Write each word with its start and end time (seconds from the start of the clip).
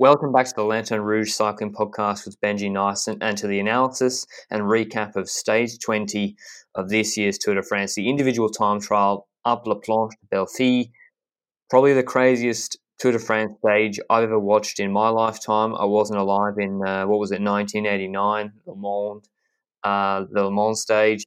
Welcome 0.00 0.30
back 0.30 0.46
to 0.46 0.54
the 0.54 0.62
Lanterne 0.62 1.00
Rouge 1.00 1.32
Cycling 1.32 1.72
Podcast 1.72 2.24
with 2.24 2.40
Benji 2.40 2.70
Naesen 2.70 3.18
and 3.20 3.36
to 3.36 3.48
the 3.48 3.58
analysis 3.58 4.28
and 4.48 4.62
recap 4.62 5.16
of 5.16 5.28
stage 5.28 5.80
20 5.80 6.36
of 6.76 6.88
this 6.88 7.16
year's 7.16 7.36
Tour 7.36 7.56
de 7.56 7.64
France, 7.64 7.96
the 7.96 8.08
individual 8.08 8.48
time 8.48 8.80
trial 8.80 9.26
up 9.44 9.66
La 9.66 9.74
Planche 9.74 10.12
des 10.12 10.28
Belles 10.30 10.54
Filles. 10.56 10.92
Probably 11.68 11.94
the 11.94 12.04
craziest 12.04 12.78
Tour 13.00 13.10
de 13.10 13.18
France 13.18 13.54
stage 13.58 13.98
I've 14.08 14.22
ever 14.22 14.38
watched 14.38 14.78
in 14.78 14.92
my 14.92 15.08
lifetime. 15.08 15.74
I 15.74 15.86
wasn't 15.86 16.20
alive 16.20 16.58
in, 16.58 16.80
uh, 16.86 17.04
what 17.08 17.18
was 17.18 17.32
it, 17.32 17.42
1989, 17.42 18.52
LeMond, 18.68 19.24
uh, 19.82 20.26
the 20.30 20.42
LeMond 20.42 20.76
stage. 20.76 21.24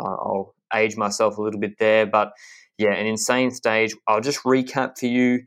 Uh, 0.00 0.08
I'll 0.08 0.54
age 0.74 0.96
myself 0.96 1.38
a 1.38 1.42
little 1.42 1.60
bit 1.60 1.78
there, 1.78 2.06
but 2.06 2.32
yeah, 2.76 2.92
an 2.92 3.06
insane 3.06 3.52
stage. 3.52 3.94
I'll 4.08 4.20
just 4.20 4.42
recap 4.42 4.98
for 4.98 5.06
you 5.06 5.44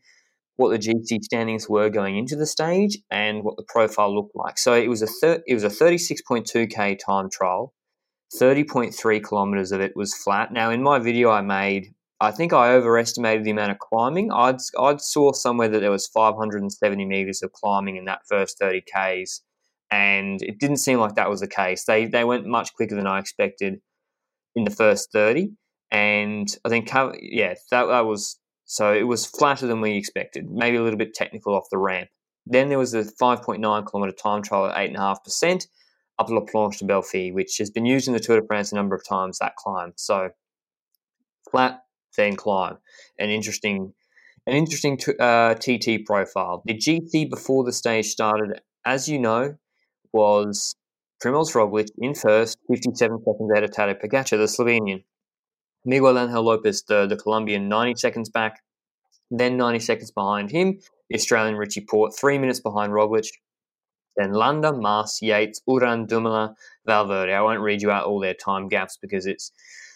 what 0.55 0.69
the 0.69 0.77
GC 0.77 1.23
standings 1.23 1.67
were 1.67 1.89
going 1.89 2.17
into 2.17 2.35
the 2.35 2.45
stage 2.45 2.99
and 3.09 3.43
what 3.43 3.57
the 3.57 3.65
profile 3.67 4.13
looked 4.13 4.35
like. 4.35 4.57
So 4.57 4.73
it 4.73 4.87
was 4.87 5.01
a 5.01 5.07
thir- 5.07 5.43
it 5.47 5.53
was 5.53 5.63
a 5.63 5.69
36.2k 5.69 6.99
time 7.03 7.29
trial. 7.29 7.73
30.3 8.35 9.23
kilometers 9.23 9.71
of 9.71 9.81
it 9.81 9.93
was 9.95 10.15
flat. 10.15 10.51
Now 10.51 10.71
in 10.71 10.81
my 10.81 10.99
video 10.99 11.29
I 11.29 11.41
made 11.41 11.93
I 12.23 12.31
think 12.31 12.53
I 12.53 12.73
overestimated 12.73 13.43
the 13.43 13.51
amount 13.51 13.71
of 13.71 13.79
climbing. 13.79 14.31
I'd 14.31 14.59
I'd 14.79 15.01
saw 15.01 15.33
somewhere 15.33 15.67
that 15.67 15.79
there 15.79 15.91
was 15.91 16.07
570 16.07 17.05
meters 17.05 17.43
of 17.43 17.51
climbing 17.51 17.97
in 17.97 18.05
that 18.05 18.21
first 18.29 18.57
30 18.59 18.81
k's, 18.81 19.41
and 19.91 20.41
it 20.41 20.57
didn't 20.57 20.77
seem 20.77 20.99
like 20.99 21.15
that 21.15 21.29
was 21.29 21.41
the 21.41 21.47
case. 21.47 21.83
They 21.83 22.05
they 22.05 22.23
went 22.23 22.45
much 22.45 22.73
quicker 22.75 22.95
than 22.95 23.07
I 23.07 23.19
expected 23.19 23.81
in 24.55 24.63
the 24.63 24.71
first 24.71 25.11
30, 25.11 25.49
and 25.91 26.47
I 26.63 26.69
think 26.69 26.89
yeah 27.21 27.55
that 27.71 27.85
that 27.87 28.05
was 28.05 28.39
so 28.73 28.91
it 28.91 29.03
was 29.03 29.23
flatter 29.23 29.67
than 29.67 29.81
we 29.81 29.95
expected. 29.95 30.49
Maybe 30.49 30.77
a 30.77 30.81
little 30.81 30.97
bit 30.97 31.13
technical 31.13 31.53
off 31.53 31.69
the 31.69 31.77
ramp. 31.77 32.09
Then 32.47 32.69
there 32.69 32.79
was 32.79 32.93
the 32.93 33.03
5.9 33.21 33.85
kilometer 33.85 34.11
time 34.11 34.41
trial 34.41 34.65
at 34.65 34.89
8.5% 34.89 35.67
up 36.17 36.27
La 36.31 36.41
Planche 36.41 36.79
des 36.79 36.85
Belles 36.87 37.07
Filles, 37.07 37.35
which 37.35 37.59
has 37.59 37.69
been 37.69 37.85
used 37.85 38.07
in 38.07 38.15
the 38.15 38.19
Tour 38.19 38.41
de 38.41 38.47
France 38.47 38.71
a 38.71 38.75
number 38.75 38.95
of 38.95 39.07
times, 39.07 39.37
that 39.37 39.55
climb. 39.57 39.93
So 39.95 40.31
flat, 41.51 41.81
then 42.17 42.35
climb. 42.35 42.79
An 43.19 43.29
interesting, 43.29 43.93
an 44.47 44.55
interesting 44.55 44.97
uh, 45.19 45.53
TT 45.53 46.03
profile. 46.03 46.63
The 46.65 46.73
GC 46.73 47.29
before 47.29 47.63
the 47.63 47.73
stage 47.73 48.07
started, 48.07 48.59
as 48.87 49.07
you 49.07 49.19
know, 49.19 49.53
was 50.11 50.75
Primoz 51.23 51.53
Roglic 51.53 51.89
in 51.99 52.15
first, 52.15 52.57
57 52.71 53.19
seconds 53.19 53.51
ahead 53.51 53.63
of 53.63 53.69
Tadej 53.69 54.01
Pogacar, 54.01 54.31
the 54.31 54.47
Slovenian. 54.47 55.03
Miguel 55.85 56.17
Angel 56.17 56.43
Lopez, 56.43 56.83
the, 56.87 57.05
the 57.07 57.17
Colombian, 57.17 57.67
90 57.67 57.95
seconds 57.95 58.29
back. 58.29 58.61
Then 59.31 59.57
90 59.57 59.79
seconds 59.79 60.11
behind 60.11 60.51
him, 60.51 60.79
the 61.09 61.15
Australian 61.15 61.55
Richie 61.55 61.85
Porte, 61.89 62.15
three 62.15 62.37
minutes 62.37 62.59
behind 62.59 62.93
Roglic. 62.93 63.27
Then 64.15 64.31
Landa, 64.33 64.71
Mas, 64.71 65.19
Yates, 65.21 65.59
Uran, 65.67 66.07
Dumoulin, 66.07 66.53
Valverde. 66.85 67.33
I 67.33 67.41
won't 67.41 67.61
read 67.61 67.81
you 67.81 67.89
out 67.89 68.05
all 68.05 68.19
their 68.19 68.35
time 68.35 68.67
gaps 68.67 68.97
because 69.01 69.25
it's 69.25 69.51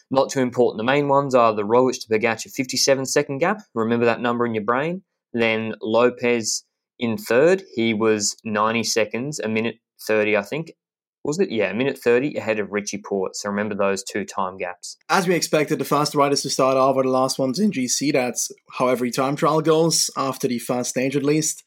not 0.10 0.32
too 0.32 0.40
important. 0.40 0.80
The 0.80 0.92
main 0.92 1.08
ones 1.08 1.36
are 1.36 1.54
the 1.54 1.64
Roglic 1.64 2.02
to 2.02 2.08
Pogacar 2.08 2.50
57 2.52 3.06
second 3.06 3.38
gap. 3.40 3.62
Remember 3.76 4.06
that 4.06 4.22
number 4.22 4.46
in 4.46 4.56
your 4.56 4.64
brain. 4.64 5.04
Then 5.34 5.76
Lopez 5.82 6.64
in 6.98 7.18
third. 7.18 7.64
He 7.76 7.94
was 7.94 8.36
90 8.44 8.84
seconds, 8.84 9.40
a 9.40 9.48
minute 9.48 9.76
30, 10.08 10.38
I 10.38 10.42
think. 10.42 10.72
Was 11.28 11.40
it? 11.40 11.52
Yeah, 11.52 11.72
minute 11.74 12.00
30 12.00 12.38
ahead 12.38 12.58
of 12.58 12.72
Richie 12.72 13.02
Porte. 13.06 13.36
So 13.36 13.50
remember 13.50 13.76
those 13.76 14.04
two 14.04 14.26
time 14.26 14.58
gaps. 14.58 14.98
As 15.10 15.28
we 15.28 15.36
expected, 15.36 15.78
the 15.78 15.86
fast 15.86 16.16
riders 16.16 16.42
to 16.42 16.50
start 16.50 16.78
off 16.78 16.98
are 16.98 17.04
the 17.04 17.10
last 17.10 17.38
ones 17.38 17.60
in 17.60 17.72
GC. 17.72 18.14
That's 18.14 18.50
how 18.72 18.88
every 18.88 19.12
time 19.12 19.36
trial 19.36 19.62
goes, 19.62 20.10
after 20.18 20.48
the 20.48 20.58
first 20.58 20.90
stage 20.90 21.16
at 21.16 21.24
least. 21.24 21.64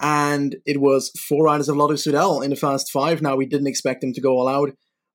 And 0.00 0.56
it 0.64 0.80
was 0.80 1.10
four 1.28 1.44
riders 1.44 1.68
of 1.68 1.76
Lotto 1.76 1.94
Soudal 1.94 2.42
in 2.42 2.50
the 2.50 2.56
first 2.56 2.90
five. 2.90 3.20
Now, 3.20 3.36
we 3.36 3.44
didn't 3.44 3.66
expect 3.66 4.00
them 4.00 4.12
to 4.14 4.20
go 4.20 4.38
all 4.38 4.48
out 4.48 4.70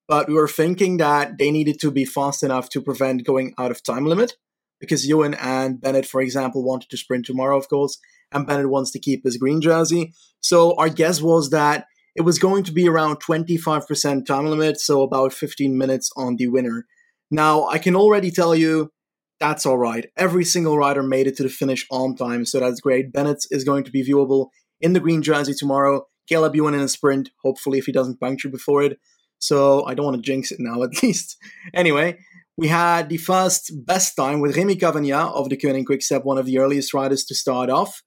but 0.08 0.28
we 0.28 0.34
were 0.34 0.48
thinking 0.48 0.98
that 0.98 1.38
they 1.38 1.52
needed 1.52 1.80
to 1.82 1.92
be 1.92 2.06
fast 2.06 2.44
enough 2.44 2.70
to 2.70 2.82
prevent 2.82 3.26
going 3.26 3.54
out 3.58 3.72
of 3.72 3.84
time 3.84 4.06
limit 4.06 4.34
because 4.80 5.08
Ewan 5.08 5.34
and 5.36 5.82
Bennett, 5.82 6.06
for 6.06 6.22
example, 6.22 6.64
wanted 6.64 6.90
to 6.90 6.98
sprint 6.98 7.26
tomorrow, 7.26 7.58
of 7.58 7.68
course, 7.68 8.00
and 8.32 8.48
Bennett 8.48 8.70
wants 8.70 8.92
to 8.92 9.00
keep 9.00 9.24
his 9.24 9.38
green 9.38 9.60
jersey. 9.60 10.14
So 10.40 10.76
our 10.78 10.90
guess 10.90 11.22
was 11.22 11.50
that 11.50 11.88
it 12.18 12.22
was 12.24 12.40
going 12.40 12.64
to 12.64 12.72
be 12.72 12.90
around 12.90 13.18
25% 13.18 14.26
time 14.26 14.48
limit, 14.48 14.82
so 14.82 15.04
about 15.04 15.34
15 15.34 15.78
minutes 15.78 16.10
on 16.18 16.36
the 16.36 16.48
winner. 16.48 16.88
Now, 17.30 17.68
I 17.68 17.78
can 17.78 17.96
already 17.96 18.32
tell 18.32 18.56
you 18.56 18.92
that's 19.40 19.68
all 19.68 19.78
right. 19.78 20.10
Every 20.18 20.44
single 20.44 20.80
rider 20.80 21.04
made 21.04 21.28
it 21.28 21.38
to 21.38 21.44
the 21.44 21.50
finish 21.50 21.86
on 21.92 22.16
time, 22.16 22.44
so 22.44 22.60
that's 22.60 22.82
great. 22.82 23.14
Bennett 23.14 23.46
is 23.52 23.64
going 23.64 23.84
to 23.84 23.92
be 23.92 24.04
viewable 24.04 24.48
in 24.82 24.94
the 24.94 25.00
green 25.00 25.22
jersey 25.22 25.54
tomorrow. 25.54 26.08
Caleb 26.28 26.56
Ewan 26.56 26.74
in 26.74 26.80
a 26.80 26.88
sprint, 26.88 27.30
hopefully, 27.44 27.78
if 27.78 27.86
he 27.86 27.92
doesn't 27.92 28.20
puncture 28.20 28.50
before 28.50 28.82
it. 28.82 28.98
So 29.38 29.86
I 29.86 29.94
don't 29.94 30.06
want 30.06 30.18
to 30.18 30.24
jinx 30.24 30.52
it 30.52 30.60
now, 30.60 30.82
at 30.84 31.04
least. 31.04 31.38
Anyway, 31.76 32.18
we 32.58 32.68
had 32.68 33.10
the 33.10 33.18
first 33.18 33.72
best 33.86 34.16
time 34.16 34.40
with 34.40 34.56
Rémi 34.56 34.80
Cavagna 34.80 35.32
of 35.32 35.50
the 35.50 35.56
Deceuninck 35.56 35.86
Quickstep, 35.86 36.24
one 36.24 36.40
of 36.40 36.48
the 36.48 36.58
earliest 36.58 36.96
riders 36.96 37.24
to 37.26 37.36
start 37.36 37.70
off. 37.70 38.02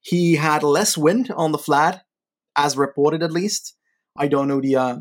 He 0.00 0.34
had 0.34 0.62
less 0.62 0.98
wind 0.98 1.32
on 1.34 1.52
the 1.52 1.58
flat, 1.58 2.03
as 2.56 2.76
reported 2.76 3.22
at 3.22 3.32
least. 3.32 3.76
I 4.16 4.28
don't 4.28 4.48
know 4.48 4.60
the 4.60 4.76
uh, 4.76 4.96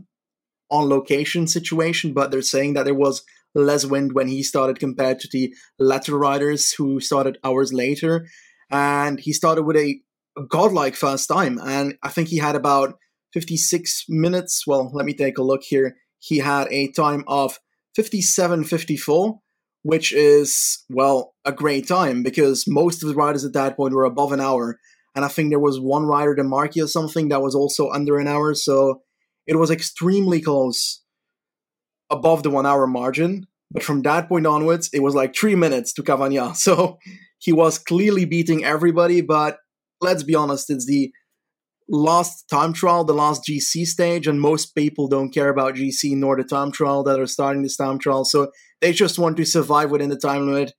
on 0.70 0.90
location 0.90 1.48
situation, 1.48 2.14
but 2.14 2.32
they're 2.32 2.42
saying 2.42 2.74
that 2.74 2.86
there 2.86 2.96
was 2.96 3.24
less 3.56 3.86
wind 3.86 4.14
when 4.14 4.28
he 4.28 4.42
started 4.44 4.80
compared 4.80 5.20
to 5.20 5.28
the 5.32 5.54
latter 5.78 6.18
riders 6.18 6.74
who 6.74 7.00
started 7.00 7.38
hours 7.44 7.72
later. 7.72 8.28
And 8.72 9.20
he 9.20 9.34
started 9.34 9.64
with 9.64 9.78
a 9.78 10.02
godlike 10.50 10.96
first 10.96 11.28
time. 11.28 11.60
And 11.60 11.96
I 12.02 12.10
think 12.10 12.30
he 12.30 12.38
had 12.38 12.56
about 12.56 12.96
56 13.34 14.06
minutes. 14.10 14.66
Well, 14.66 14.90
let 14.94 15.06
me 15.06 15.14
take 15.14 15.38
a 15.38 15.44
look 15.44 15.62
here. 15.64 15.98
He 16.20 16.40
had 16.40 16.68
a 16.72 16.92
time 16.92 17.24
of 17.28 17.60
57.54, 17.98 19.38
which 19.84 20.14
is, 20.14 20.84
well, 20.90 21.36
a 21.46 21.52
great 21.52 21.88
time 21.88 22.24
because 22.24 22.66
most 22.68 23.04
of 23.04 23.10
the 23.10 23.16
riders 23.16 23.46
at 23.46 23.54
that 23.54 23.76
point 23.76 23.94
were 23.94 24.06
above 24.06 24.32
an 24.32 24.40
hour. 24.40 24.80
And 25.16 25.24
I 25.24 25.28
think 25.28 25.50
there 25.50 25.60
was 25.60 25.80
one 25.80 26.06
rider, 26.06 26.36
the 26.36 26.44
Marquis 26.44 26.82
or 26.82 26.88
something, 26.88 27.30
that 27.30 27.42
was 27.42 27.56
also 27.56 27.90
under 27.92 28.18
an 28.18 28.28
hour. 28.28 28.54
So 28.56 29.02
it 29.46 29.58
was 29.58 29.70
extremely 29.70 30.42
close 30.42 31.02
above 32.10 32.44
the 32.44 32.50
one 32.50 32.66
hour 32.66 32.88
margin. 32.88 33.48
But 33.72 33.84
from 33.84 34.02
that 34.04 34.30
point 34.30 34.46
onwards, 34.46 34.90
it 34.94 35.02
was 35.02 35.16
like 35.16 35.36
three 35.36 35.56
minutes 35.56 35.94
to 35.94 36.04
Cavagna. 36.04 36.56
So 36.56 36.98
he 37.40 37.52
was 37.52 37.78
clearly 37.78 38.26
beating 38.26 38.64
everybody. 38.64 39.22
But 39.22 39.58
let's 40.02 40.24
be 40.24 40.36
honest, 40.36 40.70
it's 40.70 40.86
the 40.86 41.12
last 41.90 42.46
time 42.50 42.74
trial, 42.74 43.04
the 43.04 43.14
last 43.14 43.44
GC 43.50 43.86
stage, 43.86 44.28
and 44.28 44.40
most 44.40 44.76
people 44.76 45.08
don't 45.08 45.34
care 45.34 45.50
about 45.50 45.76
GC 45.76 46.16
nor 46.16 46.38
the 46.38 46.44
time 46.44 46.72
trial 46.72 47.04
that 47.04 47.20
are 47.20 47.28
starting 47.28 47.64
this 47.64 47.78
time 47.78 48.00
trial. 48.00 48.26
So 48.26 48.52
they 48.82 48.94
just 48.94 49.20
want 49.20 49.38
to 49.38 49.46
survive 49.46 49.92
within 49.92 50.10
the 50.10 50.18
time 50.18 50.48
limit. 50.48 50.74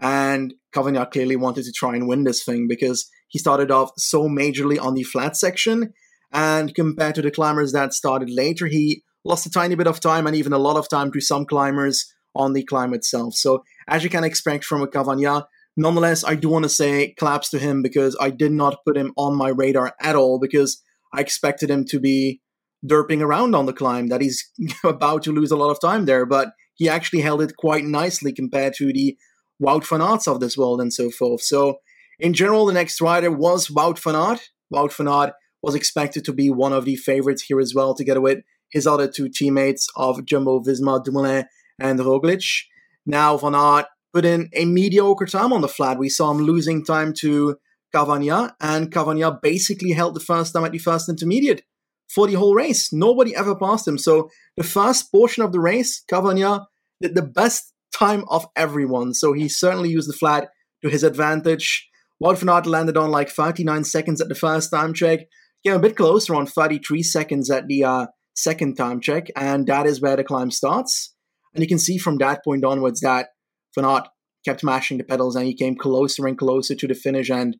And 0.00 0.54
Cavagna 0.74 1.10
clearly 1.10 1.36
wanted 1.36 1.64
to 1.64 1.72
try 1.72 1.94
and 1.94 2.08
win 2.08 2.24
this 2.24 2.44
thing 2.44 2.68
because 2.68 3.08
he 3.30 3.38
started 3.38 3.70
off 3.70 3.92
so 3.96 4.28
majorly 4.28 4.78
on 4.80 4.94
the 4.94 5.02
flat 5.02 5.36
section. 5.36 5.94
And 6.32 6.74
compared 6.74 7.14
to 7.14 7.22
the 7.22 7.30
climbers 7.30 7.72
that 7.72 7.94
started 7.94 8.28
later, 8.30 8.66
he 8.66 9.02
lost 9.24 9.46
a 9.46 9.50
tiny 9.50 9.74
bit 9.74 9.86
of 9.86 10.00
time 10.00 10.26
and 10.26 10.36
even 10.36 10.52
a 10.52 10.58
lot 10.58 10.76
of 10.76 10.88
time 10.88 11.10
to 11.12 11.20
some 11.20 11.46
climbers 11.46 12.12
on 12.34 12.52
the 12.52 12.62
climb 12.62 12.92
itself. 12.94 13.34
So, 13.34 13.64
as 13.88 14.04
you 14.04 14.10
can 14.10 14.22
expect 14.22 14.64
from 14.64 14.82
a 14.82 14.86
Cavagna, 14.86 15.46
Nonetheless, 15.76 16.24
I 16.24 16.34
do 16.34 16.48
want 16.48 16.64
to 16.64 16.68
say 16.68 17.14
claps 17.18 17.48
to 17.50 17.58
him 17.58 17.80
because 17.82 18.16
I 18.20 18.30
did 18.30 18.52
not 18.52 18.84
put 18.84 18.96
him 18.96 19.12
on 19.16 19.36
my 19.36 19.48
radar 19.48 19.94
at 20.00 20.16
all 20.16 20.38
because 20.38 20.82
I 21.14 21.20
expected 21.20 21.70
him 21.70 21.84
to 21.86 22.00
be 22.00 22.40
derping 22.86 23.22
around 23.22 23.54
on 23.54 23.66
the 23.66 23.72
climb, 23.72 24.08
that 24.08 24.20
he's 24.20 24.50
about 24.84 25.22
to 25.24 25.32
lose 25.32 25.50
a 25.50 25.56
lot 25.56 25.70
of 25.70 25.80
time 25.80 26.04
there, 26.04 26.26
but 26.26 26.50
he 26.74 26.88
actually 26.88 27.20
held 27.20 27.42
it 27.42 27.56
quite 27.56 27.84
nicely 27.84 28.32
compared 28.32 28.74
to 28.74 28.92
the 28.92 29.16
Wout 29.62 29.86
van 29.86 30.00
Aerts 30.00 30.26
of 30.26 30.40
this 30.40 30.56
world 30.56 30.80
and 30.80 30.92
so 30.92 31.10
forth. 31.10 31.42
So, 31.42 31.78
in 32.20 32.34
general, 32.34 32.66
the 32.66 32.72
next 32.72 33.00
rider 33.00 33.30
was 33.30 33.68
Wout 33.68 33.98
van 33.98 34.14
Aert. 34.14 34.50
Wout 34.72 34.92
van 34.92 35.08
Aert 35.08 35.32
was 35.62 35.74
expected 35.74 36.24
to 36.24 36.32
be 36.32 36.50
one 36.50 36.72
of 36.72 36.84
the 36.84 36.96
favorites 36.96 37.42
here 37.42 37.60
as 37.60 37.74
well, 37.74 37.94
together 37.94 38.20
with 38.20 38.38
his 38.70 38.86
other 38.86 39.08
two 39.08 39.28
teammates 39.28 39.88
of 39.96 40.24
Jumbo 40.24 40.60
Visma, 40.60 41.02
Dumoulin 41.04 41.46
and 41.78 41.98
Roglic. 41.98 42.62
Now, 43.04 43.36
Van 43.36 43.54
Aert 43.54 43.86
put 44.12 44.24
in 44.24 44.48
a 44.54 44.64
mediocre 44.64 45.26
time 45.26 45.52
on 45.52 45.60
the 45.60 45.68
flat. 45.68 45.98
We 45.98 46.08
saw 46.08 46.30
him 46.30 46.38
losing 46.38 46.84
time 46.84 47.12
to 47.20 47.56
Cavagna, 47.94 48.52
and 48.60 48.92
Cavagna 48.92 49.40
basically 49.42 49.92
held 49.92 50.14
the 50.14 50.20
first 50.20 50.52
time 50.52 50.64
at 50.64 50.72
the 50.72 50.78
first 50.78 51.08
intermediate 51.08 51.62
for 52.08 52.26
the 52.26 52.34
whole 52.34 52.54
race. 52.54 52.92
Nobody 52.92 53.34
ever 53.34 53.56
passed 53.56 53.86
him. 53.86 53.98
So 53.98 54.30
the 54.56 54.64
first 54.64 55.10
portion 55.10 55.42
of 55.42 55.52
the 55.52 55.60
race, 55.60 56.02
Cavagna 56.10 56.66
did 57.00 57.14
the 57.14 57.22
best 57.22 57.72
time 57.92 58.24
of 58.28 58.46
everyone. 58.56 59.14
So 59.14 59.32
he 59.32 59.48
certainly 59.48 59.90
used 59.90 60.08
the 60.08 60.16
flat 60.16 60.48
to 60.82 60.88
his 60.88 61.02
advantage. 61.02 61.88
Aert 62.22 62.66
landed 62.66 62.96
on 62.96 63.10
like 63.10 63.30
39 63.30 63.84
seconds 63.84 64.20
at 64.20 64.28
the 64.28 64.34
first 64.34 64.70
time 64.70 64.92
check. 64.94 65.20
Came 65.64 65.74
a 65.74 65.78
bit 65.78 65.96
closer 65.96 66.34
on 66.34 66.46
33 66.46 67.02
seconds 67.02 67.50
at 67.50 67.66
the 67.66 67.84
uh, 67.84 68.06
second 68.34 68.76
time 68.76 69.00
check, 69.00 69.28
and 69.36 69.66
that 69.66 69.86
is 69.86 70.00
where 70.00 70.16
the 70.16 70.24
climb 70.24 70.50
starts. 70.50 71.14
And 71.54 71.62
you 71.62 71.68
can 71.68 71.78
see 71.78 71.98
from 71.98 72.18
that 72.18 72.44
point 72.44 72.64
onwards 72.64 73.00
that 73.00 73.28
Van 73.74 73.84
Aert 73.84 74.08
kept 74.44 74.64
mashing 74.64 74.98
the 74.98 75.04
pedals 75.04 75.36
and 75.36 75.46
he 75.46 75.54
came 75.54 75.76
closer 75.76 76.26
and 76.26 76.38
closer 76.38 76.74
to 76.74 76.86
the 76.86 76.94
finish. 76.94 77.30
And 77.30 77.56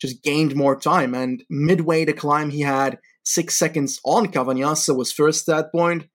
just 0.00 0.22
gained 0.22 0.54
more 0.54 0.78
time. 0.78 1.14
And 1.14 1.42
midway 1.48 2.04
the 2.04 2.12
climb, 2.12 2.50
he 2.50 2.60
had 2.60 2.98
six 3.24 3.58
seconds 3.58 4.00
on 4.04 4.26
Cavagnas, 4.26 4.94
was 4.96 5.12
first 5.12 5.48
at 5.48 5.56
that 5.56 5.72
point. 5.72 6.06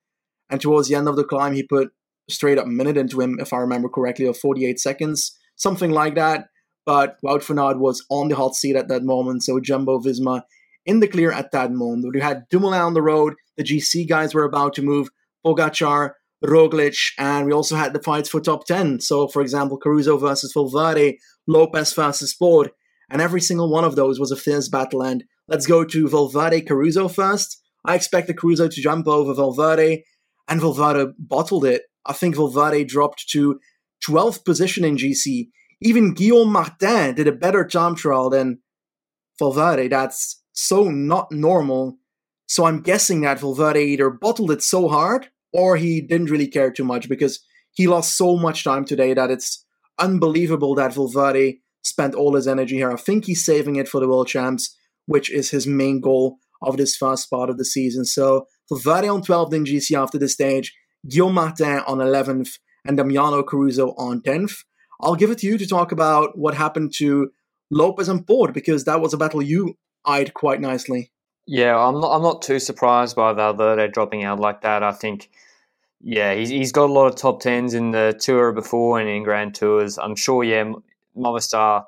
And 0.49 0.61
towards 0.61 0.87
the 0.89 0.95
end 0.95 1.07
of 1.07 1.15
the 1.15 1.23
climb, 1.23 1.53
he 1.53 1.63
put 1.63 1.91
straight 2.29 2.57
up 2.57 2.67
minute 2.67 2.97
into 2.97 3.21
him, 3.21 3.37
if 3.39 3.53
I 3.53 3.57
remember 3.57 3.89
correctly, 3.89 4.25
of 4.25 4.37
48 4.37 4.79
seconds, 4.79 5.37
something 5.55 5.91
like 5.91 6.15
that. 6.15 6.47
But 6.91 7.15
Wout 7.23 7.49
Aert 7.49 7.79
was 7.79 8.05
on 8.09 8.27
the 8.27 8.35
hot 8.35 8.53
seat 8.53 8.75
at 8.75 8.89
that 8.89 9.03
moment, 9.03 9.43
so 9.43 9.61
Jumbo 9.61 9.99
Visma 9.99 10.41
in 10.85 10.99
the 10.99 11.07
clear 11.07 11.31
at 11.31 11.53
that 11.53 11.71
moment. 11.71 12.13
We 12.13 12.19
had 12.19 12.49
Dumoulin 12.49 12.81
on 12.81 12.95
the 12.95 13.01
road, 13.01 13.35
the 13.55 13.63
GC 13.63 14.09
guys 14.09 14.33
were 14.33 14.43
about 14.43 14.73
to 14.73 14.81
move, 14.81 15.07
Pogacar, 15.45 16.15
Roglic, 16.43 17.13
and 17.17 17.45
we 17.45 17.53
also 17.53 17.77
had 17.77 17.93
the 17.93 18.03
fights 18.03 18.27
for 18.27 18.41
top 18.41 18.65
10. 18.65 18.99
So, 18.99 19.29
for 19.29 19.41
example, 19.41 19.77
Caruso 19.77 20.17
versus 20.17 20.51
Valverde, 20.51 21.17
Lopez 21.47 21.93
versus 21.93 22.33
Porte, 22.33 22.73
and 23.09 23.21
every 23.21 23.39
single 23.39 23.71
one 23.71 23.85
of 23.85 23.95
those 23.95 24.19
was 24.19 24.31
a 24.31 24.35
fierce 24.35 24.67
battle. 24.67 25.01
And 25.01 25.23
let's 25.47 25.67
go 25.67 25.85
to 25.85 26.09
Valverde 26.09 26.59
Caruso 26.63 27.07
first. 27.07 27.57
I 27.85 27.95
expected 27.95 28.37
Caruso 28.37 28.67
to 28.67 28.81
jump 28.81 29.07
over 29.07 29.33
Valverde, 29.33 30.03
and 30.49 30.59
Valverde 30.59 31.13
bottled 31.17 31.63
it. 31.63 31.83
I 32.05 32.11
think 32.11 32.35
Valverde 32.35 32.83
dropped 32.83 33.29
to 33.29 33.61
12th 34.05 34.43
position 34.43 34.83
in 34.83 34.97
GC. 34.97 35.47
Even 35.81 36.13
Guillaume 36.13 36.51
Martin 36.51 37.15
did 37.15 37.27
a 37.27 37.31
better 37.31 37.65
time 37.65 37.95
trial 37.95 38.29
than 38.29 38.59
Valverde. 39.39 39.87
That's 39.87 40.41
so 40.53 40.89
not 40.89 41.31
normal. 41.31 41.97
So 42.47 42.65
I'm 42.65 42.81
guessing 42.81 43.21
that 43.21 43.39
Valverde 43.39 43.81
either 43.81 44.09
bottled 44.09 44.51
it 44.51 44.61
so 44.61 44.87
hard 44.87 45.29
or 45.53 45.77
he 45.77 46.01
didn't 46.01 46.29
really 46.29 46.47
care 46.47 46.71
too 46.71 46.83
much 46.83 47.09
because 47.09 47.39
he 47.73 47.87
lost 47.87 48.17
so 48.17 48.37
much 48.37 48.63
time 48.63 48.85
today 48.85 49.13
that 49.13 49.31
it's 49.31 49.65
unbelievable 49.97 50.75
that 50.75 50.93
Valverde 50.93 51.59
spent 51.81 52.13
all 52.13 52.35
his 52.35 52.47
energy 52.47 52.75
here. 52.75 52.91
I 52.91 52.95
think 52.95 53.25
he's 53.25 53.43
saving 53.43 53.77
it 53.77 53.87
for 53.87 53.99
the 53.99 54.07
World 54.07 54.27
Champs, 54.27 54.75
which 55.05 55.31
is 55.31 55.49
his 55.49 55.65
main 55.65 55.99
goal 55.99 56.37
of 56.61 56.77
this 56.77 56.95
first 56.95 57.29
part 57.29 57.49
of 57.49 57.57
the 57.57 57.65
season. 57.65 58.05
So 58.05 58.47
Valverde 58.69 59.07
on 59.07 59.23
12th 59.23 59.53
in 59.53 59.63
GC 59.63 59.97
after 59.97 60.17
this 60.17 60.33
stage, 60.33 60.75
Guillaume 61.09 61.33
Martin 61.33 61.79
on 61.87 61.97
11th, 61.97 62.59
and 62.85 62.97
Damiano 62.97 63.43
Caruso 63.43 63.89
on 63.97 64.21
10th. 64.21 64.63
I'll 65.01 65.15
give 65.15 65.31
it 65.31 65.39
to 65.39 65.47
you 65.47 65.57
to 65.57 65.67
talk 65.67 65.91
about 65.91 66.37
what 66.37 66.53
happened 66.53 66.93
to 66.97 67.31
Lopez 67.69 68.09
and 68.09 68.25
Porte 68.25 68.53
because 68.53 68.85
that 68.85 69.01
was 69.01 69.13
a 69.13 69.17
battle 69.17 69.41
you 69.41 69.77
eyed 70.05 70.33
quite 70.33 70.61
nicely. 70.61 71.11
Yeah, 71.47 71.77
I'm 71.77 71.99
not. 71.99 72.15
I'm 72.15 72.21
not 72.21 72.41
too 72.41 72.59
surprised 72.59 73.15
by 73.15 73.33
the 73.33 73.37
Valverde 73.37 73.91
dropping 73.91 74.23
out 74.23 74.39
like 74.39 74.61
that. 74.61 74.83
I 74.83 74.91
think, 74.91 75.29
yeah, 75.99 76.33
he's, 76.33 76.49
he's 76.49 76.71
got 76.71 76.89
a 76.89 76.93
lot 76.93 77.07
of 77.07 77.15
top 77.15 77.41
tens 77.41 77.73
in 77.73 77.91
the 77.91 78.15
tour 78.19 78.51
before 78.51 78.99
and 78.99 79.09
in 79.09 79.23
Grand 79.23 79.55
Tours. 79.55 79.97
I'm 79.97 80.15
sure. 80.15 80.43
Yeah, 80.43 80.71
Movistar, 81.17 81.85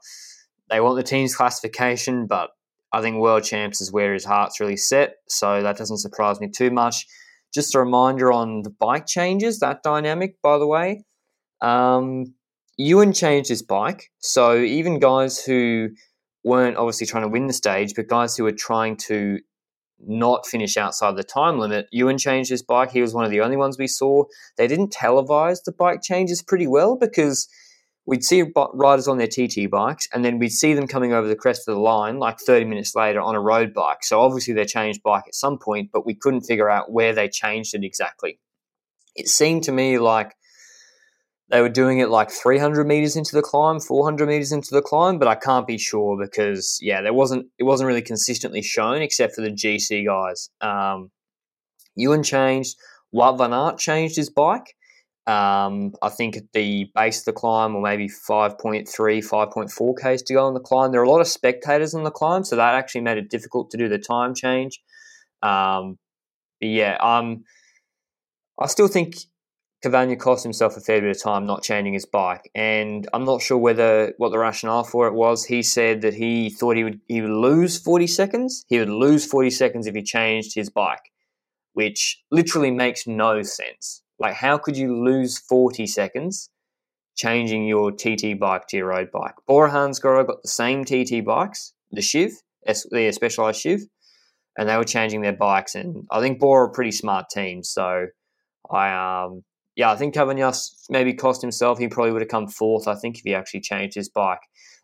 they 0.69 0.79
want 0.79 0.97
the 0.97 1.03
team's 1.03 1.35
classification, 1.35 2.25
but 2.25 2.49
I 2.91 3.01
think 3.01 3.17
World 3.17 3.43
Champs 3.43 3.79
is 3.79 3.91
where 3.91 4.13
his 4.13 4.25
heart's 4.25 4.59
really 4.59 4.77
set. 4.77 5.17
So 5.27 5.61
that 5.61 5.77
doesn't 5.77 5.97
surprise 5.97 6.39
me 6.39 6.49
too 6.49 6.71
much. 6.71 7.05
Just 7.53 7.75
a 7.75 7.79
reminder 7.79 8.31
on 8.31 8.63
the 8.63 8.71
bike 8.71 9.05
changes. 9.05 9.59
That 9.59 9.83
dynamic, 9.83 10.41
by 10.41 10.57
the 10.57 10.67
way. 10.67 11.03
Um, 11.61 12.33
Ewan 12.77 13.13
changed 13.13 13.49
his 13.49 13.61
bike, 13.61 14.09
so 14.19 14.57
even 14.57 14.99
guys 14.99 15.43
who 15.43 15.89
weren't 16.43 16.77
obviously 16.77 17.07
trying 17.07 17.23
to 17.23 17.29
win 17.29 17.47
the 17.47 17.53
stage, 17.53 17.93
but 17.95 18.07
guys 18.07 18.35
who 18.35 18.43
were 18.43 18.51
trying 18.51 18.97
to 18.97 19.39
not 20.05 20.45
finish 20.45 20.75
outside 20.77 21.15
the 21.15 21.23
time 21.23 21.59
limit. 21.59 21.87
Ewan 21.91 22.17
changed 22.17 22.49
his 22.49 22.63
bike. 22.63 22.91
He 22.91 23.01
was 23.01 23.13
one 23.13 23.25
of 23.25 23.31
the 23.31 23.41
only 23.41 23.57
ones 23.57 23.77
we 23.77 23.87
saw. 23.87 24.23
They 24.57 24.67
didn't 24.67 24.93
televise 24.93 25.63
the 25.63 25.71
bike 25.71 26.01
changes 26.01 26.41
pretty 26.41 26.67
well 26.67 26.97
because 26.97 27.47
we'd 28.05 28.23
see 28.23 28.43
riders 28.73 29.07
on 29.07 29.17
their 29.17 29.27
TT 29.27 29.69
bikes 29.71 30.07
and 30.13 30.25
then 30.25 30.37
we'd 30.37 30.49
see 30.49 30.73
them 30.73 30.87
coming 30.87 31.13
over 31.13 31.27
the 31.27 31.35
crest 31.35 31.67
of 31.67 31.75
the 31.75 31.81
line 31.81 32.19
like 32.19 32.37
30 32.39 32.65
minutes 32.65 32.95
later 32.95 33.21
on 33.21 33.35
a 33.35 33.39
road 33.39 33.73
bike. 33.73 34.03
So 34.03 34.19
obviously 34.19 34.53
they 34.53 34.65
changed 34.65 35.01
bike 35.03 35.23
at 35.27 35.35
some 35.35 35.57
point, 35.57 35.89
but 35.93 36.05
we 36.05 36.15
couldn't 36.15 36.41
figure 36.41 36.69
out 36.69 36.91
where 36.91 37.13
they 37.13 37.29
changed 37.29 37.73
it 37.73 37.85
exactly. 37.85 38.39
It 39.15 39.29
seemed 39.29 39.63
to 39.63 39.71
me 39.71 39.99
like 39.99 40.33
they 41.53 41.61
were 41.61 41.69
doing 41.69 41.99
it 41.99 42.09
like 42.09 42.31
300 42.31 42.87
meters 42.87 43.15
into 43.15 43.35
the 43.35 43.43
climb, 43.43 43.79
400 43.79 44.27
meters 44.27 44.51
into 44.51 44.73
the 44.73 44.81
climb, 44.81 45.19
but 45.19 45.27
I 45.27 45.35
can't 45.35 45.67
be 45.67 45.77
sure 45.77 46.17
because 46.19 46.79
yeah, 46.81 46.99
there 46.99 47.13
wasn't 47.13 47.45
it 47.59 47.63
wasn't 47.63 47.87
really 47.87 48.01
consistently 48.01 48.63
shown 48.63 49.03
except 49.03 49.35
for 49.35 49.41
the 49.41 49.51
GC 49.51 50.07
guys. 50.07 50.49
Um, 50.61 51.11
Ewan 51.95 52.23
changed, 52.23 52.75
Wout 53.13 53.37
van 53.37 53.53
Aert 53.53 53.77
changed 53.77 54.15
his 54.15 54.31
bike. 54.31 54.75
Um, 55.27 55.93
I 56.01 56.09
think 56.09 56.37
at 56.37 56.51
the 56.53 56.89
base 56.95 57.19
of 57.19 57.25
the 57.25 57.33
climb, 57.33 57.75
or 57.75 57.83
maybe 57.83 58.09
5.3, 58.09 58.87
5.4 58.87 59.93
k's 60.01 60.23
to 60.23 60.33
go 60.33 60.47
on 60.47 60.55
the 60.55 60.59
climb. 60.59 60.91
There 60.91 61.01
are 61.01 61.05
a 61.05 61.09
lot 61.09 61.21
of 61.21 61.27
spectators 61.27 61.93
on 61.93 62.03
the 62.03 62.09
climb, 62.09 62.43
so 62.43 62.55
that 62.55 62.73
actually 62.73 63.01
made 63.01 63.19
it 63.19 63.29
difficult 63.29 63.69
to 63.69 63.77
do 63.77 63.87
the 63.87 63.99
time 63.99 64.33
change. 64.33 64.81
Um, 65.43 65.99
but 66.59 66.69
yeah, 66.69 66.97
um, 66.99 67.43
I 68.59 68.65
still 68.65 68.87
think 68.87 69.17
Cavagna 69.83 70.15
cost 70.15 70.43
himself 70.43 70.77
a 70.77 70.79
fair 70.79 71.01
bit 71.01 71.13
of 71.13 71.21
time 71.21 71.45
not 71.45 71.61
changing 71.61 71.93
his 71.93 72.05
bike, 72.05 72.49
and 72.55 73.05
I'm 73.13 73.25
not 73.25 73.41
sure 73.41 73.57
whether 73.57 74.13
what 74.17 74.31
the 74.31 74.39
rationale 74.39 74.85
for 74.85 75.07
it 75.07 75.13
was. 75.13 75.43
He 75.43 75.61
said 75.61 76.01
that 76.01 76.13
he 76.13 76.49
thought 76.49 76.77
he 76.77 76.85
would 76.85 77.01
he 77.09 77.21
would 77.21 77.29
lose 77.29 77.77
40 77.77 78.07
seconds. 78.07 78.63
He 78.69 78.79
would 78.79 78.89
lose 78.89 79.25
40 79.25 79.49
seconds 79.49 79.85
if 79.85 79.93
he 79.93 80.01
changed 80.01 80.55
his 80.55 80.69
bike, 80.69 81.11
which 81.73 82.23
literally 82.31 82.71
makes 82.71 83.05
no 83.05 83.41
sense. 83.41 84.03
Like, 84.19 84.35
how 84.35 84.57
could 84.57 84.77
you 84.77 85.03
lose 85.03 85.37
40 85.37 85.85
seconds 85.85 86.49
changing 87.15 87.67
your 87.67 87.91
TT 87.91 88.39
bike 88.39 88.67
to 88.67 88.77
your 88.77 88.87
road 88.87 89.11
bike? 89.11 89.35
Bora 89.47 89.69
Hansgrohe 89.69 90.25
got 90.25 90.41
the 90.43 90.47
same 90.47 90.85
TT 90.85 91.25
bikes, 91.25 91.73
the 91.91 92.01
Shiv, 92.01 92.31
the 92.65 93.11
Specialized 93.11 93.59
Shiv, 93.59 93.81
and 94.57 94.69
they 94.69 94.77
were 94.77 94.85
changing 94.85 95.23
their 95.23 95.33
bikes. 95.33 95.75
And 95.75 96.07
I 96.09 96.21
think 96.21 96.39
Bora 96.39 96.67
are 96.67 96.69
a 96.69 96.73
pretty 96.73 96.91
smart 96.91 97.25
team, 97.29 97.63
so 97.63 98.07
I 98.71 99.23
um 99.25 99.43
yeah, 99.75 99.91
I 99.91 99.95
think 99.95 100.13
Cavagnas 100.13 100.85
maybe 100.89 101.13
cost 101.13 101.41
himself. 101.41 101.79
He 101.79 101.87
probably 101.87 102.11
would 102.11 102.21
have 102.21 102.29
come 102.29 102.47
fourth, 102.47 102.87
I 102.87 102.95
think, 102.95 103.17
if 103.17 103.23
he 103.23 103.33
actually 103.33 103.61
changed 103.61 103.95
his 103.95 104.09
bike. 104.09 104.41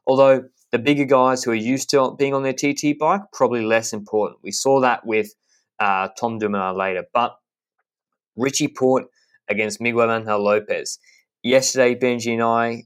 Although 0.08 0.46
the 0.72 0.80
bigger 0.80 1.06
guys 1.06 1.44
who 1.44 1.52
are 1.52 1.56
used 1.56 1.90
to 1.92 2.16
being 2.18 2.34
on 2.34 2.44
their 2.44 2.54
TT 2.54 2.98
bike, 3.00 3.22
probably 3.32 3.64
less 3.64 3.94
important. 3.94 4.40
We 4.44 4.52
saw 4.52 4.80
that 4.82 5.06
with 5.06 5.34
uh, 5.80 6.10
Tom 6.20 6.40
Dumoulin 6.40 6.78
later. 6.78 7.04
But 7.14 7.36
Richie 8.36 8.68
Porte 8.68 9.06
against 9.48 9.82
Miguel 9.82 10.12
Angel 10.12 10.42
Lopez. 10.42 11.00
Yesterday, 11.44 11.96
Benji 11.96 12.34
and 12.34 12.44
I 12.44 12.84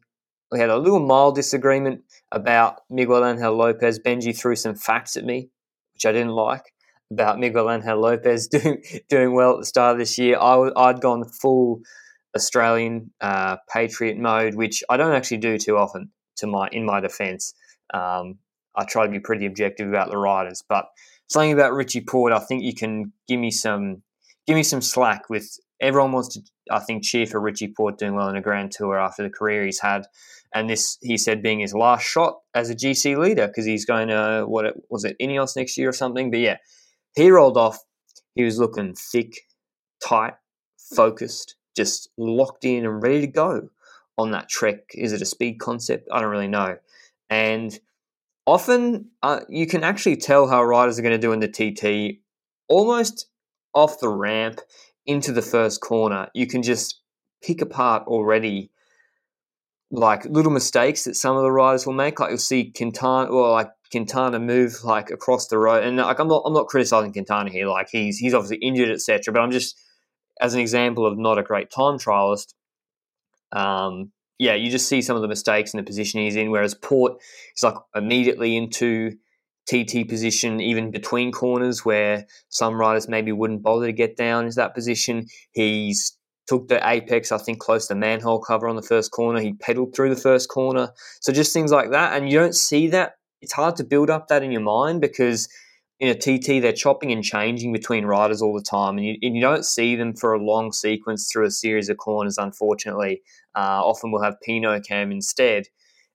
we 0.51 0.59
had 0.59 0.69
a 0.69 0.77
little 0.77 0.99
mild 0.99 1.33
disagreement 1.33 2.03
about 2.31 2.81
Miguel 2.87 3.25
Angel 3.25 3.55
Lopez. 3.55 3.97
Benji 3.97 4.37
threw 4.37 4.55
some 4.55 4.75
facts 4.75 5.17
at 5.17 5.25
me, 5.25 5.49
which 5.93 6.05
I 6.05 6.11
didn't 6.11 6.29
like 6.29 6.72
about 7.13 7.39
Miguel 7.39 7.69
Angel 7.71 7.99
Lopez 7.99 8.47
doing 8.51 8.83
doing 9.09 9.33
well 9.33 9.53
at 9.53 9.59
the 9.59 9.65
start 9.65 9.93
of 9.93 9.99
this 9.99 10.17
year. 10.17 10.37
i'd 10.39 11.01
gone 11.01 11.25
full 11.25 11.81
Australian 12.35 13.11
uh, 13.21 13.57
patriot 13.71 14.17
mode, 14.17 14.55
which 14.55 14.83
I 14.89 14.97
don't 14.97 15.13
actually 15.13 15.37
do 15.37 15.57
too 15.57 15.77
often. 15.77 16.11
To 16.37 16.47
my 16.47 16.67
in 16.71 16.83
my 16.83 16.99
defence, 16.99 17.53
um, 17.93 18.39
I 18.75 18.85
try 18.85 19.05
to 19.05 19.11
be 19.11 19.19
pretty 19.19 19.45
objective 19.45 19.87
about 19.87 20.09
the 20.09 20.17
riders. 20.17 20.63
But 20.67 20.85
something 21.27 21.53
about 21.53 21.73
Richie 21.73 22.01
Porte, 22.01 22.33
I 22.33 22.39
think 22.39 22.63
you 22.63 22.73
can 22.73 23.13
give 23.27 23.39
me 23.39 23.51
some 23.51 24.01
give 24.47 24.55
me 24.55 24.63
some 24.63 24.81
slack 24.81 25.29
with. 25.29 25.47
Everyone 25.79 26.13
wants 26.13 26.29
to, 26.29 26.41
I 26.71 26.79
think, 26.79 27.03
cheer 27.03 27.25
for 27.25 27.41
Richie 27.41 27.73
Porte 27.75 27.97
doing 27.99 28.15
well 28.15 28.29
in 28.29 28.37
a 28.37 28.41
Grand 28.41 28.71
Tour 28.71 28.97
after 28.97 29.21
the 29.21 29.29
career 29.29 29.65
he's 29.65 29.81
had 29.81 30.05
and 30.53 30.69
this 30.69 30.97
he 31.01 31.17
said 31.17 31.41
being 31.41 31.59
his 31.59 31.73
last 31.73 32.03
shot 32.03 32.39
as 32.53 32.69
a 32.69 32.75
GC 32.75 33.17
leader 33.17 33.47
because 33.47 33.65
he's 33.65 33.85
going 33.85 34.09
to 34.09 34.45
what 34.47 34.73
was 34.89 35.03
it 35.03 35.17
Ineos 35.19 35.55
next 35.55 35.77
year 35.77 35.89
or 35.89 35.93
something. 35.93 36.29
But 36.29 36.39
yeah, 36.39 36.57
he 37.15 37.29
rolled 37.29 37.57
off. 37.57 37.83
He 38.35 38.43
was 38.43 38.59
looking 38.59 38.95
thick, 38.95 39.47
tight, 40.03 40.33
focused, 40.77 41.55
just 41.75 42.09
locked 42.17 42.65
in 42.65 42.85
and 42.85 43.01
ready 43.01 43.21
to 43.21 43.27
go 43.27 43.69
on 44.17 44.31
that 44.31 44.49
trek. 44.49 44.91
Is 44.93 45.13
it 45.13 45.21
a 45.21 45.25
speed 45.25 45.59
concept? 45.59 46.07
I 46.11 46.21
don't 46.21 46.31
really 46.31 46.47
know. 46.47 46.77
And 47.29 47.77
often 48.45 49.09
uh, 49.21 49.41
you 49.49 49.67
can 49.67 49.83
actually 49.83 50.17
tell 50.17 50.47
how 50.47 50.63
riders 50.63 50.99
are 50.99 51.01
going 51.01 51.19
to 51.19 51.27
do 51.27 51.31
in 51.31 51.39
the 51.39 51.47
TT 51.47 52.19
almost 52.67 53.27
off 53.73 53.99
the 53.99 54.09
ramp 54.09 54.61
into 55.05 55.31
the 55.31 55.41
first 55.41 55.81
corner. 55.81 56.29
You 56.33 56.47
can 56.47 56.63
just 56.63 57.01
pick 57.43 57.61
apart 57.61 58.07
already 58.07 58.71
like 59.91 60.25
little 60.25 60.51
mistakes 60.51 61.03
that 61.03 61.15
some 61.15 61.35
of 61.37 61.43
the 61.43 61.51
riders 61.51 61.85
will 61.85 61.93
make. 61.93 62.19
Like 62.19 62.29
you'll 62.29 62.37
see 62.39 62.71
Quintana 62.71 63.29
or 63.29 63.51
like 63.51 63.69
Quintana 63.93 64.39
move 64.39 64.83
like 64.83 65.11
across 65.11 65.47
the 65.47 65.57
road, 65.59 65.83
and 65.83 65.97
like 65.97 66.19
I'm 66.19 66.27
not 66.27 66.41
I'm 66.45 66.53
not 66.53 66.67
criticizing 66.67 67.13
Quintana 67.13 67.51
here. 67.51 67.67
Like 67.67 67.89
he's 67.91 68.17
he's 68.17 68.33
obviously 68.33 68.57
injured, 68.57 68.89
etc. 68.89 69.31
But 69.31 69.41
I'm 69.41 69.51
just 69.51 69.79
as 70.41 70.55
an 70.55 70.59
example 70.59 71.05
of 71.05 71.17
not 71.17 71.37
a 71.37 71.43
great 71.43 71.69
time 71.69 71.99
trialist. 71.99 72.55
Um, 73.51 74.11
yeah, 74.39 74.55
you 74.55 74.71
just 74.71 74.89
see 74.89 75.03
some 75.03 75.15
of 75.15 75.21
the 75.21 75.27
mistakes 75.27 75.73
in 75.73 75.77
the 75.77 75.83
position 75.83 76.21
he's 76.21 76.35
in. 76.35 76.49
Whereas 76.49 76.73
Porte 76.73 77.21
is 77.55 77.63
like 77.63 77.75
immediately 77.93 78.57
into 78.57 79.11
TT 79.69 80.09
position, 80.09 80.59
even 80.59 80.89
between 80.89 81.31
corners, 81.31 81.85
where 81.85 82.25
some 82.49 82.79
riders 82.79 83.07
maybe 83.07 83.31
wouldn't 83.31 83.61
bother 83.61 83.85
to 83.85 83.93
get 83.93 84.17
down 84.17 84.45
into 84.45 84.55
that 84.55 84.73
position. 84.73 85.27
He's 85.51 86.17
took 86.47 86.67
the 86.67 86.85
apex, 86.85 87.31
I 87.31 87.37
think, 87.37 87.59
close 87.59 87.87
to 87.87 87.95
manhole 87.95 88.41
cover 88.41 88.67
on 88.67 88.75
the 88.75 88.81
first 88.81 89.11
corner. 89.11 89.39
He 89.39 89.53
pedaled 89.53 89.95
through 89.95 90.13
the 90.13 90.19
first 90.19 90.49
corner. 90.49 90.91
So 91.21 91.31
just 91.31 91.53
things 91.53 91.71
like 91.71 91.91
that. 91.91 92.17
And 92.17 92.29
you 92.29 92.37
don't 92.37 92.55
see 92.55 92.87
that 92.89 93.13
it's 93.43 93.53
hard 93.53 93.75
to 93.75 93.83
build 93.83 94.09
up 94.09 94.29
that 94.29 94.41
in 94.41 94.51
your 94.51 94.61
mind 94.61 95.01
because 95.01 95.49
in 95.99 96.09
a 96.09 96.15
TT 96.15 96.61
they're 96.61 96.73
chopping 96.73 97.11
and 97.11 97.23
changing 97.23 97.73
between 97.73 98.05
riders 98.05 98.41
all 98.41 98.53
the 98.53 98.63
time, 98.63 98.97
and 98.97 99.05
you, 99.05 99.17
and 99.21 99.35
you 99.35 99.41
don't 99.41 99.65
see 99.65 99.95
them 99.95 100.15
for 100.15 100.33
a 100.33 100.43
long 100.43 100.71
sequence 100.71 101.29
through 101.31 101.45
a 101.45 101.51
series 101.51 101.89
of 101.89 101.97
corners. 101.97 102.37
Unfortunately, 102.37 103.21
uh, 103.55 103.81
often 103.83 104.11
we'll 104.11 104.23
have 104.23 104.41
Pinot 104.41 104.85
cam 104.87 105.11
instead. 105.11 105.67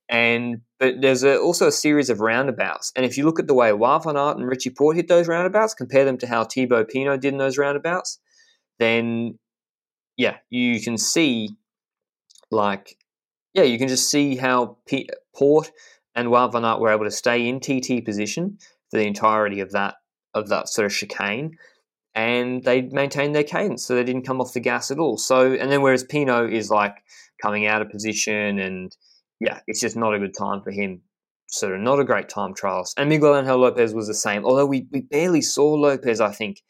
And 0.09 0.63
but 0.81 1.03
there's 1.03 1.23
a, 1.23 1.39
also 1.39 1.69
a 1.69 1.73
series 1.73 2.09
of 2.09 2.21
roundabouts, 2.21 2.93
and 2.97 3.05
if 3.05 3.19
you 3.19 3.25
look 3.25 3.39
at 3.39 3.47
the 3.47 3.55
way 3.55 3.71
Wout 3.71 4.05
van 4.05 4.17
and 4.17 4.49
Richie 4.49 4.71
Porte 4.71 4.97
hit 4.97 5.09
those 5.09 5.29
roundabouts, 5.29 5.75
compare 5.75 6.07
them 6.07 6.17
to 6.19 6.27
how 6.27 6.45
Thibaut 6.45 6.89
Pinot 6.89 7.21
did 7.21 7.35
in 7.35 7.39
those 7.39 7.59
roundabouts, 7.59 8.19
then 8.79 9.39
yeah, 10.17 10.39
you 10.49 10.81
can 10.81 10.97
see 10.97 11.51
like 12.51 12.97
yeah, 13.53 13.65
you 13.65 13.79
can 13.79 13.89
just 13.89 14.11
see 14.11 14.37
how 14.37 14.79
P- 14.87 15.11
Porte 15.37 15.71
and 16.19 16.29
Wout 16.29 16.53
van 16.53 16.65
Aert 16.65 16.81
were 16.81 16.91
able 16.91 17.05
to 17.05 17.11
stay 17.11 17.47
in 17.47 17.61
TT 17.61 18.05
position 18.05 18.59
for 18.91 18.99
the 18.99 19.07
entirety 19.07 19.61
of 19.61 19.71
that 19.73 19.95
of 20.35 20.49
that 20.49 20.69
sort 20.69 20.87
of 20.87 20.93
chicane, 20.93 21.57
and 22.15 22.63
they 22.65 22.83
maintained 22.83 23.35
their 23.35 23.45
cadence, 23.45 23.85
so 23.85 23.95
they 23.95 24.05
didn't 24.05 24.27
come 24.27 24.41
off 24.41 24.53
the 24.53 24.61
gas 24.61 24.91
at 24.91 24.99
all. 24.99 25.17
So, 25.17 25.53
and 25.53 25.71
then 25.71 25.81
whereas 25.81 26.05
Pinot 26.05 26.53
is 26.53 26.71
like 26.71 26.97
coming 27.41 27.67
out 27.67 27.81
of 27.81 27.91
position 27.91 28.59
and 28.59 28.95
yeah, 29.41 29.61
it's 29.69 29.81
just 29.81 29.97
not 29.97 30.15
a 30.15 30.19
good 30.19 30.35
time 30.37 30.61
for 30.63 30.73
him. 30.73 31.03
Sort 31.47 31.75
of 31.75 31.81
not 31.81 32.01
a 32.01 32.05
great 32.05 32.29
time 32.29 32.53
trials. 32.53 32.93
And 32.99 33.09
Miguel 33.09 33.37
Angel 33.37 33.57
Lopez 33.57 33.95
was 33.95 34.09
the 34.09 34.15
same, 34.15 34.45
although 34.45 34.67
we, 34.67 34.87
we 34.91 35.03
barely 35.03 35.41
saw 35.41 35.75
Lopez, 35.75 36.21
I 36.21 36.33
think, 36.33 36.61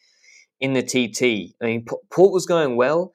in 0.61 0.75
the 0.75 0.83
TT. 0.83 1.55
I 1.62 1.67
mean, 1.67 1.87
Porte 2.12 2.33
was 2.33 2.47
going 2.47 2.76
well. 2.76 3.12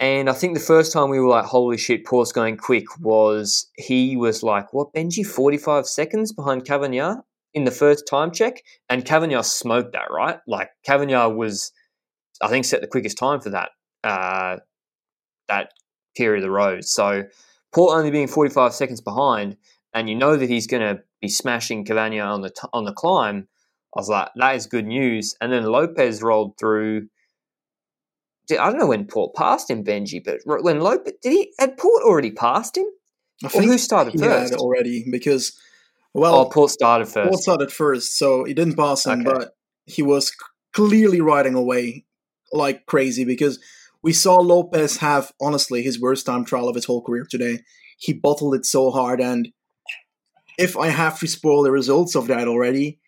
And 0.00 0.30
I 0.30 0.32
think 0.32 0.54
the 0.54 0.60
first 0.60 0.92
time 0.92 1.10
we 1.10 1.18
were 1.18 1.28
like, 1.28 1.44
holy 1.44 1.76
shit, 1.76 2.06
Porte's 2.06 2.32
going 2.32 2.56
quick 2.56 2.84
was 3.00 3.68
he 3.76 4.16
was 4.16 4.42
like, 4.42 4.72
what, 4.72 4.92
Benji, 4.94 5.26
45 5.26 5.86
seconds 5.86 6.32
behind 6.32 6.64
Cavagna 6.64 7.22
in 7.52 7.64
the 7.64 7.72
first 7.72 8.06
time 8.08 8.30
check? 8.30 8.62
And 8.88 9.04
Cavagna 9.04 9.44
smoked 9.44 9.92
that, 9.92 10.10
right? 10.10 10.38
Like, 10.46 10.70
Cavagna 10.86 11.34
was, 11.34 11.72
I 12.40 12.48
think, 12.48 12.64
set 12.64 12.80
the 12.80 12.86
quickest 12.86 13.18
time 13.18 13.40
for 13.40 13.50
that, 13.50 13.70
uh, 14.04 14.58
that 15.48 15.72
period 16.16 16.44
of 16.44 16.46
the 16.46 16.52
road. 16.52 16.84
So 16.84 17.24
Porte 17.74 17.96
only 17.96 18.12
being 18.12 18.28
45 18.28 18.74
seconds 18.74 19.00
behind, 19.00 19.56
and 19.92 20.08
you 20.08 20.14
know 20.14 20.36
that 20.36 20.48
he's 20.48 20.68
going 20.68 20.82
to 20.82 21.02
be 21.20 21.28
smashing 21.28 21.84
Cavagna 21.84 22.24
on 22.24 22.42
the 22.42 22.50
t- 22.50 22.68
on 22.72 22.84
the 22.84 22.92
climb. 22.92 23.48
I 23.96 24.00
was 24.00 24.08
like, 24.08 24.28
that 24.36 24.54
is 24.54 24.66
good 24.66 24.86
news. 24.86 25.34
And 25.40 25.52
then 25.52 25.64
Lopez 25.64 26.22
rolled 26.22 26.56
through. 26.58 27.08
I 28.50 28.70
don't 28.70 28.78
know 28.78 28.86
when 28.86 29.06
Porte 29.06 29.34
passed 29.34 29.70
him, 29.70 29.84
Benji, 29.84 30.22
but 30.24 30.38
when 30.62 30.80
Lopez 30.80 31.14
did 31.22 31.32
he 31.32 31.52
had 31.58 31.76
Porte 31.76 32.02
already 32.02 32.30
passed 32.30 32.76
him? 32.76 32.86
I 33.44 33.48
think 33.48 33.66
who 33.66 33.78
started 33.78 34.18
first 34.18 34.54
already 34.54 35.04
because 35.10 35.58
well, 36.14 36.36
oh, 36.36 36.48
Porte 36.48 36.70
started 36.70 37.06
first. 37.06 37.28
Porte 37.28 37.40
started 37.40 37.72
first, 37.72 38.18
so 38.18 38.44
he 38.44 38.54
didn't 38.54 38.76
pass 38.76 39.06
him, 39.06 39.20
okay. 39.20 39.30
but 39.30 39.56
he 39.86 40.02
was 40.02 40.32
clearly 40.72 41.20
riding 41.20 41.54
away 41.54 42.04
like 42.52 42.86
crazy 42.86 43.24
because 43.24 43.58
we 44.02 44.12
saw 44.12 44.36
Lopez 44.36 44.98
have, 44.98 45.32
honestly, 45.40 45.82
his 45.82 46.00
worst 46.00 46.26
time 46.26 46.44
trial 46.44 46.68
of 46.68 46.74
his 46.74 46.86
whole 46.86 47.02
career 47.02 47.26
today. 47.28 47.60
He 47.98 48.12
bottled 48.12 48.54
it 48.54 48.64
so 48.64 48.90
hard, 48.90 49.20
and 49.20 49.48
if 50.58 50.76
I 50.76 50.88
have 50.88 51.18
to 51.20 51.26
spoil 51.26 51.62
the 51.62 51.70
results 51.70 52.14
of 52.14 52.26
that 52.28 52.48
already, 52.48 52.98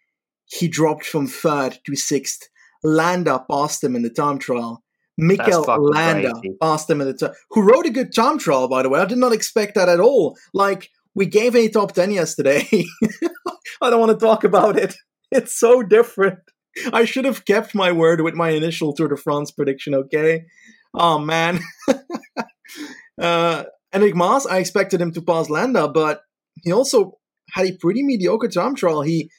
he 0.47 0.69
dropped 0.69 1.05
from 1.05 1.27
third 1.27 1.79
to 1.87 1.97
sixth. 1.97 2.49
Landa 2.83 3.45
passed 3.51 3.83
him 3.85 3.95
in 3.95 4.03
the 4.03 4.11
time 4.11 4.39
trial. 4.39 4.83
Mikel 5.21 5.62
Landa 5.62 6.33
crazy. 6.33 6.57
passed 6.61 6.89
him 6.89 7.00
in 7.00 7.07
the 7.09 7.15
time, 7.15 7.33
who 7.50 7.62
wrote 7.62 7.87
a 7.87 7.91
good 7.91 8.15
time 8.15 8.39
trial, 8.39 8.69
by 8.69 8.83
the 8.83 8.89
way. 8.89 9.00
I 9.00 9.05
did 9.05 9.19
not 9.19 9.33
expect 9.33 9.75
that 9.75 9.89
at 9.89 10.00
all. 10.00 10.37
Like, 10.55 10.91
we 11.15 11.27
gave 11.27 11.55
a 11.55 11.69
top 11.69 11.93
10 11.93 12.12
yesterday. 12.12 12.67
I 13.83 13.91
don't 13.91 14.00
want 14.00 14.19
to 14.19 14.25
talk 14.25 14.45
about 14.45 14.79
it. 14.79 14.95
It's 15.31 15.59
so 15.59 15.83
different. 15.83 16.39
I 16.93 17.05
should 17.05 17.25
have 17.25 17.45
kept 17.45 17.75
my 17.75 17.93
word 17.93 18.21
with 18.21 18.35
my 18.35 18.50
initial 18.50 18.93
Tour 18.93 19.09
de 19.09 19.17
France 19.17 19.50
prediction, 19.50 19.95
okay? 19.95 20.45
Oh 20.95 21.19
man. 21.19 21.61
uh, 23.21 23.65
Enric 23.93 24.15
Mas, 24.15 24.47
I 24.47 24.59
expected 24.59 25.00
him 25.00 25.12
to 25.12 25.23
pass 25.23 25.50
Landa, 25.50 25.89
but 25.89 26.23
he 26.62 26.73
also 26.73 27.19
had 27.53 27.67
a 27.67 27.77
pretty 27.77 28.03
mediocre 28.03 28.49
time 28.49 28.75
trial. 28.75 29.03
He 29.03 29.31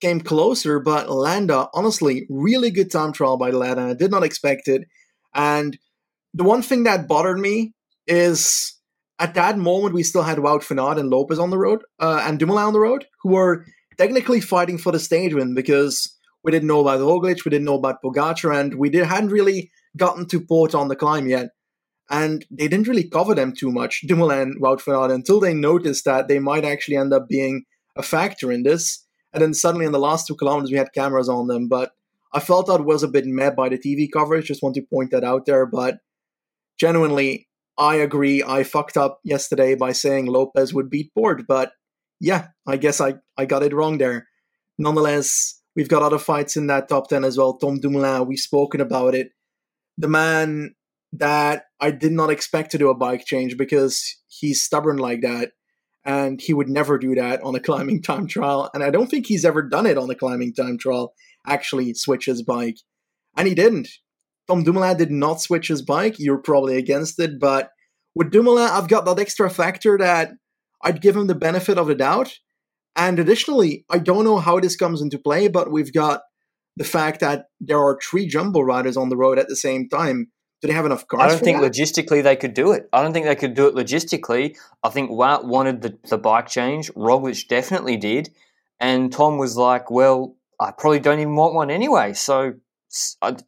came 0.00 0.20
closer, 0.20 0.80
but 0.80 1.10
Landa, 1.10 1.68
honestly, 1.74 2.26
really 2.30 2.70
good 2.70 2.90
time 2.90 3.12
trial 3.12 3.36
by 3.36 3.50
Landa. 3.50 3.82
I 3.82 3.94
did 3.94 4.10
not 4.10 4.22
expect 4.22 4.68
it. 4.68 4.82
And 5.34 5.78
the 6.34 6.44
one 6.44 6.62
thing 6.62 6.84
that 6.84 7.08
bothered 7.08 7.38
me 7.38 7.74
is 8.06 8.74
at 9.18 9.34
that 9.34 9.58
moment 9.58 9.94
we 9.94 10.02
still 10.02 10.22
had 10.22 10.38
Wout 10.38 10.64
van 10.64 10.78
Aert 10.78 10.98
and 10.98 11.10
Lopez 11.10 11.38
on 11.38 11.50
the 11.50 11.58
road 11.58 11.82
uh, 11.98 12.22
and 12.24 12.38
Dumoulin 12.38 12.64
on 12.64 12.72
the 12.72 12.80
road, 12.80 13.06
who 13.22 13.30
were 13.30 13.64
technically 13.96 14.40
fighting 14.40 14.78
for 14.78 14.92
the 14.92 15.00
stage 15.00 15.34
win 15.34 15.54
because 15.54 16.14
we 16.44 16.52
didn't 16.52 16.68
know 16.68 16.80
about 16.80 17.00
Roglic, 17.00 17.44
we 17.44 17.50
didn't 17.50 17.64
know 17.64 17.74
about 17.74 18.02
Pogacar, 18.02 18.58
and 18.58 18.74
we 18.76 18.88
did, 18.88 19.04
hadn't 19.04 19.30
really 19.30 19.70
gotten 19.96 20.26
to 20.28 20.40
Porte 20.40 20.74
on 20.74 20.88
the 20.88 20.96
climb 20.96 21.26
yet. 21.26 21.50
And 22.10 22.46
they 22.50 22.68
didn't 22.68 22.88
really 22.88 23.08
cover 23.08 23.34
them 23.34 23.52
too 23.52 23.70
much, 23.70 24.02
Dumoulin 24.06 24.40
and 24.40 24.62
Wout 24.62 24.80
van 24.82 24.94
Aert, 24.94 25.10
until 25.10 25.40
they 25.40 25.52
noticed 25.52 26.04
that 26.04 26.28
they 26.28 26.38
might 26.38 26.64
actually 26.64 26.96
end 26.96 27.12
up 27.12 27.28
being 27.28 27.64
a 27.96 28.02
factor 28.02 28.50
in 28.50 28.62
this. 28.62 29.04
And 29.32 29.42
then 29.42 29.52
suddenly 29.52 29.84
in 29.84 29.92
the 29.92 29.98
last 29.98 30.26
two 30.26 30.36
kilometers, 30.36 30.70
we 30.70 30.78
had 30.78 30.94
cameras 30.94 31.28
on 31.28 31.48
them. 31.48 31.68
But 31.68 31.92
I 32.32 32.40
felt 32.40 32.66
that 32.66 32.84
was 32.84 33.02
a 33.02 33.08
bit 33.08 33.26
met 33.26 33.56
by 33.56 33.68
the 33.68 33.78
TV 33.78 34.08
coverage. 34.12 34.46
Just 34.46 34.62
want 34.62 34.74
to 34.74 34.82
point 34.92 35.10
that 35.10 35.24
out 35.24 35.46
there. 35.46 35.66
But 35.66 35.98
genuinely, 36.78 37.48
I 37.78 37.96
agree. 37.96 38.42
I 38.42 38.64
fucked 38.64 38.96
up 38.96 39.20
yesterday 39.24 39.74
by 39.74 39.92
saying 39.92 40.26
Lopez 40.26 40.74
would 40.74 40.90
beat 40.90 41.12
Porte. 41.14 41.46
But 41.46 41.72
yeah, 42.20 42.48
I 42.66 42.76
guess 42.76 43.00
I, 43.00 43.14
I 43.36 43.46
got 43.46 43.62
it 43.62 43.72
wrong 43.72 43.98
there. 43.98 44.26
Nonetheless, 44.78 45.60
we've 45.74 45.88
got 45.88 46.02
other 46.02 46.18
fights 46.18 46.56
in 46.56 46.66
that 46.66 46.88
top 46.88 47.08
10 47.08 47.24
as 47.24 47.38
well. 47.38 47.56
Tom 47.56 47.80
Dumoulin, 47.80 48.26
we've 48.26 48.38
spoken 48.38 48.80
about 48.80 49.14
it 49.14 49.30
the 49.98 50.08
man 50.08 50.74
that 51.12 51.64
I 51.80 51.90
did 51.90 52.12
not 52.12 52.30
expect 52.30 52.70
to 52.70 52.78
do 52.78 52.88
a 52.88 52.94
bike 52.94 53.24
change 53.26 53.56
because 53.58 54.16
he's 54.28 54.62
stubborn 54.62 54.96
like 54.96 55.22
that 55.22 55.50
and 56.04 56.40
he 56.40 56.54
would 56.54 56.68
never 56.68 56.98
do 56.98 57.14
that 57.16 57.42
on 57.42 57.54
a 57.54 57.60
climbing 57.60 58.00
time 58.02 58.28
trial. 58.28 58.70
And 58.72 58.82
I 58.82 58.90
don't 58.90 59.08
think 59.08 59.26
he's 59.26 59.44
ever 59.44 59.60
done 59.60 59.86
it 59.86 59.98
on 59.98 60.08
a 60.08 60.14
climbing 60.14 60.54
time 60.54 60.78
trial, 60.78 61.12
actually 61.46 61.94
switch 61.94 62.26
his 62.26 62.42
bike. 62.42 62.78
And 63.36 63.46
he 63.46 63.54
didn't. 63.54 63.88
Tom 64.48 64.64
Dumoulin 64.64 64.96
did 64.96 65.10
not 65.10 65.40
switch 65.40 65.68
his 65.68 65.82
bike. 65.82 66.18
You're 66.18 66.38
probably 66.38 66.76
against 66.76 67.20
it, 67.20 67.38
but 67.38 67.70
with 68.14 68.30
Dumoulin, 68.30 68.70
I've 68.70 68.88
got 68.88 69.04
that 69.04 69.18
extra 69.18 69.50
factor 69.50 69.98
that 69.98 70.32
I'd 70.82 71.02
give 71.02 71.16
him 71.16 71.26
the 71.26 71.34
benefit 71.34 71.78
of 71.78 71.86
the 71.86 71.94
doubt. 71.94 72.38
And 72.96 73.18
additionally, 73.18 73.84
I 73.90 73.98
don't 73.98 74.24
know 74.24 74.38
how 74.38 74.58
this 74.58 74.74
comes 74.74 75.00
into 75.00 75.18
play, 75.18 75.48
but 75.48 75.70
we've 75.70 75.92
got 75.92 76.22
the 76.76 76.84
fact 76.84 77.20
that 77.20 77.46
there 77.60 77.78
are 77.78 77.98
three 78.02 78.26
jumbo 78.26 78.60
riders 78.60 78.96
on 78.96 79.08
the 79.08 79.16
road 79.16 79.38
at 79.38 79.48
the 79.48 79.56
same 79.56 79.88
time. 79.88 80.32
Do 80.60 80.68
they 80.68 80.74
have 80.74 80.86
enough 80.86 81.06
cars? 81.06 81.22
I 81.22 81.28
don't 81.28 81.44
think 81.44 81.60
that? 81.60 81.72
logistically 81.72 82.22
they 82.22 82.34
could 82.34 82.54
do 82.54 82.72
it. 82.72 82.88
I 82.92 83.02
don't 83.02 83.12
think 83.12 83.26
they 83.26 83.36
could 83.36 83.54
do 83.54 83.68
it 83.68 83.74
logistically. 83.74 84.56
I 84.82 84.88
think 84.88 85.10
Wout 85.10 85.44
wanted 85.44 85.82
the, 85.82 85.96
the 86.08 86.18
bike 86.18 86.48
change. 86.48 86.92
Roglic 86.94 87.46
definitely 87.46 87.96
did. 87.96 88.30
And 88.80 89.12
Tom 89.12 89.38
was 89.38 89.56
like, 89.56 89.90
well, 89.90 90.36
I 90.60 90.72
probably 90.76 91.00
don't 91.00 91.20
even 91.20 91.36
want 91.36 91.54
one 91.54 91.70
anyway. 91.70 92.12
So 92.14 92.54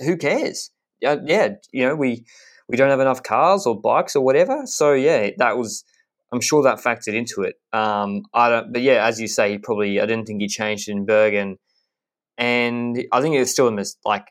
who 0.01 0.17
cares? 0.17 0.71
Uh, 1.05 1.17
yeah, 1.25 1.55
you 1.73 1.87
know, 1.87 1.97
we, 1.97 2.25
we 2.69 2.77
don't 2.77 2.91
have 2.91 3.01
enough 3.01 3.23
cars 3.23 3.67
or 3.67 3.81
bikes 3.81 4.15
or 4.15 4.25
whatever. 4.25 4.63
So 4.67 4.93
yeah, 4.93 5.31
that 5.39 5.57
was, 5.57 5.85
I'm 6.33 6.41
sure 6.41 6.63
that 6.63 6.79
factored 6.79 7.15
into 7.15 7.43
it. 7.43 7.57
Um, 7.73 8.23
I 8.35 8.49
don't, 8.51 8.73
but 8.73 8.83
yeah, 8.83 9.05
as 9.07 9.21
you 9.21 9.27
say, 9.27 9.53
he 9.53 9.59
probably, 9.59 10.01
I 10.01 10.07
didn't 10.07 10.27
think 10.27 10.41
he 10.41 10.49
changed 10.49 10.89
in 10.89 11.07
Bergen 11.07 11.57
and 12.39 13.05
I 13.13 13.21
think 13.21 13.35
it 13.37 13.41
was 13.41 13.51
still 13.53 13.69
a 13.69 13.73
mis- 13.73 13.97
like 14.05 14.29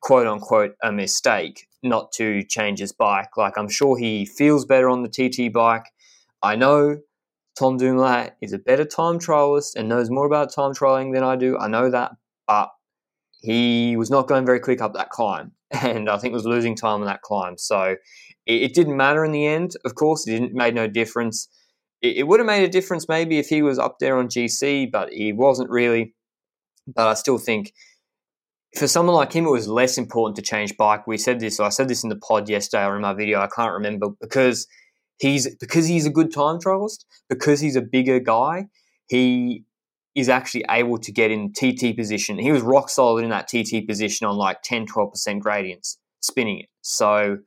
quote 0.00 0.26
unquote 0.26 0.72
a 0.82 0.90
mistake 0.90 1.66
not 1.82 2.10
to 2.12 2.42
change 2.44 2.80
his 2.80 2.92
bike. 2.92 3.36
Like 3.36 3.56
I'm 3.56 3.68
sure 3.68 3.96
he 3.98 4.24
feels 4.24 4.64
better 4.64 4.88
on 4.88 5.02
the 5.02 5.08
TT 5.08 5.52
bike. 5.52 5.84
I 6.42 6.56
know 6.56 6.98
Tom 7.58 7.76
Dumoulin 7.76 8.30
is 8.40 8.52
a 8.54 8.58
better 8.58 8.84
time 8.84 9.18
trialist 9.18 9.76
and 9.76 9.88
knows 9.88 10.10
more 10.10 10.26
about 10.26 10.52
time 10.54 10.72
trialing 10.72 11.12
than 11.12 11.22
I 11.22 11.36
do. 11.36 11.58
I 11.58 11.68
know 11.68 11.90
that, 11.90 12.12
but 12.50 12.70
he 13.42 13.96
was 13.96 14.10
not 14.10 14.26
going 14.26 14.44
very 14.44 14.58
quick 14.58 14.82
up 14.82 14.94
that 14.94 15.10
climb, 15.10 15.52
and 15.70 16.10
I 16.10 16.18
think 16.18 16.34
was 16.34 16.44
losing 16.44 16.74
time 16.74 17.00
on 17.00 17.06
that 17.06 17.22
climb. 17.22 17.56
So 17.56 17.94
it, 18.46 18.62
it 18.62 18.74
didn't 18.74 18.96
matter 18.96 19.24
in 19.24 19.30
the 19.30 19.46
end. 19.46 19.74
Of 19.84 19.94
course, 19.94 20.26
it 20.26 20.32
didn't 20.32 20.52
made 20.52 20.74
no 20.74 20.88
difference. 20.88 21.48
It, 22.02 22.18
it 22.18 22.22
would 22.24 22.40
have 22.40 22.46
made 22.46 22.64
a 22.64 22.68
difference 22.68 23.08
maybe 23.08 23.38
if 23.38 23.48
he 23.48 23.62
was 23.62 23.78
up 23.78 23.98
there 24.00 24.18
on 24.18 24.26
GC, 24.26 24.90
but 24.90 25.12
he 25.12 25.32
wasn't 25.32 25.70
really. 25.70 26.14
But 26.92 27.06
I 27.06 27.14
still 27.14 27.38
think 27.38 27.72
for 28.76 28.88
someone 28.88 29.14
like 29.14 29.32
him, 29.32 29.46
it 29.46 29.50
was 29.50 29.68
less 29.68 29.96
important 29.96 30.34
to 30.36 30.42
change 30.42 30.76
bike. 30.76 31.06
We 31.06 31.18
said 31.18 31.38
this, 31.38 31.60
I 31.60 31.68
said 31.68 31.86
this 31.86 32.02
in 32.02 32.08
the 32.08 32.16
pod 32.16 32.48
yesterday 32.48 32.84
or 32.84 32.96
in 32.96 33.02
my 33.02 33.14
video. 33.14 33.38
I 33.40 33.48
can't 33.54 33.72
remember 33.72 34.08
because 34.20 34.66
he's 35.18 35.54
because 35.56 35.86
he's 35.86 36.06
a 36.06 36.10
good 36.10 36.32
time 36.34 36.58
trialist, 36.58 37.04
because 37.28 37.60
he's 37.60 37.76
a 37.76 37.80
bigger 37.80 38.18
guy. 38.18 38.66
He 39.06 39.64
is 40.14 40.28
actually 40.28 40.64
able 40.70 40.98
to 40.98 41.12
get 41.12 41.30
in 41.30 41.52
TT 41.52 41.96
position. 41.96 42.38
He 42.38 42.52
was 42.52 42.62
rock 42.62 42.88
solid 42.88 43.24
in 43.24 43.30
that 43.30 43.48
TT 43.48 43.86
position 43.86 44.26
on 44.26 44.36
like 44.36 44.62
10, 44.62 44.86
12% 44.86 45.40
gradients, 45.40 45.98
spinning 46.20 46.60
it. 46.60 46.68
So 46.82 47.38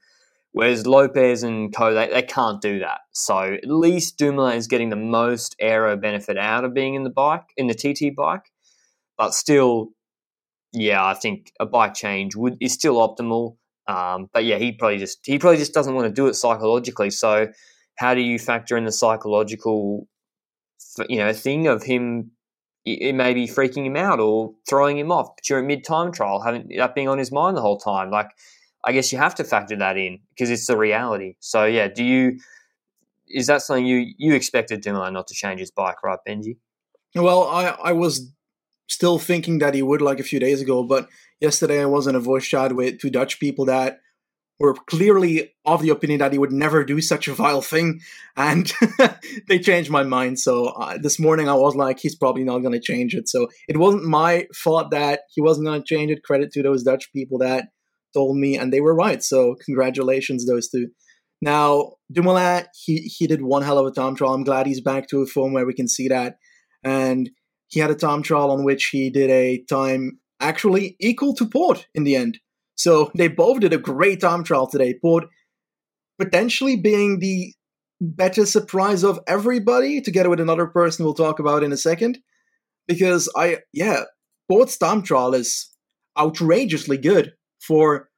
Whereas 0.54 0.86
Lopez 0.86 1.42
and 1.42 1.76
Co, 1.76 1.96
they, 1.96 2.08
they 2.10 2.22
can't 2.22 2.62
do 2.62 2.80
that. 2.80 3.02
So 3.12 3.38
at 3.40 3.68
least 3.68 4.20
Dumoulin 4.20 4.56
is 4.56 4.68
getting 4.68 4.92
the 4.92 4.96
most 4.96 5.56
aero 5.60 5.98
benefit 5.98 6.38
out 6.38 6.64
of 6.64 6.76
being 6.76 6.94
in 6.94 7.04
the 7.04 7.10
bike, 7.10 7.46
in 7.58 7.66
the 7.66 7.74
TT 7.74 8.16
bike. 8.16 8.52
But 9.18 9.34
still, 9.34 9.90
yeah, 10.72 11.04
I 11.04 11.16
think 11.16 11.52
a 11.60 11.66
bike 11.66 11.96
change 11.96 12.36
would 12.36 12.58
is 12.62 12.72
still 12.72 12.96
optimal. 12.96 13.58
Um, 13.88 14.30
but 14.32 14.46
yeah, 14.46 14.60
he 14.60 14.72
probably 14.72 15.00
just 15.00 15.26
he 15.26 15.40
probably 15.40 15.58
just 15.58 15.74
doesn't 15.74 15.96
want 15.96 16.08
to 16.08 16.14
do 16.14 16.28
it 16.28 16.36
psychologically. 16.36 17.10
So 17.10 17.48
how 17.98 18.14
do 18.14 18.22
you 18.22 18.38
factor 18.38 18.78
in 18.78 18.86
the 18.86 18.92
psychological, 18.92 20.08
you 21.10 21.18
know, 21.18 21.34
thing 21.34 21.66
of 21.66 21.82
him? 21.82 22.32
It 22.86 23.16
may 23.16 23.34
be 23.34 23.48
freaking 23.48 23.86
him 23.86 23.96
out 23.96 24.20
or 24.20 24.54
throwing 24.68 24.98
him 24.98 25.12
off 25.12 25.30
during 25.48 25.68
mid 25.68 25.86
time 25.86 26.12
trial, 26.12 26.42
having 26.42 26.70
that 26.78 26.96
being 26.96 27.08
on 27.08 27.18
his 27.18 27.32
mind 27.32 27.56
the 27.56 27.62
whole 27.62 27.78
time. 27.78 28.12
Like, 28.12 28.30
I 28.84 28.92
guess 28.92 29.12
you 29.12 29.18
have 29.18 29.36
to 29.36 29.46
factor 29.46 29.78
that 29.78 29.98
in 29.98 30.20
because 30.30 30.50
it's 30.50 30.68
the 30.68 30.78
reality. 30.78 31.36
So 31.40 31.66
yeah, 31.66 31.88
do 31.88 32.04
you? 32.04 32.40
Is 33.28 33.48
that 33.48 33.62
something 33.62 33.86
you 33.86 34.14
you 34.18 34.36
expected 34.36 34.82
Dumoulin 34.82 35.14
not 35.14 35.28
to 35.28 35.34
change 35.34 35.62
his 35.62 35.72
bike, 35.72 36.04
right, 36.04 36.20
Benji? 36.28 36.58
Well, 37.16 37.44
I 37.48 37.68
I 37.84 37.92
was 37.94 38.32
still 38.88 39.18
thinking 39.18 39.60
that 39.60 39.74
he 39.74 39.82
would 39.82 40.02
like 40.02 40.20
a 40.20 40.24
few 40.24 40.40
days 40.40 40.62
ago, 40.62 40.84
but 40.84 41.08
yesterday 41.40 41.82
I 41.82 41.86
was 41.86 42.06
in 42.06 42.16
a 42.16 42.20
voice 42.20 42.46
chat 42.46 42.76
with 42.76 43.00
two 43.00 43.10
Dutch 43.10 43.40
people 43.40 43.66
that 43.66 44.00
were 44.64 44.74
clearly 44.88 45.54
of 45.66 45.82
the 45.82 45.90
opinion 45.90 46.20
that 46.20 46.32
he 46.32 46.38
would 46.38 46.54
never 46.54 46.86
do 46.86 47.02
such 47.02 47.28
a 47.28 47.34
vile 47.34 47.62
thing, 47.62 48.00
and 48.38 48.72
they 49.50 49.60
changed 49.60 49.92
my 49.92 50.04
mind. 50.04 50.40
So 50.40 50.68
uh, 50.68 50.98
this 50.98 51.20
morning 51.20 51.50
I 51.50 51.54
was 51.54 51.76
like, 51.76 52.00
he's 52.00 52.16
probably 52.16 52.46
not 52.46 52.60
going 52.60 52.72
to 52.72 52.80
change 52.80 53.14
it. 53.14 53.28
So 53.28 53.50
it 53.68 53.76
wasn't 53.76 54.06
my 54.06 54.48
fault 54.56 54.92
that 54.92 55.22
he 55.34 55.42
wasn't 55.42 55.68
going 55.68 55.82
to 55.82 55.86
change 55.86 56.12
it. 56.12 56.24
Credit 56.24 56.50
to 56.54 56.64
those 56.64 56.84
Dutch 56.84 57.12
people 57.12 57.38
that 57.40 57.66
told 58.14 58.38
me, 58.38 58.58
and 58.58 58.72
they 58.72 58.80
were 58.80 58.96
right. 58.96 59.22
So 59.22 59.56
congratulations, 59.66 60.46
those 60.46 60.70
two. 60.70 60.88
Now 61.42 61.96
Dumoulin, 62.10 62.64
he 62.74 63.00
he 63.00 63.28
did 63.28 63.42
one 63.42 63.64
hell 63.64 63.78
of 63.78 63.86
a 63.86 63.92
time 63.92 64.16
trial. 64.16 64.34
I'm 64.34 64.46
glad 64.46 64.66
he's 64.66 64.82
back 64.82 65.10
to 65.10 65.22
a 65.22 65.28
form 65.28 65.52
where 65.52 65.66
we 65.66 65.74
can 65.74 65.90
see 65.90 66.08
that, 66.08 66.38
and 66.86 67.30
he 67.68 67.82
had 67.82 67.92
a 67.92 67.96
time 67.96 68.24
trial 68.24 68.50
on 68.50 68.64
which 68.64 68.86
he 68.94 69.10
did 69.10 69.30
a 69.30 69.62
time 69.70 70.20
actually 70.40 70.96
equal 71.02 71.36
to 71.36 71.46
Porte 71.46 71.86
in 71.94 72.06
the 72.06 72.16
end. 72.16 72.40
So 72.76 73.12
they 73.16 73.28
both 73.28 73.60
did 73.60 73.74
a 73.74 73.78
great 73.78 74.22
time 74.22 74.44
trial 74.44 74.68
today. 74.68 74.96
Porte 75.02 75.28
potentially 76.20 76.76
being 76.76 77.20
the 77.20 77.54
better 78.02 78.46
surprise 78.46 79.04
of 79.04 79.20
everybody, 79.28 80.02
together 80.02 80.30
with 80.30 80.40
another 80.40 80.68
person 80.68 81.06
we'll 81.06 81.14
talk 81.14 81.40
about 81.40 81.64
in 81.64 81.72
a 81.72 81.78
second. 81.78 82.20
Because 82.88 83.30
I, 83.36 83.60
yeah, 83.72 84.04
Porte's 84.50 84.78
time 84.78 85.04
trial 85.04 85.34
is 85.34 85.70
outrageously 86.18 86.98
good 86.98 87.34
for 87.62 88.10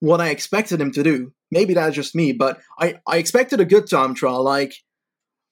what 0.00 0.20
I 0.20 0.30
expected 0.30 0.80
him 0.80 0.92
to 0.92 1.02
do. 1.02 1.32
Maybe 1.50 1.74
that's 1.74 1.94
just 1.94 2.14
me, 2.14 2.32
but 2.32 2.58
I, 2.80 2.94
I 3.06 3.18
expected 3.18 3.60
a 3.60 3.64
good 3.64 3.88
time 3.88 4.14
trial, 4.14 4.42
like 4.42 4.74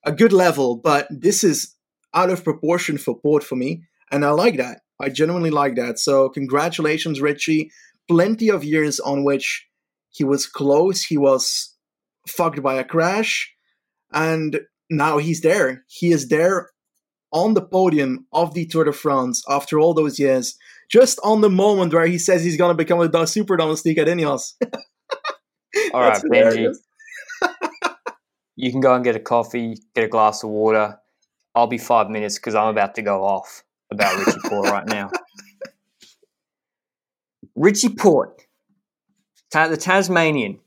a 0.04 0.12
good 0.12 0.32
level, 0.32 0.76
but 0.76 1.06
this 1.10 1.44
is 1.44 1.76
out 2.14 2.30
of 2.30 2.44
proportion 2.44 2.98
for 2.98 3.18
Porte 3.20 3.44
for 3.44 3.56
me. 3.56 3.84
And 4.10 4.24
I 4.24 4.30
like 4.30 4.56
that. 4.56 4.80
I 5.00 5.08
genuinely 5.08 5.50
like 5.50 5.76
that. 5.76 5.98
So 5.98 6.28
congratulations, 6.28 7.20
Richie. 7.20 7.70
Plenty 8.12 8.50
of 8.50 8.62
years 8.62 9.00
on 9.00 9.24
which 9.24 9.66
he 10.10 10.22
was 10.22 10.46
close. 10.46 11.02
He 11.02 11.16
was 11.16 11.74
fucked 12.28 12.62
by 12.62 12.74
a 12.74 12.84
crash. 12.84 13.50
And 14.12 14.60
now 14.90 15.16
he's 15.16 15.40
there. 15.40 15.84
He 15.88 16.12
is 16.12 16.28
there 16.28 16.68
on 17.32 17.54
the 17.54 17.62
podium 17.62 18.26
of 18.34 18.52
the 18.52 18.66
Tour 18.66 18.84
de 18.84 18.92
France 18.92 19.42
after 19.48 19.80
all 19.80 19.94
those 19.94 20.18
years, 20.18 20.58
just 20.90 21.18
on 21.24 21.40
the 21.40 21.48
moment 21.48 21.94
where 21.94 22.06
he 22.06 22.18
says 22.18 22.44
he's 22.44 22.58
going 22.58 22.70
to 22.70 22.76
become 22.76 23.00
a 23.00 23.26
super 23.26 23.56
domestique 23.56 23.96
at 23.96 24.08
Ineos. 24.08 24.52
all 25.94 26.02
right, 26.02 26.22
Benji. 26.30 26.74
you 28.56 28.70
can 28.70 28.80
go 28.80 28.94
and 28.94 29.02
get 29.02 29.16
a 29.16 29.20
coffee, 29.20 29.78
get 29.94 30.04
a 30.04 30.08
glass 30.08 30.44
of 30.44 30.50
water. 30.50 30.98
I'll 31.54 31.66
be 31.66 31.78
five 31.78 32.10
minutes 32.10 32.38
because 32.38 32.54
I'm 32.54 32.68
about 32.68 32.94
to 32.96 33.02
go 33.02 33.24
off 33.24 33.62
about 33.90 34.18
Richie 34.18 34.38
Porte 34.44 34.68
right 34.68 34.86
now. 34.86 35.10
Richie 37.54 37.90
Porte, 37.90 38.46
the 39.52 39.76
Tasmanian. 39.76 40.58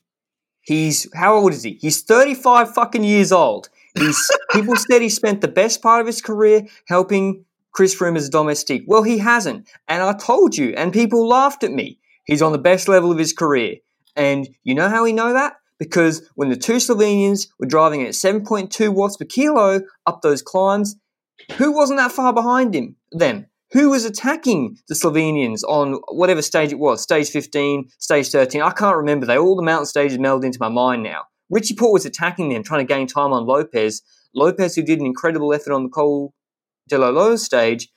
He's 0.61 1.07
how 1.13 1.35
old 1.35 1.53
is 1.53 1.63
he? 1.63 1.77
He's 1.81 2.01
35 2.01 2.73
fucking 2.73 3.03
years 3.03 3.31
old. 3.31 3.69
He's 3.95 4.31
people 4.51 4.75
said 4.75 5.01
he 5.01 5.09
spent 5.09 5.41
the 5.41 5.47
best 5.47 5.81
part 5.81 6.01
of 6.01 6.07
his 6.07 6.21
career 6.21 6.65
helping 6.87 7.45
Chris 7.71 7.95
Froome 7.95 8.17
as 8.17 8.27
a 8.27 8.31
domestique. 8.31 8.83
Well, 8.87 9.03
he 9.03 9.17
hasn't, 9.19 9.67
and 9.87 10.01
I 10.01 10.13
told 10.13 10.57
you, 10.57 10.73
and 10.75 10.93
people 10.93 11.27
laughed 11.27 11.63
at 11.63 11.71
me. 11.71 11.99
He's 12.25 12.41
on 12.41 12.51
the 12.51 12.57
best 12.57 12.87
level 12.87 13.11
of 13.11 13.17
his 13.17 13.33
career, 13.33 13.75
and 14.15 14.47
you 14.63 14.73
know 14.73 14.89
how 14.89 15.03
we 15.03 15.13
know 15.13 15.33
that? 15.33 15.57
Because 15.77 16.27
when 16.35 16.49
the 16.49 16.55
two 16.55 16.77
Slovenians 16.77 17.47
were 17.59 17.65
driving 17.65 18.01
at 18.01 18.13
7.2 18.13 18.93
watts 18.93 19.17
per 19.17 19.25
kilo 19.25 19.81
up 20.05 20.21
those 20.21 20.41
climbs, 20.41 20.95
who 21.57 21.71
wasn't 21.73 21.99
that 21.99 22.13
far 22.13 22.33
behind 22.33 22.73
him 22.73 22.95
then? 23.11 23.47
Who 23.71 23.89
was 23.89 24.05
attacking 24.05 24.77
the 24.87 24.95
Slovenians 24.95 25.63
on 25.67 25.93
whatever 26.09 26.41
stage 26.41 26.71
it 26.71 26.79
was, 26.79 27.01
stage 27.01 27.29
15, 27.29 27.89
stage 27.97 28.29
13? 28.29 28.61
I 28.61 28.71
can't 28.71 28.97
remember. 28.97 29.25
They 29.25 29.37
all 29.37 29.55
the 29.55 29.63
mountain 29.63 29.87
stages 29.87 30.17
melded 30.17 30.45
into 30.45 30.59
my 30.61 30.69
mind 30.69 31.03
now. 31.03 31.23
Richie 31.49 31.75
Porte 31.75 31.93
was 31.93 32.05
attacking 32.05 32.49
them, 32.49 32.63
trying 32.63 32.85
to 32.85 32.93
gain 32.93 33.07
time 33.07 33.33
on 33.33 33.45
Lopez. 33.45 34.01
Lopez, 34.33 34.75
who 34.75 34.83
did 34.83 34.99
an 34.99 35.05
incredible 35.05 35.53
effort 35.53 35.73
on 35.73 35.83
the 35.83 35.89
Col 35.89 36.33
de 36.87 36.97
la 36.97 37.09
Loze 37.09 37.43
stage. 37.43 37.89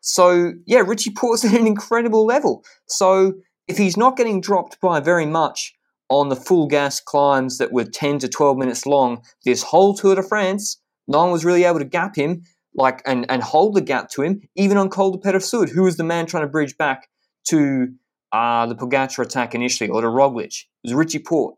So, 0.00 0.52
yeah, 0.66 0.80
Richie 0.80 1.12
Porte's 1.12 1.44
at 1.46 1.58
an 1.58 1.66
incredible 1.66 2.24
level. 2.24 2.64
So, 2.86 3.34
if 3.66 3.76
he's 3.76 3.96
not 3.96 4.16
getting 4.16 4.40
dropped 4.40 4.80
by 4.80 5.00
very 5.00 5.26
much 5.26 5.74
on 6.08 6.28
the 6.28 6.36
full 6.36 6.66
gas 6.66 7.00
climbs 7.00 7.58
that 7.58 7.72
were 7.72 7.84
10 7.84 8.20
to 8.20 8.28
12 8.28 8.56
minutes 8.56 8.86
long 8.86 9.22
this 9.44 9.62
whole 9.62 9.94
Tour 9.94 10.14
de 10.14 10.22
France, 10.22 10.80
no 11.06 11.18
one 11.18 11.32
was 11.32 11.44
really 11.44 11.64
able 11.64 11.78
to 11.78 11.84
gap 11.84 12.16
him 12.16 12.42
like 12.74 13.02
and, 13.06 13.26
and 13.30 13.42
hold 13.42 13.74
the 13.74 13.80
gap 13.80 14.10
to 14.10 14.22
him, 14.22 14.40
even 14.54 14.76
on 14.76 14.88
Col 14.88 15.12
de 15.12 15.18
Peyresourde, 15.18 15.70
who 15.70 15.82
was 15.82 15.96
the 15.96 16.04
man 16.04 16.26
trying 16.26 16.44
to 16.44 16.48
bridge 16.48 16.76
back 16.76 17.08
to 17.48 17.88
uh, 18.32 18.66
the 18.66 18.74
Pogacar 18.74 19.24
attack 19.24 19.54
initially, 19.54 19.88
or 19.90 20.00
to 20.00 20.06
Roglic. 20.06 20.64
It 20.84 20.88
was 20.88 20.94
Richie 20.94 21.18
Porte. 21.18 21.56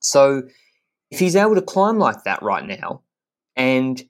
So 0.00 0.42
if 1.10 1.18
he's 1.18 1.36
able 1.36 1.54
to 1.54 1.62
climb 1.62 1.98
like 1.98 2.24
that 2.24 2.42
right 2.42 2.64
now, 2.64 3.02
and 3.56 4.02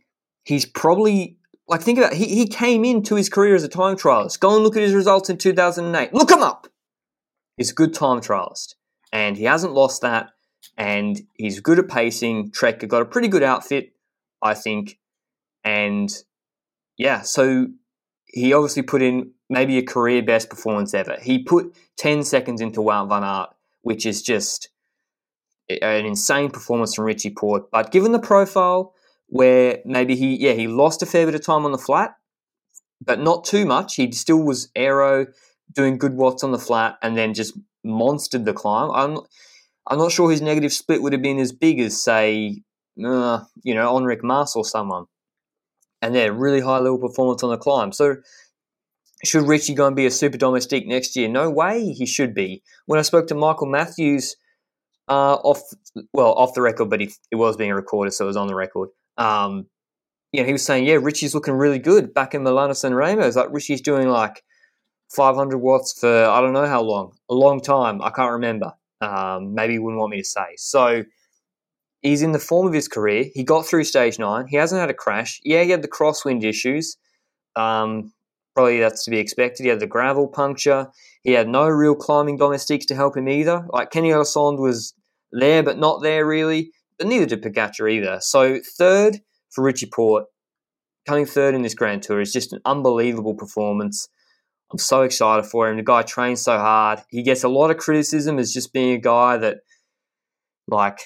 he's 0.45 0.67
probably 0.67 1.39
like 1.69 1.83
think 1.83 1.99
about 1.99 2.13
it, 2.13 2.19
he, 2.19 2.27
he 2.27 2.47
came 2.47 2.85
into 2.85 3.15
his 3.15 3.29
career 3.29 3.55
as 3.55 3.65
a 3.65 3.69
time 3.69 3.97
trialist. 3.97 4.41
Go 4.41 4.55
and 4.55 4.63
look 4.63 4.77
at 4.77 4.83
his 4.83 4.95
results 4.95 5.31
in 5.31 5.39
2008. 5.39 6.13
Look 6.13 6.31
him 6.31 6.43
up. 6.43 6.69
He's 7.57 7.71
a 7.71 7.75
good 7.75 7.95
time 7.95 8.21
trialist, 8.21 8.75
and 9.13 9.37
he 9.37 9.45
hasn't 9.45 9.73
lost 9.73 10.03
that. 10.03 10.31
And 10.77 11.21
he's 11.35 11.61
good 11.61 11.79
at 11.79 11.89
pacing. 11.89 12.53
Trek 12.53 12.87
got 12.87 13.03
a 13.03 13.07
pretty 13.07 13.29
good 13.29 13.43
outfit, 13.43 13.93
I 14.41 14.55
think. 14.55 14.99
And 15.65 16.13
yeah, 16.99 17.23
so 17.23 17.69
he 18.27 18.53
obviously 18.53 18.83
put 18.83 19.03
in 19.03 19.33
maybe 19.49 19.79
a 19.79 19.83
career 19.83 20.23
best 20.23 20.49
performance 20.49 20.95
ever. 20.95 21.17
He 21.23 21.43
put 21.43 21.75
10 21.99 22.25
seconds 22.25 22.61
into 22.61 22.81
Wout 22.81 23.09
van 23.09 23.23
Aert, 23.23 23.51
which 23.83 24.07
is 24.07 24.23
just 24.23 24.71
an 25.69 26.07
insane 26.07 26.51
performance 26.51 26.95
from 26.95 27.05
Richie 27.05 27.35
Porte. 27.35 27.71
But 27.71 27.93
given 27.93 28.13
the 28.13 28.19
profile 28.19 28.95
where 29.27 29.81
maybe 29.85 30.17
he, 30.17 30.37
yeah, 30.37 30.53
he 30.53 30.67
lost 30.67 31.03
a 31.03 31.07
fair 31.07 31.27
bit 31.27 31.35
of 31.35 31.45
time 31.45 31.65
on 31.65 31.73
the 31.73 31.79
flat, 31.79 32.17
but 33.01 33.21
not 33.21 33.45
too 33.45 33.65
much. 33.65 33.97
He 33.97 34.11
still 34.13 34.43
was 34.43 34.71
aero, 34.75 35.27
doing 35.73 35.99
good 35.99 36.15
watts 36.15 36.43
on 36.43 36.53
the 36.53 36.59
flat, 36.59 36.99
and 37.03 37.17
then 37.17 37.35
just 37.35 37.59
monstered 37.85 38.45
the 38.45 38.53
climb. 38.53 38.91
I'm, 38.91 39.19
I'm 39.87 39.99
not 39.99 40.13
sure 40.13 40.31
his 40.31 40.43
negative 40.43 40.73
split 40.73 41.03
would 41.03 41.13
have 41.13 41.23
been 41.23 41.39
as 41.39 41.53
big 41.53 41.81
as, 41.81 42.03
say, 42.03 42.63
uh, 43.05 43.41
you 43.63 43.75
know, 43.75 43.95
Enric 43.95 44.23
Mas 44.23 44.55
or 44.55 44.65
someone 44.65 45.07
and 46.03 46.15
yeah, 46.15 46.29
really 46.33 46.61
high 46.61 46.79
level 46.79 46.99
performance 46.99 47.43
on 47.43 47.51
the 47.51 47.57
climb. 47.57 47.93
So 47.93 48.17
should 49.25 49.47
Richie 49.47 49.75
go 49.75 49.87
and 49.87 49.97
be 49.97 50.05
a 50.05 50.11
super 50.11 50.37
domestique 50.37 50.87
next 50.87 51.15
year? 51.15 51.29
No 51.29 51.49
way 51.49 51.93
he 51.93 52.05
should 52.05 52.35
be. 52.35 52.63
When 52.87 52.99
I 52.99 53.03
spoke 53.03 53.29
to 53.29 53.37
Michael 53.37 53.69
Matthews 53.69 54.37
uh, 55.09 55.35
off, 55.35 55.61
well, 56.13 56.33
off 56.33 56.55
the 56.55 56.61
record, 56.61 56.91
but 56.91 57.01
he, 57.01 57.13
it 57.31 57.37
was 57.37 57.57
being 57.57 57.73
recorded, 57.73 58.13
so 58.13 58.25
it 58.25 58.29
was 58.29 58.37
on 58.37 58.49
the 58.49 58.55
record. 58.55 58.89
Um, 59.17 59.67
you 60.33 60.41
know, 60.41 60.47
he 60.47 60.53
was 60.53 60.65
saying, 60.65 60.87
yeah, 60.87 60.99
Richie's 61.01 61.35
looking 61.35 61.55
really 61.55 61.79
good 61.79 62.13
back 62.13 62.35
in 62.35 62.43
Milano 62.43 62.73
San 62.73 62.95
Remo. 62.95 63.27
It's 63.27 63.37
like 63.37 63.53
Richie's 63.53 63.81
doing 63.81 64.09
like 64.09 64.43
500 65.15 65.59
watts 65.59 65.99
for 65.99 66.25
I 66.25 66.41
don't 66.41 66.53
know 66.53 66.67
how 66.67 66.83
long, 66.83 67.13
a 67.31 67.35
long 67.35 67.61
time. 67.61 68.03
I 68.03 68.11
can't 68.11 68.33
remember. 68.33 68.73
Um, 69.01 69.55
maybe 69.55 69.75
he 69.75 69.79
wouldn't 69.79 70.01
want 70.01 70.11
me 70.11 70.19
to 70.19 70.25
say. 70.25 70.57
So 70.57 71.05
he's 72.03 72.23
in 72.23 72.33
the 72.33 72.39
form 72.39 72.67
of 72.67 72.73
his 72.73 72.89
career. 72.89 73.27
He 73.33 73.45
got 73.45 73.67
through 73.67 73.85
stage 73.85 74.19
nine. 74.19 74.47
He 74.49 74.57
hasn't 74.57 74.81
had 74.81 74.91
a 74.91 74.95
crash. 74.95 75.41
Yeah, 75.45 75.63
he 75.63 75.71
had 75.71 75.83
the 75.83 75.89
crosswind 75.89 76.45
issues. 76.45 76.97
Um, 77.57 78.13
probably 78.55 78.81
that's 78.81 79.05
to 79.05 79.11
be 79.11 79.19
expected. 79.19 79.63
He 79.63 79.69
had 79.69 79.81
the 79.81 79.87
gravel 79.87 80.29
puncture. 80.29 80.89
He 81.23 81.33
had 81.33 81.49
no 81.49 81.69
real 81.69 81.95
climbing 81.95 82.37
domestiques 82.37 82.87
to 82.87 82.95
help 82.95 83.17
him 83.17 83.29
either. 83.29 83.67
Like 83.71 83.91
Kenny 83.91 84.11
Elissonde 84.11 84.59
was 84.59 84.95
there, 85.31 85.63
but 85.63 85.79
not 85.79 86.03
there 86.03 86.27
really. 86.27 86.73
But 86.99 87.07
neither 87.07 87.27
did 87.27 87.43
Pogacar 87.43 87.91
either. 87.91 88.19
So 88.21 88.61
third 88.77 89.21
for 89.51 89.65
Richie 89.65 89.89
Porte, 89.93 90.27
coming 91.07 91.27
third 91.27 91.55
in 91.55 91.63
this 91.63 91.75
Grand 91.75 92.03
Tour 92.03 92.21
is 92.21 92.33
just 92.33 92.53
an 92.53 92.61
unbelievable 92.65 93.35
performance. 93.35 94.09
I'm 94.73 94.79
so 94.79 95.03
excited 95.03 95.45
for 95.45 95.69
him. 95.69 95.77
The 95.77 95.83
guy 95.83 96.03
trains 96.03 96.41
so 96.41 96.59
hard. 96.59 97.03
He 97.11 97.23
gets 97.23 97.45
a 97.45 97.49
lot 97.49 97.71
of 97.71 97.77
criticism 97.77 98.39
as 98.39 98.53
just 98.53 98.73
being 98.73 98.95
a 98.95 98.99
guy 98.99 99.37
that 99.37 99.59
like 100.67 101.01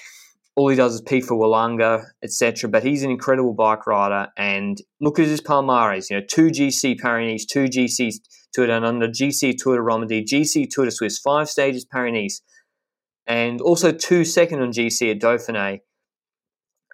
all 0.57 0.69
he 0.69 0.75
does 0.75 0.95
is 0.95 1.01
P 1.01 1.21
for 1.21 1.37
Willunga, 1.37 2.03
etc. 2.23 2.67
But 2.67 2.83
he's 2.83 3.03
an 3.03 3.11
incredible 3.11 3.53
bike 3.53 3.85
rider. 3.85 4.29
And 4.35 4.81
look 4.99 5.19
at 5.19 5.27
his 5.27 5.39
Palmares, 5.39 6.09
you 6.09 6.17
know, 6.17 6.25
two 6.27 6.47
GC 6.47 6.99
Paris 6.99 7.45
two 7.45 7.65
GC 7.65 8.15
Tour 8.53 8.65
Down 8.65 8.83
Under, 8.83 9.07
GC 9.07 9.55
Tour 9.59 9.75
de 9.75 9.83
Romandie, 9.83 10.25
GC 10.25 10.67
Tour 10.67 10.85
de 10.85 10.91
Suisse, 10.91 11.19
five 11.19 11.47
stages 11.47 11.85
Paris 11.85 12.41
and 13.27 13.61
also 13.61 13.91
two 13.91 14.25
second 14.25 14.61
on 14.61 14.71
GC 14.71 15.11
at 15.11 15.19
Dauphiné, 15.19 15.81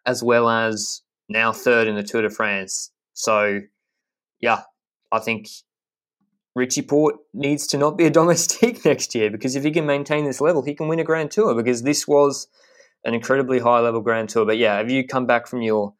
as 0.05 0.21
well 0.21 0.49
as 0.49 1.01
now 1.29 1.53
third 1.53 1.87
in 1.87 1.95
the 1.95 2.03
Tour 2.03 2.23
de 2.23 2.29
France. 2.29 2.91
So, 3.13 3.61
yeah, 4.41 4.63
I 5.09 5.19
think 5.19 5.47
Richie 6.53 6.81
Porte 6.81 7.15
needs 7.33 7.65
to 7.67 7.77
not 7.77 7.97
be 7.97 8.07
a 8.07 8.09
domestique 8.19 8.83
next 8.83 9.15
year 9.15 9.31
because 9.31 9.55
if 9.55 9.63
he 9.63 9.71
can 9.71 9.85
maintain 9.85 10.25
this 10.25 10.41
level, 10.41 10.63
he 10.63 10.75
can 10.75 10.89
win 10.89 10.99
a 10.99 11.05
Grand 11.05 11.31
Tour 11.31 11.55
because 11.55 11.83
this 11.83 12.05
was– 12.05 12.49
an 13.05 13.13
incredibly 13.13 13.59
high 13.59 13.79
level 13.79 14.01
Grand 14.01 14.29
Tour. 14.29 14.45
But 14.45 14.57
yeah, 14.57 14.77
have 14.77 14.89
you 14.89 15.05
come 15.05 15.25
back 15.25 15.47
from 15.47 15.61
your 15.61 15.93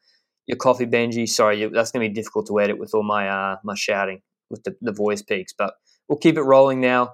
your 0.46 0.58
coffee, 0.58 0.86
Benji? 0.86 1.28
Sorry, 1.28 1.66
that's 1.74 1.92
going 1.92 2.04
to 2.04 2.10
be 2.10 2.14
difficult 2.14 2.48
to 2.48 2.60
edit 2.60 2.78
with 2.78 2.94
all 2.94 3.04
my 3.04 3.28
uh, 3.28 3.58
my 3.64 3.76
shouting 3.76 4.22
with 4.50 4.64
the, 4.64 4.76
the 4.82 4.92
voice 4.92 5.22
peaks, 5.22 5.54
but 5.58 5.74
we'll 6.08 6.20
keep 6.20 6.38
it 6.38 6.44
rolling 6.44 6.80
now. 6.80 7.14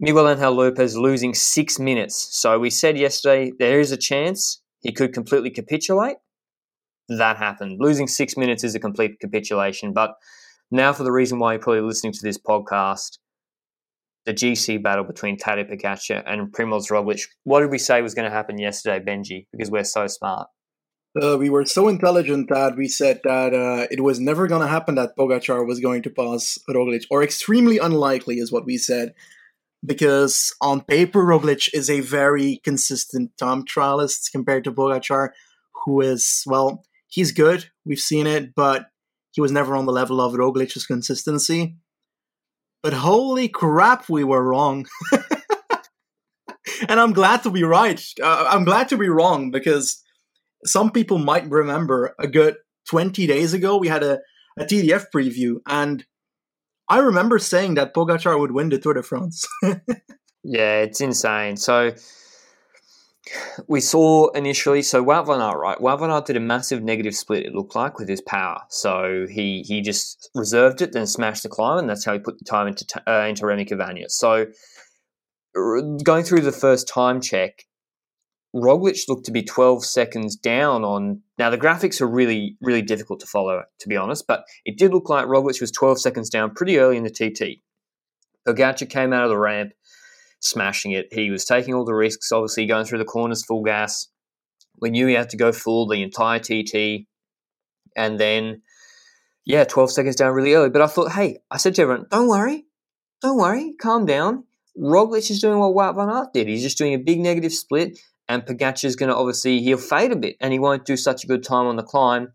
Miguel 0.00 0.28
Angel 0.28 0.52
Lopez 0.52 0.96
losing 0.96 1.34
six 1.34 1.78
minutes. 1.78 2.28
So 2.32 2.58
we 2.58 2.70
said 2.70 2.98
yesterday 2.98 3.52
there 3.58 3.80
is 3.80 3.92
a 3.92 3.96
chance 3.96 4.60
he 4.80 4.92
could 4.92 5.12
completely 5.12 5.50
capitulate. 5.50 6.16
That 7.08 7.36
happened. 7.36 7.76
Losing 7.80 8.08
six 8.08 8.36
minutes 8.36 8.64
is 8.64 8.74
a 8.74 8.80
complete 8.80 9.20
capitulation. 9.20 9.92
But 9.92 10.14
now 10.70 10.92
for 10.92 11.04
the 11.04 11.12
reason 11.12 11.38
why 11.38 11.52
you're 11.52 11.62
probably 11.62 11.82
listening 11.82 12.12
to 12.14 12.22
this 12.22 12.38
podcast 12.38 13.18
the 14.26 14.34
GC 14.34 14.82
battle 14.82 15.04
between 15.04 15.36
Tadej 15.36 15.70
Pogacar 15.70 16.22
and 16.26 16.52
Primoz 16.52 16.90
Roglic. 16.90 17.26
What 17.44 17.60
did 17.60 17.70
we 17.70 17.78
say 17.78 18.00
was 18.02 18.14
going 18.14 18.28
to 18.28 18.34
happen 18.34 18.58
yesterday, 18.58 19.04
Benji? 19.04 19.46
Because 19.52 19.70
we're 19.70 19.84
so 19.84 20.06
smart. 20.06 20.48
Uh, 21.20 21.36
we 21.38 21.48
were 21.48 21.64
so 21.64 21.86
intelligent 21.86 22.48
that 22.48 22.76
we 22.76 22.88
said 22.88 23.20
that 23.22 23.54
uh, 23.54 23.86
it 23.90 24.02
was 24.02 24.18
never 24.18 24.48
going 24.48 24.62
to 24.62 24.66
happen 24.66 24.96
that 24.96 25.16
Pogacar 25.16 25.66
was 25.66 25.78
going 25.78 26.02
to 26.02 26.10
pass 26.10 26.58
Roglic, 26.68 27.04
or 27.10 27.22
extremely 27.22 27.78
unlikely, 27.78 28.38
is 28.38 28.50
what 28.50 28.66
we 28.66 28.78
said. 28.78 29.14
Because 29.86 30.52
on 30.60 30.80
paper, 30.80 31.22
Roglic 31.22 31.68
is 31.72 31.88
a 31.88 32.00
very 32.00 32.60
consistent 32.64 33.30
time 33.38 33.64
trialist 33.64 34.32
compared 34.32 34.64
to 34.64 34.72
Pogacar, 34.72 35.28
who 35.84 36.00
is, 36.00 36.42
well, 36.46 36.82
he's 37.06 37.30
good. 37.30 37.66
We've 37.84 38.00
seen 38.00 38.26
it, 38.26 38.54
but 38.54 38.86
he 39.32 39.40
was 39.40 39.52
never 39.52 39.76
on 39.76 39.86
the 39.86 39.92
level 39.92 40.20
of 40.20 40.32
Roglic's 40.32 40.86
consistency. 40.86 41.76
But 42.84 42.92
holy 42.92 43.48
crap, 43.48 44.10
we 44.10 44.24
were 44.24 44.44
wrong. 44.44 44.86
and 46.86 47.00
I'm 47.00 47.14
glad 47.14 47.42
to 47.44 47.50
be 47.50 47.64
right. 47.64 47.98
Uh, 48.22 48.46
I'm 48.50 48.64
glad 48.64 48.90
to 48.90 48.98
be 48.98 49.08
wrong 49.08 49.50
because 49.50 50.02
some 50.66 50.90
people 50.90 51.16
might 51.16 51.48
remember 51.48 52.14
a 52.18 52.28
good 52.28 52.56
20 52.90 53.26
days 53.26 53.54
ago 53.54 53.78
we 53.78 53.88
had 53.88 54.02
a, 54.02 54.18
a 54.58 54.64
TDF 54.64 55.06
preview 55.14 55.60
and 55.66 56.04
I 56.86 56.98
remember 56.98 57.38
saying 57.38 57.72
that 57.76 57.94
Pogacar 57.94 58.38
would 58.38 58.52
win 58.52 58.68
the 58.68 58.78
Tour 58.78 58.92
de 58.92 59.02
France. 59.02 59.46
yeah, 60.44 60.82
it's 60.82 61.00
insane. 61.00 61.56
So 61.56 61.94
we 63.68 63.80
saw 63.80 64.30
initially, 64.30 64.82
so 64.82 65.04
Wout 65.04 65.26
van 65.26 65.40
Aert, 65.40 65.58
right? 65.58 65.78
Wout 65.78 66.00
van 66.00 66.10
Aert 66.10 66.26
did 66.26 66.36
a 66.36 66.40
massive 66.40 66.82
negative 66.82 67.14
split, 67.14 67.46
it 67.46 67.54
looked 67.54 67.74
like, 67.74 67.98
with 67.98 68.08
his 68.08 68.20
power. 68.20 68.60
So 68.68 69.26
he 69.30 69.62
he 69.66 69.80
just 69.80 70.30
reserved 70.34 70.82
it, 70.82 70.92
then 70.92 71.06
smashed 71.06 71.42
the 71.42 71.48
climb, 71.48 71.78
and 71.78 71.88
that's 71.88 72.04
how 72.04 72.12
he 72.12 72.18
put 72.18 72.38
the 72.38 72.44
time 72.44 72.68
into, 72.68 72.84
uh, 73.06 73.26
into 73.26 73.44
Rémi 73.44 73.68
Cavagna. 73.68 74.06
So 74.08 74.46
going 76.04 76.24
through 76.24 76.42
the 76.42 76.52
first 76.52 76.88
time 76.88 77.20
check, 77.20 77.64
Roglic 78.54 79.08
looked 79.08 79.26
to 79.26 79.32
be 79.32 79.42
12 79.42 79.84
seconds 79.84 80.36
down 80.36 80.84
on. 80.84 81.22
Now, 81.38 81.50
the 81.50 81.58
graphics 81.58 82.00
are 82.00 82.06
really, 82.06 82.56
really 82.60 82.82
difficult 82.82 83.20
to 83.20 83.26
follow, 83.26 83.62
to 83.80 83.88
be 83.88 83.96
honest, 83.96 84.26
but 84.28 84.44
it 84.64 84.78
did 84.78 84.92
look 84.92 85.08
like 85.08 85.26
Roglic 85.26 85.60
was 85.60 85.72
12 85.72 86.00
seconds 86.00 86.30
down 86.30 86.54
pretty 86.54 86.78
early 86.78 86.96
in 86.96 87.02
the 87.04 87.10
TT. 87.10 87.62
Pogacar 88.46 88.88
came 88.88 89.12
out 89.12 89.24
of 89.24 89.30
the 89.30 89.38
ramp 89.38 89.72
smashing 90.44 90.92
it. 90.92 91.12
He 91.12 91.30
was 91.30 91.44
taking 91.44 91.74
all 91.74 91.84
the 91.84 91.94
risks, 91.94 92.30
obviously 92.30 92.66
going 92.66 92.84
through 92.84 92.98
the 92.98 93.04
corners 93.04 93.44
full 93.44 93.62
gas. 93.62 94.08
We 94.80 94.90
knew 94.90 95.06
he 95.06 95.14
had 95.14 95.30
to 95.30 95.36
go 95.36 95.52
full 95.52 95.86
the 95.86 96.02
entire 96.02 96.38
TT, 96.38 97.06
and 97.96 98.18
then 98.18 98.62
yeah, 99.46 99.64
12 99.64 99.92
seconds 99.92 100.16
down 100.16 100.34
really 100.34 100.54
early. 100.54 100.70
But 100.70 100.82
I 100.82 100.86
thought, 100.86 101.12
hey, 101.12 101.38
I 101.50 101.56
said 101.58 101.74
to 101.76 101.82
everyone, 101.82 102.06
don't 102.10 102.28
worry, 102.28 102.66
don't 103.22 103.38
worry, 103.38 103.74
calm 103.80 104.06
down. 104.06 104.44
Roglic 104.78 105.30
is 105.30 105.40
doing 105.40 105.58
what 105.58 105.74
Wout 105.74 105.94
van 105.94 106.10
Aert 106.10 106.32
did. 106.32 106.48
He's 106.48 106.62
just 106.62 106.78
doing 106.78 106.94
a 106.94 106.98
big 106.98 107.20
negative 107.20 107.52
split, 107.52 107.98
and 108.28 108.44
Pogacar 108.44 108.84
is 108.84 108.96
going 108.96 109.10
to 109.10 109.16
obviously 109.16 109.60
he'll 109.60 109.78
fade 109.78 110.12
a 110.12 110.16
bit, 110.16 110.36
and 110.40 110.52
he 110.52 110.58
won't 110.58 110.84
do 110.84 110.96
such 110.96 111.24
a 111.24 111.26
good 111.26 111.44
time 111.44 111.66
on 111.66 111.76
the 111.76 111.82
climb 111.82 112.32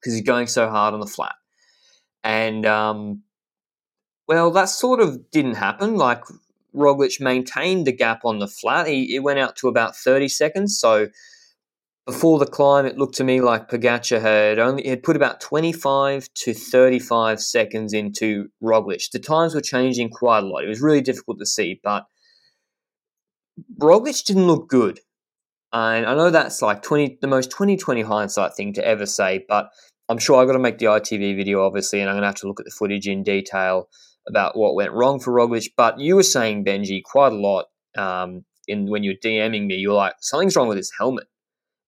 because 0.00 0.14
he's 0.14 0.24
going 0.24 0.46
so 0.46 0.68
hard 0.68 0.94
on 0.94 1.00
the 1.00 1.06
flat. 1.06 1.34
And 2.24 2.64
um, 2.64 3.22
well, 4.26 4.50
that 4.52 4.68
sort 4.68 5.00
of 5.00 5.30
didn't 5.30 5.54
happen. 5.54 5.96
Like 5.96 6.24
Roglic 6.74 7.20
maintained 7.20 7.86
the 7.86 7.92
gap 7.92 8.20
on 8.24 8.38
the 8.38 8.48
flat. 8.48 8.86
He, 8.86 9.14
it 9.14 9.20
went 9.20 9.38
out 9.38 9.56
to 9.56 9.68
about 9.68 9.96
30 9.96 10.28
seconds. 10.28 10.78
So 10.78 11.08
before 12.06 12.38
the 12.38 12.46
climb, 12.46 12.86
it 12.86 12.96
looked 12.96 13.16
to 13.16 13.24
me 13.24 13.40
like 13.40 13.68
Pogacar 13.68 14.20
had 14.20 14.58
only 14.58 14.88
had 14.88 15.02
put 15.02 15.16
about 15.16 15.40
25 15.40 16.28
to 16.34 16.54
35 16.54 17.40
seconds 17.40 17.92
into 17.92 18.48
Roglic. 18.62 19.10
The 19.10 19.18
times 19.18 19.54
were 19.54 19.60
changing 19.60 20.10
quite 20.10 20.42
a 20.42 20.46
lot. 20.46 20.64
It 20.64 20.68
was 20.68 20.80
really 20.80 21.02
difficult 21.02 21.38
to 21.38 21.46
see, 21.46 21.80
but 21.82 22.06
Roglic 23.78 24.24
didn't 24.24 24.46
look 24.46 24.68
good. 24.68 25.00
And 25.72 26.06
I 26.06 26.14
know 26.14 26.30
that's 26.30 26.62
like 26.62 26.82
20 26.82 27.18
the 27.20 27.26
most 27.26 27.50
2020 27.50 28.00
hindsight 28.02 28.54
thing 28.54 28.72
to 28.72 28.86
ever 28.86 29.04
say, 29.04 29.44
but 29.46 29.68
I'm 30.08 30.18
sure 30.18 30.40
I've 30.40 30.46
got 30.46 30.54
to 30.54 30.58
make 30.58 30.78
the 30.78 30.86
ITV 30.86 31.36
video, 31.36 31.64
obviously, 31.64 32.00
and 32.00 32.08
I'm 32.08 32.14
going 32.14 32.22
to 32.22 32.28
have 32.28 32.34
to 32.36 32.48
look 32.48 32.60
at 32.60 32.64
the 32.66 32.72
footage 32.72 33.06
in 33.06 33.22
detail 33.22 33.88
about 34.26 34.56
what 34.56 34.74
went 34.74 34.92
wrong 34.92 35.20
for 35.20 35.32
Roglic. 35.32 35.68
But 35.76 36.00
you 36.00 36.16
were 36.16 36.22
saying 36.22 36.64
Benji 36.64 37.02
quite 37.02 37.32
a 37.32 37.36
lot 37.36 37.66
um, 37.96 38.44
in 38.66 38.90
when 38.90 39.02
you 39.02 39.12
were 39.12 39.28
DMing 39.28 39.66
me. 39.66 39.76
You 39.76 39.90
were 39.90 39.96
like, 39.96 40.14
something's 40.20 40.56
wrong 40.56 40.68
with 40.68 40.78
his 40.78 40.92
helmet, 40.98 41.26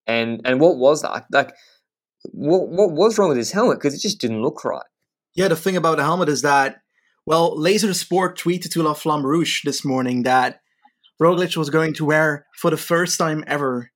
and 0.06 0.40
and 0.44 0.60
what 0.60 0.76
was 0.76 1.02
that? 1.02 1.24
Like, 1.32 1.54
what 2.24 2.68
what 2.68 2.92
was 2.92 3.18
wrong 3.18 3.28
with 3.28 3.38
his 3.38 3.52
helmet? 3.52 3.78
Because 3.78 3.94
it 3.94 4.00
just 4.00 4.20
didn't 4.20 4.42
look 4.42 4.64
right. 4.64 4.84
Yeah, 5.34 5.48
the 5.48 5.56
thing 5.56 5.76
about 5.76 5.96
the 5.96 6.04
helmet 6.04 6.28
is 6.28 6.42
that, 6.42 6.82
well, 7.24 7.56
Lazer 7.56 7.94
Sport 7.94 8.38
tweeted 8.38 8.72
to 8.72 8.82
La 8.82 8.94
Flamme 8.94 9.24
Rouge 9.24 9.62
this 9.64 9.84
morning 9.84 10.24
that 10.24 10.60
Roglic 11.22 11.56
was 11.56 11.70
going 11.70 11.94
to 11.94 12.04
wear 12.04 12.46
for 12.56 12.70
the 12.70 12.76
first 12.76 13.16
time 13.18 13.44
ever 13.46 13.89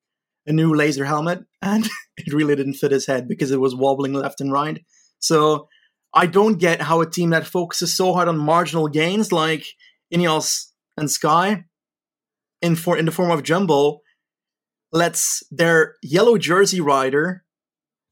a 0.46 0.52
new 0.52 0.72
Lazer 0.72 1.06
helmet, 1.06 1.44
and 1.62 1.88
it 2.16 2.32
really 2.32 2.56
didn't 2.56 2.74
fit 2.74 2.92
his 2.92 3.06
head 3.06 3.28
because 3.28 3.50
it 3.50 3.60
was 3.60 3.74
wobbling 3.74 4.12
left 4.12 4.40
and 4.40 4.52
right. 4.52 4.84
So 5.18 5.68
I 6.12 6.26
don't 6.26 6.58
get 6.58 6.82
how 6.82 7.00
a 7.00 7.10
team 7.10 7.30
that 7.30 7.46
focuses 7.46 7.96
so 7.96 8.12
hard 8.12 8.28
on 8.28 8.38
marginal 8.38 8.88
gains 8.88 9.32
like 9.32 9.66
Ineos 10.12 10.66
and 10.96 11.10
Sky 11.10 11.64
in 12.62 12.76
for 12.76 12.96
in 12.96 13.04
the 13.04 13.12
form 13.12 13.30
of 13.30 13.42
Jumbo 13.42 14.00
lets 14.92 15.42
their 15.50 15.96
yellow 16.02 16.38
jersey 16.38 16.80
rider 16.80 17.44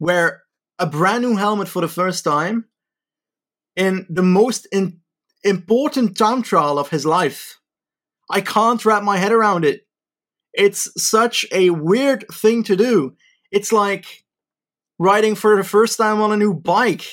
wear 0.01 0.43
a 0.79 0.87
brand 0.87 1.23
new 1.23 1.37
helmet 1.37 1.69
for 1.69 1.81
the 1.81 1.89
first 1.89 2.25
time 2.25 2.65
in 3.77 4.05
the 4.11 4.23
most 4.23 4.67
in, 4.73 4.99
important 5.45 6.19
time 6.19 6.43
trial 6.43 6.79
of 6.79 6.91
his 6.91 7.07
life. 7.07 7.61
I 8.29 8.41
can't 8.41 8.85
wrap 8.85 9.03
my 9.03 9.17
head 9.17 9.33
around 9.33 9.65
it. 9.65 9.82
It's 10.55 10.91
such 11.03 11.47
a 11.53 11.71
weird 11.71 12.27
thing 12.33 12.63
to 12.65 12.77
do. 12.77 13.15
It's 13.51 13.73
like 13.73 14.25
riding 14.99 15.35
for 15.35 15.57
the 15.57 15.65
first 15.65 15.97
time 15.99 16.21
on 16.21 16.33
a 16.33 16.37
new 16.37 16.55
bike 16.55 17.07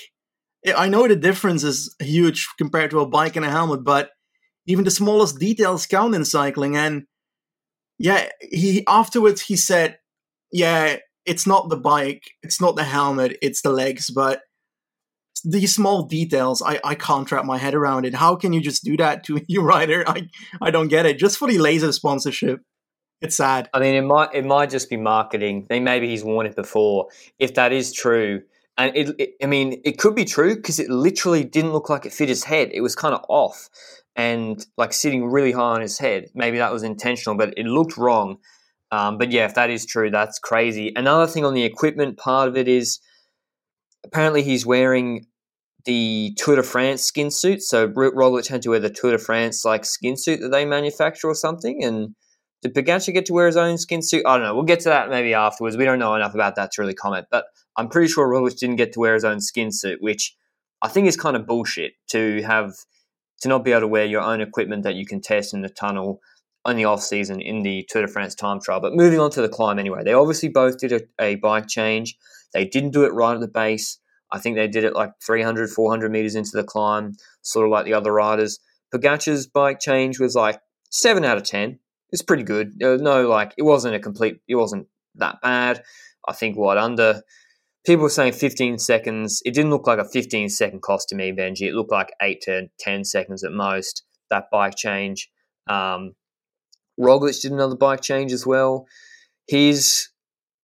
I 0.76 0.90
know 0.90 1.08
the 1.08 1.16
difference 1.16 1.64
is 1.64 1.96
huge 2.00 2.48
compared 2.58 2.92
to 2.92 3.00
a 3.00 3.08
bike 3.08 3.36
and 3.36 3.46
a 3.46 3.50
helmet, 3.50 3.84
but 3.84 4.12
even 4.66 4.84
the 4.84 4.92
smallest 4.92 5.40
details 5.40 5.86
count 5.86 6.16
in 6.16 6.26
cycling. 6.26 6.76
And 6.76 7.04
yeah, 7.98 8.30
he 8.42 8.84
afterwards 8.88 9.42
he 9.42 9.56
said, 9.56 10.00
"Yeah, 10.52 10.98
it's 11.26 11.48
not 11.48 11.70
the 11.70 11.78
bike, 11.78 12.24
it's 12.44 12.60
not 12.60 12.76
the 12.76 12.84
helmet, 12.84 13.38
it's 13.42 13.62
the 13.62 13.72
legs, 13.72 14.10
but." 14.10 14.42
These 15.46 15.74
small 15.74 16.04
details, 16.04 16.62
I, 16.62 16.82
I 16.84 16.96
can't 16.96 17.32
wrap 17.32 17.46
my 17.46 17.58
head 17.58 17.74
around 17.74 18.06
it. 18.06 18.14
How 18.14 18.36
can 18.36 18.52
you 18.52 18.60
just 18.60 18.84
do 18.84 18.98
that 18.98 19.24
to 19.24 19.40
your 19.48 19.64
rider? 19.76 20.04
I 20.06 20.28
I 20.62 20.70
don't 20.70 20.90
get 20.90 21.06
it. 21.06 21.18
Just 21.18 21.38
for 21.38 21.48
the 21.48 21.56
Lazer 21.56 21.94
sponsorship, 21.94 22.60
it's 23.22 23.36
sad. 23.36 23.70
I 23.74 23.80
mean, 23.80 23.96
it 23.96 24.02
might 24.02 24.34
it 24.34 24.46
might 24.46 24.70
just 24.70 24.90
be 24.90 24.98
marketing. 24.98 25.66
Then 25.70 25.84
maybe 25.84 26.08
he's 26.08 26.24
worn 26.24 26.46
it 26.46 26.56
before. 26.56 27.08
If 27.38 27.56
that 27.56 27.72
is 27.72 27.92
true, 27.92 28.44
and 28.78 28.96
it, 28.96 29.16
it, 29.20 29.30
I 29.44 29.46
mean, 29.46 29.82
it 29.84 29.98
could 29.98 30.16
be 30.16 30.26
true 30.26 30.56
because 30.56 30.80
it 30.80 30.90
literally 30.90 31.44
didn't 31.44 31.74
look 31.74 31.90
like 31.90 32.06
it 32.06 32.14
fit 32.14 32.30
his 32.30 32.46
head. 32.46 32.70
It 32.74 32.82
was 32.82 32.96
kind 32.96 33.14
of 33.14 33.24
off 33.28 33.70
and 34.16 34.66
like 34.78 34.94
sitting 34.94 35.26
really 35.26 35.52
high 35.52 35.74
on 35.76 35.82
his 35.82 36.00
head. 36.00 36.30
Maybe 36.34 36.58
that 36.58 36.72
was 36.72 36.84
intentional, 36.84 37.38
but 37.38 37.54
it 37.58 37.66
looked 37.66 37.98
wrong. 37.98 38.38
Um, 38.92 39.18
but 39.18 39.32
yeah, 39.32 39.46
if 39.46 39.56
that 39.56 39.70
is 39.70 39.86
true, 39.86 40.10
that's 40.10 40.40
crazy. 40.40 40.94
Another 40.96 41.28
thing 41.28 41.46
on 41.46 41.54
the 41.54 41.64
equipment 41.64 42.18
part 42.18 42.48
of 42.48 42.58
it 42.58 42.68
is 42.68 43.00
apparently 44.06 44.44
he's 44.44 44.66
wearing 44.66 45.26
the 45.86 46.34
Tour 46.38 46.56
de 46.56 46.64
France 46.64 47.04
skin 47.04 47.32
suit. 47.32 47.62
So 47.62 47.88
Roglic 47.88 48.48
had 48.48 48.62
to 48.64 48.70
wear 48.70 48.80
the 48.80 48.90
Tour 48.90 49.12
de 49.12 49.18
France 49.18 49.66
like 49.66 49.86
skin 49.86 50.18
suit 50.18 50.40
that 50.42 50.50
they 50.50 50.66
manufacture 50.66 51.28
or 51.28 51.36
something, 51.36 51.84
and 51.84 52.16
Did 52.62 52.74
Pogacar 52.74 53.14
get 53.14 53.26
to 53.28 53.34
wear 53.34 53.46
his 53.46 53.58
own 53.58 53.78
skin 53.78 54.02
suit? 54.02 54.26
I 54.26 54.38
don't 54.38 54.46
know. 54.46 54.54
We'll 54.54 54.64
get 54.64 54.82
to 54.82 54.90
that 54.90 55.10
maybe 55.10 55.34
afterwards. 55.34 55.78
We 55.78 55.86
don't 55.86 56.00
know 56.00 56.16
enough 56.16 56.36
about 56.36 56.56
that 56.56 56.72
to 56.74 56.82
really 56.82 56.94
comment. 56.94 57.28
But 57.32 57.46
I'm 57.78 57.88
pretty 57.88 58.10
sure 58.10 58.28
Roglic 58.28 58.58
didn't 58.58 58.76
get 58.76 58.94
to 58.94 59.00
wear 59.00 59.14
his 59.14 59.24
own 59.24 59.40
skin 59.40 59.72
suit, 59.72 60.02
which 60.02 60.36
I 60.82 60.90
think 60.90 61.08
is 61.08 61.16
kind 61.16 61.38
of 61.38 61.48
bullshit 61.48 61.94
to 62.10 62.42
have 62.44 62.74
to 63.42 63.48
not 63.48 63.64
be 63.64 63.72
able 63.72 63.82
to 63.82 63.88
wear 63.88 64.06
your 64.06 64.22
own 64.22 64.42
equipment 64.42 64.84
that 64.84 64.96
you 64.96 65.06
can 65.06 65.22
test 65.22 65.54
in 65.54 65.62
the 65.62 65.70
tunnel 65.70 66.20
in 66.68 66.76
the 66.76 66.86
off 66.86 67.02
season 67.02 67.42
in 67.42 67.64
the 67.64 67.86
Tour 67.90 68.02
de 68.02 68.08
France 68.08 68.36
time 68.36 68.60
trial. 68.60 68.82
But 68.82 68.94
moving 68.94 69.20
on 69.20 69.32
to 69.32 69.42
the 69.42 69.50
climb 69.50 69.80
anyway, 69.80 70.04
they 70.04 70.14
obviously 70.14 70.50
both 70.50 70.78
did 70.78 70.92
a, 70.92 71.02
a 71.20 71.36
bike 71.36 71.68
change. 71.68 72.18
They 72.54 72.66
didn't 72.66 72.92
do 72.92 73.06
it 73.06 73.14
right 73.14 73.34
at 73.34 73.40
the 73.40 73.48
base. 73.48 74.00
I 74.32 74.40
think 74.40 74.56
they 74.56 74.68
did 74.68 74.84
it 74.84 74.94
like 74.94 75.12
300, 75.26 75.70
400 75.70 76.12
meters 76.12 76.36
into 76.36 76.52
the 76.54 76.64
climb, 76.64 77.16
sort 77.42 77.66
of 77.66 77.72
like 77.72 77.86
the 77.86 77.94
other 77.94 78.12
riders. 78.12 78.60
Pogacar's 78.94 79.48
bike 79.48 79.80
change 79.80 80.20
was 80.20 80.36
like 80.36 80.60
seven 80.90 81.24
out 81.24 81.38
of 81.38 81.44
ten. 81.44 81.80
It's 82.12 82.22
pretty 82.22 82.44
good. 82.44 82.74
no, 82.80 83.28
like 83.28 83.54
it 83.58 83.64
wasn't 83.64 83.96
a 83.96 84.00
complete. 84.00 84.40
It 84.48 84.56
wasn't 84.56 84.88
that 85.16 85.42
bad. 85.42 85.84
I 86.28 86.34
think 86.34 86.58
what 86.58 86.78
under 86.78 87.22
people 87.86 88.04
were 88.04 88.10
saying 88.10 88.34
15 88.34 88.78
seconds. 88.80 89.42
It 89.46 89.54
didn't 89.54 89.72
look 89.72 89.88
like 89.88 90.00
a 90.00 90.06
15 90.06 90.50
second 90.50 90.82
cost 90.82 91.10
to 91.10 91.16
me, 91.16 91.32
Benji. 91.32 91.68
It 91.68 91.74
looked 91.74 91.92
like 91.92 92.12
eight 92.22 92.42
to 92.42 92.70
10 92.80 93.04
seconds 93.06 93.44
at 93.44 93.52
most. 93.52 94.04
That 94.30 94.46
bike 94.52 94.76
change. 94.76 95.30
Um, 95.68 96.16
Roglic 97.00 97.42
did 97.42 97.52
another 97.52 97.76
bike 97.76 98.02
change 98.02 98.32
as 98.32 98.46
well. 98.46 98.88
He's 99.48 100.12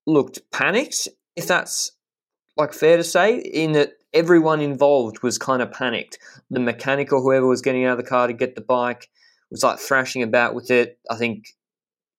looked 0.06 0.40
panicked, 0.52 1.08
if 1.36 1.48
that's 1.48 1.92
like 2.58 2.74
fair 2.74 2.98
to 2.98 3.04
say, 3.04 3.38
in 3.38 3.72
that 3.72 3.94
everyone 4.14 4.62
involved 4.62 5.24
was 5.24 5.38
kind 5.38 5.62
of 5.62 5.72
panicked. 5.72 6.20
The 6.50 6.60
mechanic 6.60 7.12
or 7.12 7.22
whoever 7.22 7.48
was 7.48 7.62
getting 7.62 7.86
out 7.86 7.94
of 7.94 7.98
the 7.98 8.10
car 8.10 8.28
to 8.28 8.34
get 8.34 8.56
the 8.56 8.62
bike 8.62 9.10
was 9.56 9.64
like 9.64 9.80
thrashing 9.80 10.22
about 10.22 10.54
with 10.54 10.70
it. 10.70 11.00
I 11.10 11.16
think 11.16 11.46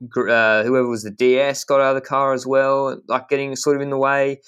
uh, 0.03 0.63
whoever 0.63 0.89
was 0.89 1.03
the 1.03 1.11
DS 1.11 1.65
got 1.65 1.81
out 1.81 1.95
of 1.97 2.03
the 2.03 2.09
car 2.09 2.33
as 2.33 2.47
well, 2.47 3.01
like 3.09 3.29
getting 3.29 3.55
sort 3.57 3.77
of 3.77 3.83
in 3.83 3.91
the 3.91 3.99
way. 3.99 4.41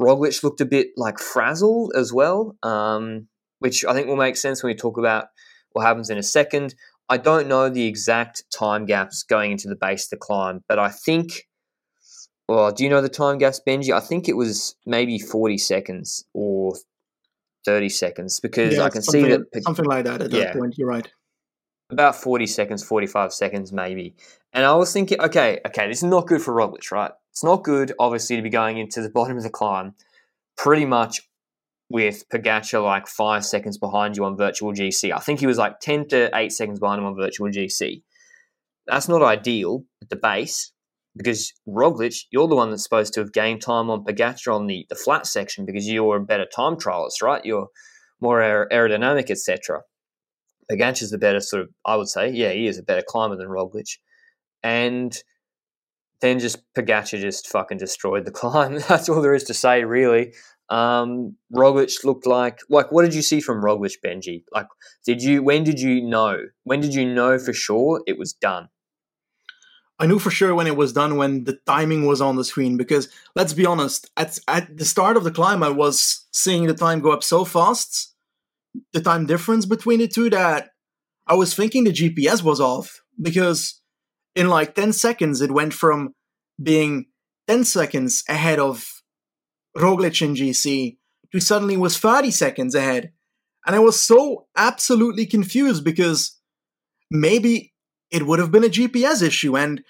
Roglic 0.00 0.42
looked 0.42 0.60
a 0.60 0.66
bit 0.66 0.88
like 0.96 1.18
frazzled 1.18 1.92
as 1.96 2.12
well, 2.12 2.56
um, 2.62 3.28
which 3.58 3.84
I 3.84 3.94
think 3.94 4.06
will 4.06 4.16
make 4.16 4.36
sense 4.36 4.62
when 4.62 4.70
we 4.70 4.76
talk 4.76 4.98
about 4.98 5.26
what 5.72 5.86
happens 5.86 6.10
in 6.10 6.18
a 6.18 6.22
second. 6.22 6.74
I 7.08 7.16
don't 7.16 7.48
know 7.48 7.68
the 7.68 7.86
exact 7.86 8.44
time 8.56 8.84
gaps 8.84 9.22
going 9.22 9.52
into 9.52 9.68
the 9.68 9.76
base 9.76 10.08
the 10.08 10.16
climb, 10.16 10.62
but 10.68 10.78
I 10.78 10.90
think 10.90 11.46
well, 12.48 12.70
do 12.70 12.84
you 12.84 12.90
know 12.90 13.00
the 13.00 13.08
time 13.08 13.38
gaps, 13.38 13.60
Benji? 13.66 13.92
I 13.92 14.00
think 14.00 14.28
it 14.28 14.36
was 14.36 14.76
maybe 14.86 15.18
40 15.18 15.58
seconds 15.58 16.24
or 16.32 16.74
30 17.64 17.88
seconds 17.88 18.38
because 18.38 18.76
yeah, 18.76 18.84
I 18.84 18.90
can 18.90 19.02
see 19.02 19.22
that. 19.22 19.40
Something 19.62 19.84
like 19.84 20.04
that 20.04 20.22
at 20.22 20.30
yeah, 20.30 20.44
that 20.44 20.56
point, 20.56 20.74
you're 20.78 20.88
right. 20.88 21.10
About 21.90 22.16
40 22.16 22.46
seconds, 22.46 22.82
45 22.82 23.32
seconds, 23.32 23.72
maybe. 23.72 24.14
And 24.52 24.64
I 24.64 24.74
was 24.74 24.92
thinking, 24.92 25.20
okay, 25.20 25.60
okay, 25.66 25.86
this 25.86 25.98
is 25.98 26.04
not 26.04 26.26
good 26.26 26.42
for 26.42 26.52
Roglic, 26.54 26.90
right? 26.90 27.12
It's 27.30 27.44
not 27.44 27.62
good, 27.62 27.92
obviously, 27.98 28.36
to 28.36 28.42
be 28.42 28.50
going 28.50 28.78
into 28.78 29.02
the 29.02 29.10
bottom 29.14 29.36
of 29.36 29.42
the 29.42 29.50
climb 29.50 29.94
pretty 30.56 30.86
much 30.86 31.20
with 31.88 32.28
Pogacar 32.28 32.82
like 32.82 33.06
five 33.06 33.44
seconds 33.44 33.78
behind 33.78 34.16
you 34.16 34.24
on 34.24 34.36
virtual 34.36 34.72
GC. 34.72 35.12
I 35.12 35.20
think 35.20 35.40
he 35.40 35.46
was 35.46 35.58
like 35.58 35.78
10 35.80 36.08
to 36.08 36.30
8 36.34 36.50
seconds 36.50 36.80
behind 36.80 36.98
him 36.98 37.06
on 37.06 37.14
virtual 37.14 37.48
GC. 37.48 38.02
That's 38.86 39.08
not 39.08 39.22
ideal 39.22 39.84
at 40.02 40.08
the 40.08 40.16
base, 40.16 40.72
because 41.16 41.52
Roglic, 41.68 42.24
you're 42.30 42.48
the 42.48 42.56
one 42.56 42.70
that's 42.70 42.82
supposed 42.82 43.14
to 43.14 43.20
have 43.20 43.32
gained 43.32 43.62
time 43.62 43.90
on 43.90 44.04
Pogacar 44.04 44.54
on 44.54 44.66
the, 44.66 44.86
the 44.88 44.94
flat 44.94 45.26
section 45.26 45.64
because 45.64 45.88
you're 45.88 46.16
a 46.16 46.24
better 46.24 46.46
time 46.46 46.76
trialist, 46.76 47.22
right? 47.22 47.44
You're 47.44 47.68
more 48.20 48.40
aer- 48.40 48.68
aerodynamic, 48.72 49.30
etc. 49.30 49.82
Pogacar's 50.70 51.10
the 51.10 51.18
better 51.18 51.40
sort 51.40 51.62
of, 51.62 51.68
I 51.84 51.96
would 51.96 52.08
say, 52.08 52.30
yeah, 52.30 52.52
he 52.52 52.66
is 52.66 52.78
a 52.78 52.82
better 52.82 53.04
climber 53.06 53.36
than 53.36 53.48
Roglic. 53.48 53.98
And 54.62 55.16
then 56.20 56.38
just 56.38 56.58
Pogacar 56.74 57.20
just 57.20 57.48
fucking 57.48 57.78
destroyed 57.78 58.24
the 58.24 58.30
climb. 58.32 58.78
That's 58.88 59.08
all 59.08 59.22
there 59.22 59.34
is 59.34 59.44
to 59.44 59.54
say, 59.54 59.84
really. 59.84 60.34
Um, 60.68 61.36
Roglic 61.54 62.04
looked 62.04 62.26
like 62.26 62.58
like 62.68 62.90
what 62.90 63.04
did 63.04 63.14
you 63.14 63.22
see 63.22 63.40
from 63.40 63.62
Roglic, 63.62 63.98
Benji? 64.04 64.42
Like, 64.52 64.66
did 65.04 65.22
you 65.22 65.42
when 65.42 65.62
did 65.62 65.80
you 65.80 66.02
know? 66.02 66.38
When 66.64 66.80
did 66.80 66.92
you 66.92 67.06
know 67.06 67.38
for 67.38 67.52
sure 67.52 68.02
it 68.06 68.18
was 68.18 68.32
done? 68.32 68.68
I 69.98 70.06
knew 70.06 70.18
for 70.18 70.30
sure 70.30 70.54
when 70.54 70.66
it 70.66 70.76
was 70.76 70.92
done 70.92 71.16
when 71.16 71.44
the 71.44 71.58
timing 71.66 72.04
was 72.04 72.20
on 72.20 72.36
the 72.36 72.44
screen 72.44 72.76
because 72.76 73.08
let's 73.34 73.52
be 73.52 73.64
honest, 73.64 74.10
at 74.16 74.38
at 74.48 74.76
the 74.76 74.84
start 74.84 75.16
of 75.16 75.24
the 75.24 75.30
climb 75.30 75.62
I 75.62 75.70
was 75.70 76.26
seeing 76.32 76.66
the 76.66 76.74
time 76.74 77.00
go 77.00 77.12
up 77.12 77.22
so 77.22 77.44
fast, 77.44 78.14
the 78.92 79.00
time 79.00 79.26
difference 79.26 79.66
between 79.66 80.00
the 80.00 80.08
two 80.08 80.30
that 80.30 80.70
I 81.26 81.34
was 81.34 81.54
thinking 81.54 81.84
the 81.84 81.92
GPS 81.92 82.42
was 82.42 82.60
off 82.60 83.00
because 83.20 83.80
in 84.34 84.48
like 84.48 84.74
10 84.74 84.92
seconds 84.92 85.40
it 85.40 85.50
went 85.50 85.74
from 85.74 86.14
being 86.62 87.06
10 87.48 87.64
seconds 87.64 88.22
ahead 88.28 88.58
of 88.58 89.02
Roglic 89.76 90.22
in 90.22 90.34
GC 90.34 90.96
to 91.32 91.40
suddenly 91.40 91.76
was 91.76 91.98
30 91.98 92.30
seconds 92.30 92.74
ahead. 92.74 93.12
And 93.66 93.74
I 93.74 93.80
was 93.80 93.98
so 94.00 94.46
absolutely 94.56 95.26
confused 95.26 95.84
because 95.84 96.38
maybe 97.10 97.72
it 98.10 98.26
would 98.26 98.38
have 98.38 98.52
been 98.52 98.64
a 98.64 98.68
GPS 98.68 99.22
issue. 99.22 99.56
And 99.56 99.82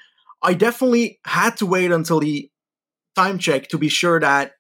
I 0.42 0.55
definitely 0.55 1.20
had 1.27 1.57
to 1.59 1.66
wait 1.66 1.92
until 1.92 2.20
the 2.20 2.51
time 3.14 3.38
check 3.38 3.68
to 3.68 3.79
be 3.79 3.88
sure 3.88 4.20
that 4.20 4.53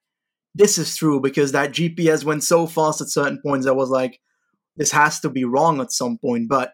this 0.56 0.78
is 0.78 0.96
true 0.96 1.20
because 1.20 1.52
that 1.52 1.72
GPS 1.72 2.24
went 2.24 2.42
so 2.42 2.66
fast 2.66 3.00
at 3.00 3.10
certain 3.10 3.40
points. 3.44 3.66
I 3.66 3.72
was 3.72 3.90
like, 3.90 4.20
this 4.76 4.90
has 4.92 5.20
to 5.20 5.28
be 5.28 5.44
wrong 5.44 5.80
at 5.80 5.92
some 5.92 6.18
point. 6.18 6.48
But 6.48 6.72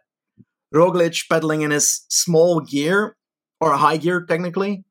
Roglic 0.73 1.29
pedaling 1.29 1.63
in 1.63 1.73
his 1.73 2.05
small 2.09 2.61
gear 2.61 3.17
or 3.61 3.73
a 3.73 3.77
high 3.77 3.97
gear, 3.97 4.25
technically, 4.25 4.85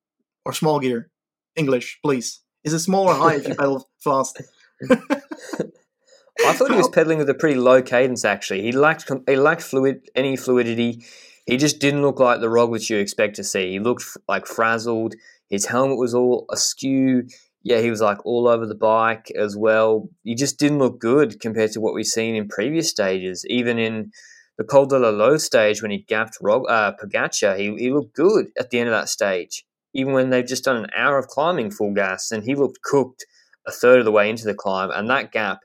or 0.45 0.53
small 0.53 0.79
gear, 0.79 1.09
English, 1.55 1.99
please. 2.03 2.41
Is 2.63 2.73
it 2.73 2.79
small 2.79 3.07
or 3.07 3.15
high 3.15 3.35
if 3.35 3.47
you 3.47 3.55
pedal 3.55 3.89
fast? 4.03 4.41
I 4.89 6.53
thought 6.53 6.71
he 6.71 6.77
was 6.77 6.89
pedaling 6.93 7.17
with 7.17 7.29
a 7.29 7.33
pretty 7.33 7.59
low 7.59 7.81
cadence. 7.81 8.25
Actually, 8.25 8.61
he 8.61 8.71
lacked 8.71 9.09
he 9.27 9.35
lacked 9.35 9.61
fluid 9.61 10.01
any 10.15 10.35
fluidity. 10.35 11.03
He 11.45 11.57
just 11.57 11.79
didn't 11.79 12.01
look 12.01 12.19
like 12.19 12.39
the 12.39 12.47
Roglic 12.47 12.89
you 12.89 12.97
expect 12.97 13.35
to 13.37 13.43
see. 13.43 13.71
He 13.71 13.79
looked 13.79 14.03
like 14.27 14.45
frazzled. 14.45 15.15
His 15.49 15.65
helmet 15.65 15.97
was 15.97 16.13
all 16.13 16.45
askew. 16.51 17.27
Yeah, 17.63 17.79
he 17.79 17.89
was 17.89 18.01
like 18.01 18.25
all 18.25 18.47
over 18.47 18.65
the 18.65 18.75
bike 18.75 19.31
as 19.31 19.55
well. 19.55 20.09
He 20.23 20.33
just 20.35 20.57
didn't 20.57 20.79
look 20.79 20.99
good 20.99 21.39
compared 21.39 21.71
to 21.73 21.81
what 21.81 21.93
we've 21.93 22.05
seen 22.05 22.35
in 22.35 22.47
previous 22.47 22.89
stages. 22.89 23.45
Even 23.47 23.77
in 23.77 24.11
the 24.57 24.63
Col 24.63 24.87
de 24.87 24.97
la 24.97 25.09
Loze 25.09 25.43
stage 25.43 25.81
when 25.81 25.91
he 25.91 25.99
gapped 25.99 26.37
Rog- 26.41 26.69
uh, 26.69 26.93
Pogacar, 26.93 27.57
he, 27.57 27.75
he 27.77 27.91
looked 27.91 28.15
good 28.15 28.47
at 28.57 28.71
the 28.71 28.79
end 28.79 28.89
of 28.89 28.93
that 28.93 29.09
stage. 29.09 29.63
Even 29.93 30.13
when 30.13 30.29
they've 30.29 30.45
just 30.45 30.63
done 30.63 30.77
an 30.77 30.89
hour 30.95 31.17
of 31.17 31.27
climbing 31.27 31.69
full 31.69 31.93
gas, 31.93 32.31
and 32.31 32.43
he 32.43 32.55
looked 32.55 32.81
cooked 32.81 33.25
a 33.67 33.71
third 33.71 33.99
of 33.99 34.05
the 34.05 34.11
way 34.11 34.29
into 34.29 34.45
the 34.45 34.55
climb. 34.55 34.89
And 34.89 35.09
that 35.09 35.31
gap, 35.31 35.59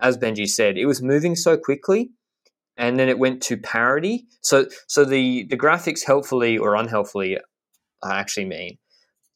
as 0.00 0.18
Benji 0.18 0.48
said, 0.48 0.76
it 0.76 0.86
was 0.86 1.02
moving 1.02 1.36
so 1.36 1.56
quickly 1.56 2.10
and 2.76 2.98
then 2.98 3.08
it 3.08 3.18
went 3.18 3.42
to 3.42 3.56
parity. 3.56 4.26
So 4.42 4.66
so 4.86 5.04
the 5.04 5.46
the 5.48 5.56
graphics 5.56 6.04
helpfully 6.04 6.58
or 6.58 6.76
unhelpfully, 6.76 7.38
I 8.02 8.18
actually 8.18 8.46
mean, 8.46 8.78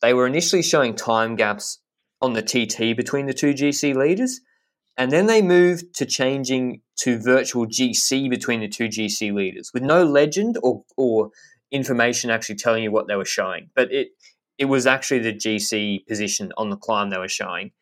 they 0.03 0.15
were 0.15 0.27
initially 0.27 0.63
showing 0.63 0.95
time 0.95 1.37
gaps 1.37 1.79
on 2.21 2.35
the 2.35 2.43
TT 2.43 2.97
between 2.97 3.27
the 3.27 3.35
two 3.35 3.53
GC 3.53 3.95
leaders, 3.95 4.41
and 4.97 5.11
then 5.11 5.27
they 5.27 5.41
moved 5.41 5.95
to 5.95 6.07
changing 6.07 6.83
to 6.99 7.19
virtual 7.19 7.67
GC 7.67 8.29
between 8.29 8.61
the 8.61 8.69
two 8.69 8.89
GC 8.89 9.33
leaders 9.33 9.71
with 9.73 9.83
no 9.83 10.05
legend 10.05 10.59
or 10.63 10.85
or 10.97 11.31
information 11.71 12.31
actually 12.31 12.57
telling 12.57 12.83
you 12.83 12.91
what 12.91 13.07
they 13.09 13.17
were 13.17 13.25
showing. 13.25 13.71
But 13.75 13.93
it 13.93 14.09
it 14.59 14.67
was 14.67 14.87
actually 14.87 15.21
the 15.21 15.33
GC 15.33 16.07
position 16.07 16.53
on 16.59 16.69
the 16.69 16.77
climb 16.77 17.11
they 17.11 17.19
were 17.19 17.29
showing, 17.29 17.73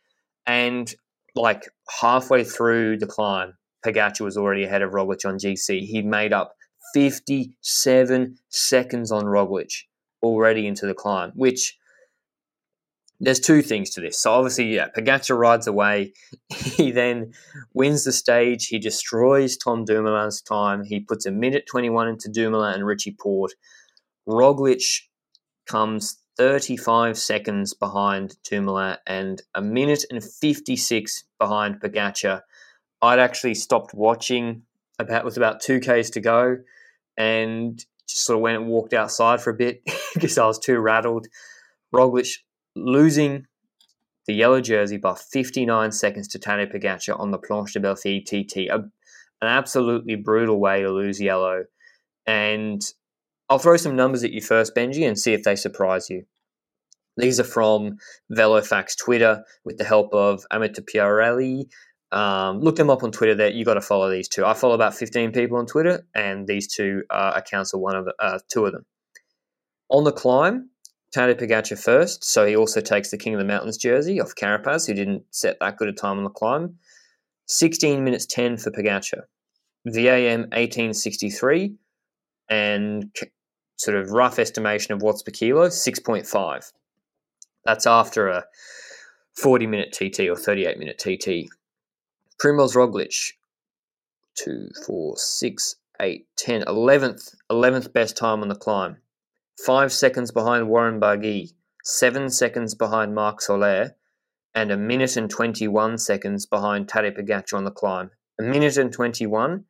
and 0.46 0.94
like 1.34 1.68
halfway 2.00 2.44
through 2.44 2.98
the 2.98 3.06
climb, 3.06 3.54
Pogacar 3.84 4.20
was 4.20 4.36
already 4.36 4.64
ahead 4.64 4.82
of 4.82 4.92
Roglic 4.92 5.24
on 5.24 5.38
GC. 5.38 5.80
He'd 5.86 6.06
made 6.06 6.32
up 6.32 6.52
57 6.94 8.36
seconds 8.48 9.12
on 9.12 9.24
Roglic 9.24 9.72
already 10.22 10.66
into 10.66 10.86
the 10.86 10.94
climb, 10.94 11.32
which 11.34 11.76
there's 13.20 13.40
two 13.40 13.62
things 13.62 13.90
to 13.90 14.00
this. 14.00 14.20
So 14.20 14.32
obviously, 14.32 14.74
yeah, 14.74 14.88
Pogacar 14.96 15.36
rides 15.36 15.66
away. 15.66 16.12
He 16.78 16.92
then 16.92 17.32
wins 17.74 18.04
the 18.04 18.12
stage. 18.12 18.66
He 18.66 18.78
destroys 18.78 19.56
Tom 19.56 19.84
Dumoulin's 19.84 20.40
time. 20.40 20.84
He 20.84 21.00
puts 21.00 21.26
a 21.26 21.32
minute 21.32 21.64
21 21.68 22.08
into 22.08 22.28
Dumoulin 22.28 22.74
and 22.74 22.86
Richie 22.86 23.16
Porte. 23.18 23.54
Roglic 24.28 25.02
comes 25.66 26.18
35 26.36 27.18
seconds 27.18 27.74
behind 27.74 28.36
Dumoulin 28.44 28.96
and 29.06 29.42
a 29.54 29.60
minute 29.60 30.04
and 30.10 30.22
56 30.22 31.24
behind 31.38 31.80
Pogacar. 31.80 32.42
I'd 33.02 33.18
actually 33.18 33.54
stopped 33.54 33.92
watching 33.92 34.62
about 35.00 35.24
with 35.24 35.36
about 35.36 35.60
two 35.60 35.80
Ks 35.80 36.10
to 36.10 36.20
go 36.20 36.58
and 37.16 37.84
just 38.08 38.24
sort 38.24 38.36
of 38.36 38.42
went 38.42 38.58
and 38.58 38.68
walked 38.68 38.94
outside 38.94 39.40
for 39.40 39.50
a 39.50 39.54
bit 39.54 39.82
because 40.14 40.38
I 40.38 40.46
was 40.46 40.58
too 40.60 40.78
rattled. 40.78 41.26
Roglic 41.92 42.38
losing 42.84 43.46
the 44.26 44.34
yellow 44.34 44.60
jersey 44.60 44.98
by 44.98 45.14
59 45.14 45.90
seconds 45.92 46.28
to 46.28 46.38
Tadej 46.38 46.72
Pogacar 46.72 47.18
on 47.18 47.30
the 47.30 47.38
Planche 47.38 47.72
des 47.72 47.80
Belles 47.80 48.00
Filles 48.00 48.24
TT. 48.24 48.68
A, 48.70 48.76
an 49.40 49.48
absolutely 49.48 50.16
brutal 50.16 50.60
way 50.60 50.82
to 50.82 50.90
lose 50.90 51.20
yellow. 51.20 51.64
And 52.26 52.82
I'll 53.48 53.58
throw 53.58 53.76
some 53.76 53.96
numbers 53.96 54.24
at 54.24 54.32
you 54.32 54.42
first, 54.42 54.74
Benji, 54.76 55.06
and 55.06 55.18
see 55.18 55.32
if 55.32 55.44
they 55.44 55.56
surprise 55.56 56.10
you. 56.10 56.24
These 57.16 57.40
are 57.40 57.44
from 57.44 57.96
Velofax 58.30 58.96
Twitter 58.96 59.42
with 59.64 59.78
the 59.78 59.84
help 59.84 60.12
of 60.12 60.44
Amateur 60.50 60.82
Piarelli. 60.82 61.68
Um, 62.12 62.60
look 62.60 62.76
them 62.76 62.90
up 62.90 63.02
on 63.02 63.10
Twitter. 63.10 63.34
That 63.34 63.54
you 63.54 63.64
got 63.64 63.74
to 63.74 63.80
follow 63.80 64.10
these 64.10 64.28
two. 64.28 64.44
I 64.46 64.54
follow 64.54 64.74
about 64.74 64.94
fifteen 64.94 65.32
people 65.32 65.58
on 65.58 65.66
Twitter, 65.66 66.06
and 66.14 66.46
these 66.46 66.72
two 66.72 67.02
uh, 67.10 67.32
accounts 67.36 67.74
are 67.74 67.78
one 67.78 67.96
of 67.96 68.08
uh, 68.18 68.38
two 68.50 68.64
of 68.66 68.72
them. 68.72 68.86
On 69.90 70.04
the 70.04 70.12
climb, 70.12 70.70
Tadej 71.14 71.40
Pogacar 71.40 71.82
first, 71.82 72.24
so 72.24 72.46
he 72.46 72.54
also 72.54 72.80
takes 72.80 73.10
the 73.10 73.16
King 73.16 73.34
of 73.34 73.38
the 73.38 73.46
Mountains 73.46 73.78
jersey 73.78 74.20
off 74.20 74.34
Carapaz, 74.34 74.86
who 74.86 74.94
didn't 74.94 75.24
set 75.30 75.58
that 75.60 75.78
good 75.78 75.88
a 75.88 75.92
time 75.92 76.18
on 76.18 76.24
the 76.24 76.30
climb. 76.30 76.76
16 77.46 78.04
minutes 78.04 78.26
10 78.26 78.58
for 78.58 78.70
Pogacar. 78.70 79.22
VAM 79.86 80.40
1863, 80.40 81.74
and 82.50 83.10
sort 83.76 83.96
of 83.96 84.10
rough 84.10 84.38
estimation 84.38 84.92
of 84.92 85.02
watts 85.02 85.22
per 85.22 85.30
kilo, 85.30 85.68
6.5. 85.68 86.72
That's 87.64 87.86
after 87.86 88.28
a 88.28 88.44
40 89.36 89.66
minute 89.66 89.92
TT 89.92 90.28
or 90.28 90.36
38 90.36 90.78
minute 90.78 90.98
TT. 90.98 91.48
Primoz 92.42 92.74
Roglic, 92.74 93.32
2, 94.34 94.68
4, 94.86 95.16
6, 95.16 95.76
8, 96.00 96.26
10, 96.36 96.62
11th, 96.62 97.34
11th 97.50 97.92
best 97.92 98.16
time 98.16 98.42
on 98.42 98.48
the 98.48 98.54
climb. 98.54 98.96
5 99.64 99.92
seconds 99.92 100.30
behind 100.30 100.68
Warren 100.68 101.00
Barguil, 101.00 101.52
7 101.84 102.30
seconds 102.30 102.74
behind 102.74 103.14
Marc 103.14 103.40
Soler, 103.40 103.96
and 104.54 104.70
a 104.70 104.76
minute 104.76 105.16
and 105.16 105.30
21 105.30 105.98
seconds 105.98 106.46
behind 106.46 106.88
Tadej 106.88 107.18
Pogacar 107.18 107.54
on 107.54 107.64
the 107.64 107.70
climb. 107.70 108.10
A 108.40 108.42
minute 108.42 108.76
and 108.76 108.92
21, 108.92 109.64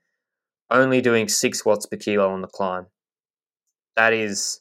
only 0.71 1.01
doing 1.01 1.29
6 1.29 1.65
watts 1.65 1.87
per 1.87 1.97
kilo 1.97 2.31
on 2.31 2.43
the 2.43 2.49
climb. 2.49 2.87
That 3.97 4.13
is 4.13 4.61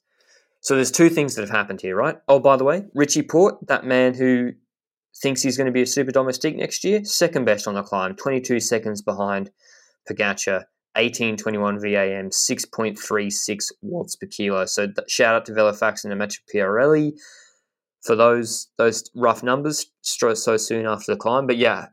so 0.61 0.75
there's 0.75 0.91
two 0.91 1.09
things 1.09 1.35
that 1.35 1.41
have 1.41 1.49
happened 1.49 1.81
here, 1.81 1.95
right? 1.95 2.17
Oh, 2.27 2.39
by 2.39 2.57
the 2.57 2.63
way, 2.63 2.85
Richie 2.93 3.21
Porte, 3.21 3.65
that 3.67 3.85
man 3.85 4.15
who 4.15 4.51
thinks 5.21 5.41
he's 5.41 5.55
going 5.55 5.67
to 5.67 5.71
be 5.71 5.81
a 5.81 5.87
super 5.87 6.11
domestique 6.11 6.57
next 6.57 6.83
year, 6.83 7.05
second 7.05 7.45
best 7.45 7.67
on 7.67 7.75
the 7.75 7.83
climb, 7.83 8.15
22 8.15 8.59
seconds 8.59 9.01
behind 9.01 9.51
Pogacar, 10.09 10.65
1821 10.95 11.79
VAM, 11.79 12.29
6.36 12.29 13.71
watts 13.81 14.15
per 14.15 14.27
kilo. 14.27 14.65
So 14.65 14.87
shout 15.07 15.35
out 15.35 15.45
to 15.45 15.51
Velofacts 15.51 16.03
and 16.03 16.13
Amateur 16.13 16.41
Piarelli 16.53 17.13
for 18.01 18.15
those 18.15 18.69
those 18.77 19.09
rough 19.15 19.43
numbers 19.43 19.91
so 20.01 20.33
soon 20.57 20.85
after 20.85 21.13
the 21.13 21.19
climb. 21.19 21.45
But 21.45 21.57
yeah, 21.57 21.87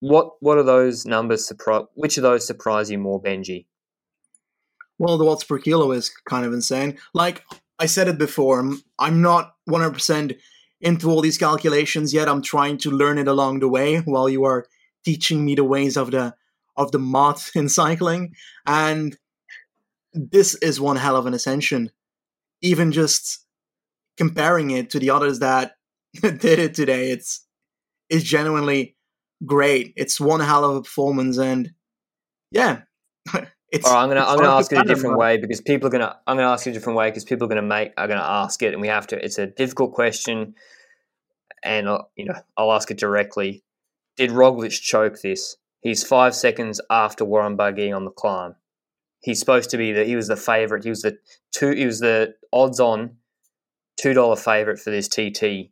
what 0.00 0.32
what 0.40 0.58
are 0.58 0.62
those 0.62 1.06
numbers 1.06 1.46
surprise? 1.46 1.86
Which 1.94 2.16
of 2.16 2.22
those 2.22 2.46
surprise 2.46 2.90
you 2.90 2.98
more, 2.98 3.20
Benji? 3.20 3.66
Well, 4.98 5.18
the 5.18 5.24
watts 5.24 5.44
per 5.44 5.58
kilo 5.58 5.92
is 5.92 6.10
kind 6.28 6.46
of 6.46 6.52
insane. 6.52 6.98
Like 7.12 7.44
I 7.78 7.86
said 7.86 8.08
it 8.08 8.18
before, 8.18 8.60
I'm, 8.60 8.82
I'm 8.98 9.20
not 9.20 9.54
100% 9.68 10.38
into 10.80 11.10
all 11.10 11.20
these 11.20 11.36
calculations 11.36 12.14
yet. 12.14 12.28
I'm 12.28 12.40
trying 12.40 12.78
to 12.78 12.90
learn 12.90 13.18
it 13.18 13.28
along 13.28 13.60
the 13.60 13.68
way 13.68 13.98
while 13.98 14.28
you 14.28 14.44
are 14.44 14.66
teaching 15.04 15.44
me 15.44 15.54
the 15.54 15.64
ways 15.64 15.96
of 15.96 16.10
the 16.10 16.34
of 16.76 16.92
the 16.92 16.98
math 16.98 17.54
in 17.54 17.68
cycling. 17.80 18.34
And 18.66 19.16
this 20.12 20.54
is 20.56 20.80
one 20.80 20.96
hell 20.96 21.16
of 21.16 21.26
an 21.26 21.34
ascension. 21.34 21.90
Even 22.62 22.92
just 22.92 23.44
comparing 24.16 24.70
it 24.70 24.90
to 24.90 24.98
the 24.98 25.10
others 25.10 25.40
that 25.40 25.72
did 26.22 26.58
it 26.58 26.74
today, 26.74 27.10
it's 27.10 27.46
it's 28.08 28.24
genuinely 28.24 28.96
great. 29.44 29.92
It's 29.96 30.20
one 30.20 30.40
hell 30.40 30.64
of 30.64 30.76
a 30.76 30.82
performance, 30.82 31.36
and 31.38 31.72
yeah, 32.50 32.82
It's, 33.72 33.84
All 33.84 33.94
right, 33.94 34.02
I'm 34.02 34.08
gonna 34.08 34.24
I'm 34.24 34.38
gonna 34.38 34.50
ask 34.50 34.72
it 34.72 34.78
a 34.78 34.84
different 34.84 35.18
way 35.18 35.38
because 35.38 35.60
people 35.60 35.88
are 35.88 35.90
gonna 35.90 36.16
I'm 36.26 36.36
gonna 36.36 36.48
ask 36.48 36.66
it 36.66 36.70
a 36.70 36.72
different 36.72 36.96
way 36.96 37.10
because 37.10 37.24
people 37.24 37.46
are 37.46 37.48
gonna 37.48 37.62
make 37.62 37.92
are 37.96 38.06
gonna 38.06 38.20
ask 38.20 38.62
it 38.62 38.72
and 38.72 38.80
we 38.80 38.86
have 38.88 39.08
to. 39.08 39.22
It's 39.22 39.38
a 39.38 39.48
difficult 39.48 39.92
question, 39.92 40.54
and 41.64 41.88
I'll, 41.88 42.10
you 42.14 42.26
know 42.26 42.36
I'll 42.56 42.72
ask 42.72 42.90
it 42.92 42.98
directly. 42.98 43.64
Did 44.16 44.30
Roglic 44.30 44.80
choke 44.80 45.20
this? 45.20 45.56
He's 45.86 46.02
five 46.02 46.34
seconds 46.34 46.80
after 46.90 47.24
Warren 47.24 47.56
Barguil 47.56 47.94
on 47.94 48.04
the 48.04 48.10
climb. 48.10 48.56
He's 49.20 49.38
supposed 49.38 49.70
to 49.70 49.76
be 49.76 49.92
the 49.92 50.02
he 50.02 50.16
was 50.16 50.26
the 50.26 50.34
favorite. 50.34 50.82
He 50.82 50.90
was 50.90 51.02
the 51.02 51.16
two. 51.52 51.70
He 51.70 51.86
was 51.86 52.00
the 52.00 52.34
odds 52.52 52.80
on 52.80 53.18
two 53.96 54.12
dollar 54.12 54.34
favorite 54.34 54.80
for 54.80 54.90
this 54.90 55.06
TT 55.06 55.70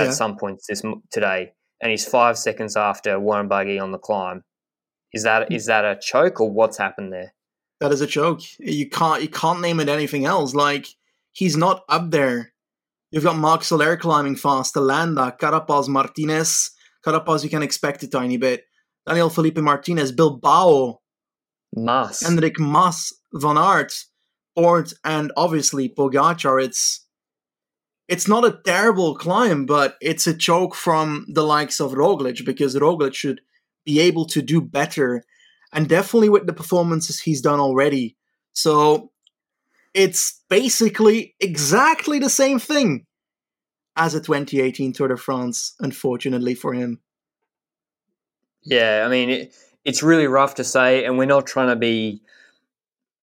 at 0.00 0.14
some 0.14 0.36
point 0.36 0.62
this 0.68 0.82
today, 1.12 1.52
and 1.80 1.92
he's 1.92 2.04
five 2.04 2.36
seconds 2.36 2.76
after 2.76 3.20
Warren 3.20 3.48
Barguil 3.48 3.80
on 3.80 3.92
the 3.92 3.98
climb. 3.98 4.42
Is 5.12 5.22
that 5.22 5.46
hmm. 5.46 5.54
is 5.54 5.66
that 5.66 5.84
a 5.84 5.96
choke 5.96 6.40
or 6.40 6.50
what's 6.50 6.78
happened 6.78 7.12
there? 7.12 7.32
That 7.78 7.92
is 7.92 8.00
a 8.00 8.06
choke. 8.08 8.40
You 8.58 8.90
can't 8.90 9.22
you 9.22 9.28
can't 9.28 9.60
name 9.60 9.78
it 9.78 9.88
anything 9.88 10.24
else. 10.24 10.54
Like 10.54 10.88
he's 11.30 11.56
not 11.56 11.84
up 11.88 12.10
there. 12.10 12.52
You've 13.12 13.22
got 13.22 13.36
Marc 13.36 13.62
Soler 13.62 13.96
climbing 13.96 14.34
fast, 14.34 14.74
the 14.74 14.80
Landa, 14.80 15.36
Carapaz, 15.40 15.86
Martinez. 15.86 16.72
Carapaz, 17.06 17.44
you 17.44 17.50
can 17.50 17.62
expect 17.62 18.02
a 18.02 18.08
tiny 18.08 18.38
bit. 18.38 18.64
Daniel 19.06 19.30
Felipe 19.30 19.58
Martinez, 19.58 20.12
Bilbao, 20.12 21.00
Mas, 21.74 22.22
Enric 22.22 22.58
Mas, 22.58 23.12
Van 23.32 23.56
Aert, 23.56 23.92
Porte, 24.56 24.94
and 25.04 25.32
obviously 25.36 25.88
Pogacar. 25.88 26.62
It's 26.62 27.06
it's 28.08 28.28
not 28.28 28.44
a 28.44 28.58
terrible 28.64 29.16
climb, 29.16 29.66
but 29.66 29.96
it's 30.00 30.26
a 30.26 30.36
choke 30.36 30.74
from 30.74 31.26
the 31.28 31.42
likes 31.42 31.80
of 31.80 31.92
Roglic 31.92 32.44
because 32.44 32.76
Roglic 32.76 33.14
should 33.14 33.40
be 33.84 34.00
able 34.00 34.26
to 34.26 34.42
do 34.42 34.60
better, 34.60 35.22
and 35.72 35.88
definitely 35.88 36.28
with 36.28 36.46
the 36.46 36.52
performances 36.52 37.20
he's 37.20 37.40
done 37.40 37.60
already. 37.60 38.16
So 38.52 39.10
it's 39.94 40.42
basically 40.48 41.34
exactly 41.40 42.18
the 42.18 42.30
same 42.30 42.58
thing 42.58 43.06
as 43.96 44.14
a 44.14 44.20
2018 44.20 44.92
Tour 44.92 45.08
de 45.08 45.16
France, 45.16 45.74
unfortunately 45.80 46.54
for 46.54 46.74
him. 46.74 47.00
Yeah, 48.66 49.04
I 49.06 49.08
mean, 49.08 49.30
it, 49.30 49.54
it's 49.84 50.02
really 50.02 50.26
rough 50.26 50.56
to 50.56 50.64
say, 50.64 51.04
and 51.04 51.16
we're 51.16 51.24
not 51.26 51.46
trying 51.46 51.68
to 51.68 51.76
be 51.76 52.20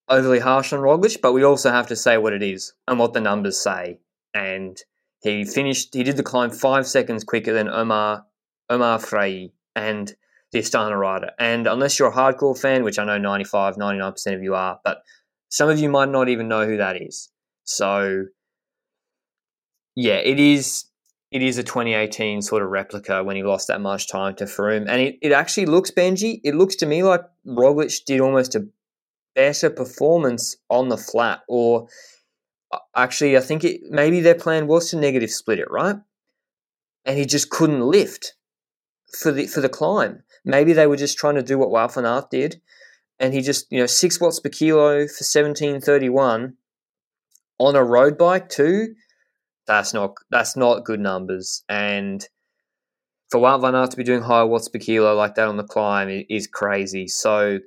overly 0.08 0.40
harsh 0.40 0.72
on 0.72 0.80
Roglic, 0.80 1.22
but 1.22 1.34
we 1.34 1.44
also 1.44 1.70
have 1.70 1.88
to 1.88 1.96
say 1.98 2.18
what 2.18 2.34
it 2.34 2.42
is 2.42 2.74
and 2.88 2.98
what 2.98 3.14
the 3.14 3.20
numbers 3.20 3.60
say. 3.60 4.00
And 4.34 4.82
he 5.22 5.44
finished, 5.44 5.94
he 5.94 6.04
did 6.04 6.16
the 6.16 6.24
climb 6.24 6.50
five 6.50 6.88
seconds 6.88 7.26
quicker 7.26 7.54
than 7.54 7.68
Omar 7.68 8.26
Omar 8.70 9.00
Fraile 9.00 9.52
and 9.76 10.16
the 10.54 10.60
Astana 10.60 10.98
rider. 10.98 11.32
And 11.38 11.68
unless 11.68 12.00
you're 12.00 12.10
a 12.10 12.16
hardcore 12.16 12.58
fan, 12.58 12.84
which 12.84 12.98
I 12.98 13.04
know 13.04 13.18
95, 13.18 13.76
99% 13.76 14.34
of 14.34 14.42
you 14.42 14.56
are, 14.56 14.80
but 14.86 15.04
some 15.50 15.70
of 15.70 15.78
you 15.78 15.90
might 15.90 16.10
not 16.10 16.30
even 16.30 16.48
know 16.48 16.66
who 16.66 16.78
that 16.78 17.02
is. 17.02 17.30
So, 17.66 18.26
yeah, 19.96 20.16
it 20.16 20.40
is 20.40 20.86
it 21.34 21.42
is 21.42 21.58
a 21.58 21.64
2018 21.64 22.44
sort 22.44 22.62
of 22.62 22.70
replica 22.70 23.24
when 23.24 23.36
he 23.36 23.42
lost 23.42 23.68
that 23.68 23.82
much 23.82 24.08
time 24.08 24.36
to 24.36 24.46
Froome. 24.46 24.86
And 24.88 25.02
it, 25.02 25.18
it 25.20 25.32
actually 25.32 25.66
looks, 25.66 25.90
Benji, 25.90 26.40
it 26.44 26.54
looks 26.54 26.76
to 26.76 26.86
me 26.86 27.02
like 27.02 27.22
Roglic 27.46 28.06
did 28.06 28.22
almost 28.22 28.54
a 28.54 28.68
better 29.34 29.72
performance 29.72 30.56
on 30.70 30.90
the 30.90 30.98
flat. 30.98 31.40
Or 31.48 31.88
uh, 32.72 32.78
actually, 32.96 33.36
I 33.36 33.40
think 33.40 33.64
it 33.64 33.82
maybe 33.90 34.22
their 34.22 34.36
plan 34.36 34.68
was 34.68 34.92
to 34.92 34.98
negative 34.98 35.32
split 35.32 35.58
it, 35.58 35.72
right? 35.72 35.96
And 37.04 37.18
he 37.18 37.26
just 37.26 37.50
couldn't 37.50 37.82
lift 37.82 38.36
for 39.18 39.32
the 39.32 39.48
for 39.48 39.60
the 39.60 39.70
climb. 39.70 40.22
Maybe 40.46 40.74
they 40.74 40.86
were 40.86 40.98
just 40.98 41.18
trying 41.18 41.36
to 41.36 41.44
do 41.44 41.58
what 41.58 41.70
Wout 41.70 41.96
van 41.96 42.06
Aert 42.06 42.30
did, 42.30 42.62
and 43.20 43.34
he 43.34 43.42
just 43.42 43.72
you 43.72 43.80
know 43.80 43.88
six 43.88 44.22
watts 44.22 44.40
per 44.40 44.50
kilo 44.50 45.08
for 45.08 45.24
seventeen 45.24 45.82
thirty 45.82 46.10
one 46.10 46.58
on 47.58 47.76
a 47.76 47.84
road 47.84 48.20
bike 48.20 48.50
too. 48.50 48.94
That's 49.66 49.94
not 49.94 50.16
that's 50.30 50.56
not 50.56 50.86
good 50.86 51.00
numbers, 51.00 51.64
and 51.70 52.26
for 53.30 53.40
Wout 53.40 53.62
van 53.62 53.76
Aert 53.76 53.92
to 53.92 53.98
be 53.98 54.04
doing 54.04 54.22
higher 54.22 54.46
watts 54.46 54.70
per 54.70 54.80
kilo 54.80 55.16
like 55.16 55.36
that 55.36 55.48
on 55.48 55.58
the 55.58 55.64
climb 55.64 56.26
is 56.30 56.48
crazy. 56.48 57.08
So 57.08 57.60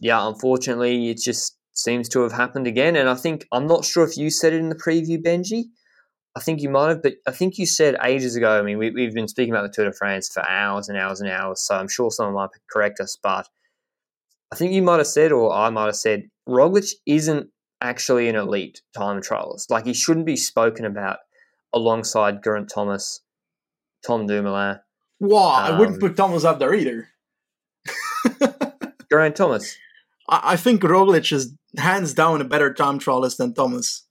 yeah, 0.00 0.26
unfortunately, 0.26 1.10
it 1.10 1.18
just 1.18 1.56
seems 1.72 2.08
to 2.10 2.20
have 2.22 2.32
happened 2.32 2.66
again. 2.66 2.96
And 2.96 3.08
I 3.08 3.14
think 3.14 3.46
I'm 3.52 3.66
not 3.66 3.84
sure 3.84 4.04
if 4.04 4.16
you 4.16 4.30
said 4.30 4.52
it 4.52 4.60
in 4.60 4.68
the 4.68 4.74
preview, 4.74 5.22
Benji, 5.22 5.64
I 6.36 6.40
think 6.40 6.60
you 6.60 6.68
might 6.68 6.88
have, 6.88 7.02
but 7.02 7.14
I 7.26 7.30
think 7.30 7.58
you 7.58 7.66
said 7.66 7.96
ages 8.02 8.34
ago. 8.34 8.58
I 8.58 8.62
mean, 8.62 8.78
we, 8.78 8.90
we've 8.90 9.14
been 9.14 9.28
speaking 9.28 9.54
about 9.54 9.62
the 9.62 9.68
Tour 9.72 9.84
de 9.86 9.92
France 9.92 10.28
for 10.28 10.46
hours 10.48 10.88
and 10.88 10.98
hours 10.98 11.20
and 11.20 11.30
hours, 11.30 11.62
so 11.62 11.76
I'm 11.76 11.88
sure 11.88 12.10
someone 12.10 12.34
might 12.34 12.50
correct 12.70 13.00
us. 13.00 13.16
But 13.22 13.48
I 14.52 14.56
think 14.56 14.72
you 14.72 14.82
might 14.82 14.98
have 14.98 15.06
said, 15.06 15.32
or 15.32 15.52
I 15.52 15.70
might 15.70 15.86
have 15.86 15.96
said, 15.96 16.24
Roglic 16.48 16.92
isn't 17.06 17.48
actually 17.80 18.28
an 18.28 18.36
elite 18.36 18.82
time 18.96 19.20
trialist. 19.20 19.70
Like 19.70 19.86
he 19.86 19.94
shouldn't 19.94 20.26
be 20.26 20.36
spoken 20.36 20.84
about 20.84 21.18
alongside 21.74 22.42
Geraint 22.42 22.70
Thomas, 22.72 23.20
Tom 24.06 24.26
Dumoulin. 24.26 24.80
Wow, 25.20 25.66
um, 25.66 25.74
I 25.74 25.78
wouldn't 25.78 26.02
um, 26.02 26.08
put 26.08 26.16
Thomas 26.16 26.44
up 26.44 26.58
there 26.58 26.72
either. 26.72 27.08
Geraint 29.10 29.36
Thomas. 29.36 29.76
I, 30.28 30.52
I 30.52 30.56
think 30.56 30.80
Roglic 30.80 31.30
is 31.32 31.52
hands 31.76 32.14
down 32.14 32.40
a 32.40 32.44
better 32.44 32.72
time 32.72 32.98
trialist 32.98 33.36
than 33.36 33.52
Thomas 33.52 34.04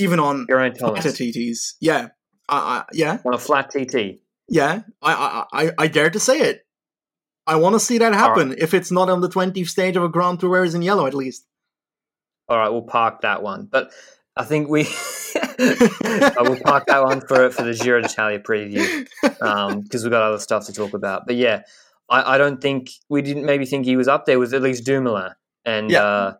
even 0.00 0.18
on 0.18 0.46
flatter 0.46 1.10
TTs. 1.10 1.74
Yeah, 1.80 2.08
I, 2.48 2.84
yeah. 2.92 3.18
On 3.24 3.34
a 3.34 3.38
flat 3.38 3.70
TT. 3.70 4.20
Yeah, 4.48 4.82
I, 5.00 5.44
I, 5.52 5.70
I 5.78 5.86
dare 5.86 6.10
to 6.10 6.18
say 6.18 6.40
it. 6.40 6.66
I 7.46 7.56
want 7.56 7.74
to 7.74 7.80
see 7.80 7.98
that 7.98 8.14
happen. 8.14 8.50
Right. 8.50 8.58
If 8.58 8.74
it's 8.74 8.90
not 8.90 9.08
on 9.08 9.20
the 9.20 9.28
20th 9.28 9.68
stage 9.68 9.96
of 9.96 10.02
a 10.02 10.08
Grand 10.08 10.40
Tour 10.40 10.50
where 10.50 10.64
it's 10.64 10.74
in 10.74 10.82
yellow, 10.82 11.06
at 11.06 11.14
least. 11.14 11.46
All 12.48 12.58
right, 12.58 12.68
we'll 12.68 12.82
park 12.82 13.20
that 13.22 13.42
one. 13.42 13.68
But 13.70 13.90
I 14.36 14.44
think 14.44 14.68
we 14.68 14.84
I 16.04 16.42
will 16.42 16.58
park 16.60 16.86
that 16.86 17.02
one 17.02 17.20
for 17.20 17.50
for 17.50 17.62
the 17.62 17.74
Giro 17.74 18.00
d'Italia 18.00 18.38
preview 18.38 19.06
because 19.22 19.40
um, 19.42 19.84
we've 19.92 20.10
got 20.10 20.22
other 20.22 20.38
stuff 20.38 20.66
to 20.66 20.72
talk 20.72 20.94
about. 20.94 21.26
But 21.26 21.36
yeah, 21.36 21.62
I, 22.08 22.34
I, 22.34 22.38
don't 22.38 22.60
think 22.60 22.90
we 23.08 23.20
didn't 23.20 23.44
maybe 23.44 23.66
think 23.66 23.84
he 23.84 23.96
was 23.96 24.08
up 24.08 24.24
there 24.24 24.38
with 24.38 24.54
at 24.54 24.62
least 24.62 24.84
Dumoulin 24.84 25.32
and 25.64 25.90
yeah. 25.90 26.02
uh, 26.02 26.34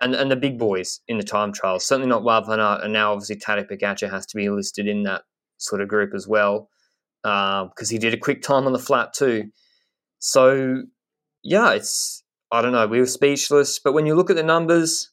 and 0.00 0.14
and 0.14 0.30
the 0.30 0.36
big 0.36 0.58
boys 0.58 1.00
in 1.08 1.18
the 1.18 1.24
time 1.24 1.52
trials. 1.52 1.84
Certainly 1.84 2.08
not 2.08 2.22
Wout 2.22 2.46
van 2.46 2.60
Aert, 2.60 2.84
and 2.84 2.92
now 2.92 3.12
obviously 3.12 3.36
Tadej 3.36 3.70
Pogacar 3.70 4.10
has 4.10 4.26
to 4.26 4.36
be 4.36 4.48
listed 4.48 4.86
in 4.86 5.02
that 5.04 5.22
sort 5.58 5.80
of 5.80 5.88
group 5.88 6.14
as 6.14 6.28
well 6.28 6.68
because 7.22 7.90
uh, 7.90 7.90
he 7.90 7.98
did 7.98 8.14
a 8.14 8.18
quick 8.18 8.40
time 8.40 8.66
on 8.66 8.72
the 8.72 8.78
flat 8.78 9.12
too. 9.12 9.50
So 10.20 10.82
yeah, 11.42 11.72
it's 11.72 12.22
I 12.52 12.62
don't 12.62 12.72
know. 12.72 12.86
We 12.86 13.00
were 13.00 13.06
speechless, 13.06 13.78
but 13.78 13.92
when 13.92 14.06
you 14.06 14.14
look 14.14 14.30
at 14.30 14.36
the 14.36 14.42
numbers, 14.42 15.10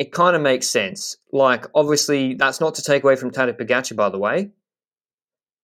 it 0.00 0.12
kind 0.12 0.34
of 0.34 0.40
makes 0.40 0.66
sense. 0.66 1.18
Like, 1.30 1.66
obviously, 1.74 2.32
that's 2.32 2.58
not 2.58 2.74
to 2.76 2.82
take 2.82 3.04
away 3.04 3.16
from 3.16 3.30
Tadej 3.30 3.60
Pogacar, 3.60 3.94
by 3.94 4.08
the 4.08 4.18
way. 4.18 4.48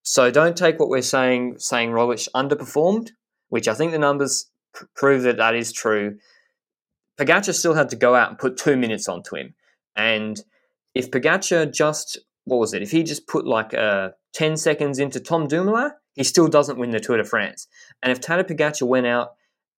So 0.02 0.30
don't 0.30 0.54
take 0.54 0.78
what 0.78 0.90
we're 0.90 1.00
saying, 1.00 1.54
saying 1.58 1.90
Roglic 1.90 2.28
underperformed, 2.34 3.12
which 3.48 3.66
I 3.66 3.72
think 3.72 3.92
the 3.92 3.98
numbers 3.98 4.50
pr- 4.74 4.84
prove 4.94 5.22
that 5.22 5.38
that 5.38 5.54
is 5.54 5.72
true. 5.72 6.18
Pogacar 7.18 7.54
still 7.54 7.72
had 7.72 7.88
to 7.88 7.96
go 7.96 8.14
out 8.14 8.28
and 8.28 8.38
put 8.38 8.58
two 8.58 8.76
minutes 8.76 9.08
onto 9.08 9.36
him. 9.36 9.54
And 9.96 10.38
if 10.94 11.10
Pogacar 11.10 11.72
just, 11.72 12.18
what 12.44 12.58
was 12.58 12.74
it? 12.74 12.82
If 12.82 12.90
he 12.90 13.04
just 13.04 13.26
put 13.26 13.46
like 13.46 13.72
uh, 13.72 14.10
10 14.34 14.58
seconds 14.58 14.98
into 14.98 15.18
Tom 15.18 15.48
Dumoulin, 15.48 15.92
he 16.14 16.24
still 16.24 16.48
doesn't 16.48 16.78
win 16.78 16.90
the 16.90 17.00
Tour 17.00 17.16
de 17.16 17.24
France. 17.24 17.68
And 18.02 18.12
if 18.12 18.20
Tadej 18.20 18.50
Pogacar 18.50 18.86
went 18.86 19.06
out 19.06 19.30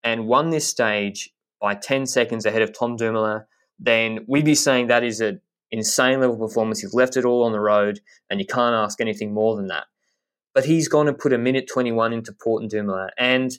and 0.02 0.26
won 0.26 0.50
this 0.50 0.66
stage 0.66 1.30
by 1.60 1.76
10 1.76 2.06
seconds 2.06 2.44
ahead 2.44 2.62
of 2.62 2.76
Tom 2.76 2.96
Dumoulin, 2.96 3.44
then 3.78 4.24
we'd 4.26 4.44
be 4.44 4.54
saying 4.54 4.88
that 4.88 5.04
is 5.04 5.20
an 5.20 5.40
insane 5.70 6.20
level 6.20 6.36
performance. 6.36 6.80
He's 6.80 6.94
left 6.94 7.16
it 7.16 7.24
all 7.24 7.44
on 7.44 7.52
the 7.52 7.60
road, 7.60 8.00
and 8.28 8.40
you 8.40 8.46
can't 8.46 8.74
ask 8.74 9.00
anything 9.00 9.32
more 9.32 9.56
than 9.56 9.68
that. 9.68 9.86
But 10.54 10.64
he's 10.64 10.88
gone 10.88 11.08
and 11.08 11.18
put 11.18 11.32
a 11.32 11.38
minute 11.38 11.68
21 11.68 12.12
into 12.12 12.32
Porte 12.32 12.62
and 12.62 12.70
Dumoulin. 12.70 13.10
And, 13.16 13.52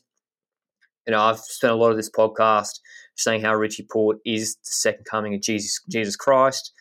you 1.08 1.12
know, 1.12 1.22
I've 1.22 1.40
spent 1.40 1.72
a 1.72 1.76
lot 1.76 1.92
of 1.92 1.98
this 1.98 2.10
podcast 2.10 2.80
saying 3.16 3.42
how 3.42 3.56
Richie 3.56 3.88
Porte 3.90 4.20
is 4.26 4.56
the 4.56 4.72
second 4.72 5.06
coming 5.06 5.34
of 5.34 5.42
Jesus, 5.42 5.82
Jesus 5.90 6.16
Christ. 6.16 6.74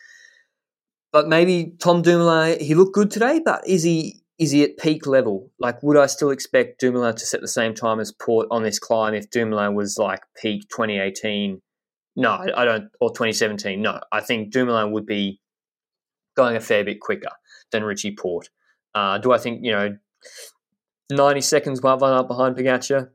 But 1.11 1.27
maybe 1.27 1.73
Tom 1.79 2.01
Dumoulin, 2.01 2.59
he 2.59 2.75
looked 2.75 2.93
good 2.93 3.11
today, 3.11 3.39
but 3.43 3.65
is 3.67 3.83
he 3.83 4.21
is 4.37 4.51
he 4.51 4.63
at 4.63 4.77
peak 4.77 5.05
level? 5.05 5.51
Like, 5.59 5.83
would 5.83 5.97
I 5.97 6.05
still 6.05 6.29
expect 6.29 6.79
Dumoulin 6.79 7.15
to 7.15 7.25
set 7.25 7.41
the 7.41 7.47
same 7.47 7.73
time 7.73 7.99
as 7.99 8.13
Porte 8.13 8.47
on 8.49 8.63
this 8.63 8.79
climb 8.79 9.13
if 9.13 9.29
Dumoulin 9.29 9.75
was 9.75 9.97
like 9.97 10.21
peak 10.41 10.69
2018 10.69 11.61
no, 12.19 12.37
I 12.55 12.65
don't. 12.65 12.89
Or 12.99 13.11
2017. 13.11 13.81
No, 13.81 14.01
I 14.11 14.19
think 14.19 14.51
Dumoulin 14.51 14.91
would 14.91 15.05
be 15.05 15.39
going 16.35 16.57
a 16.57 16.59
fair 16.59 16.83
bit 16.83 16.99
quicker 16.99 17.31
than 17.71 17.85
Richie 17.85 18.13
Porte. 18.13 18.49
Uh, 18.93 19.19
do 19.19 19.31
I 19.31 19.37
think 19.37 19.61
you 19.63 19.71
know 19.71 19.97
90 21.09 21.39
seconds 21.39 21.81
one 21.81 22.03
up 22.03 22.27
behind 22.27 22.57
Pogacar? 22.57 23.09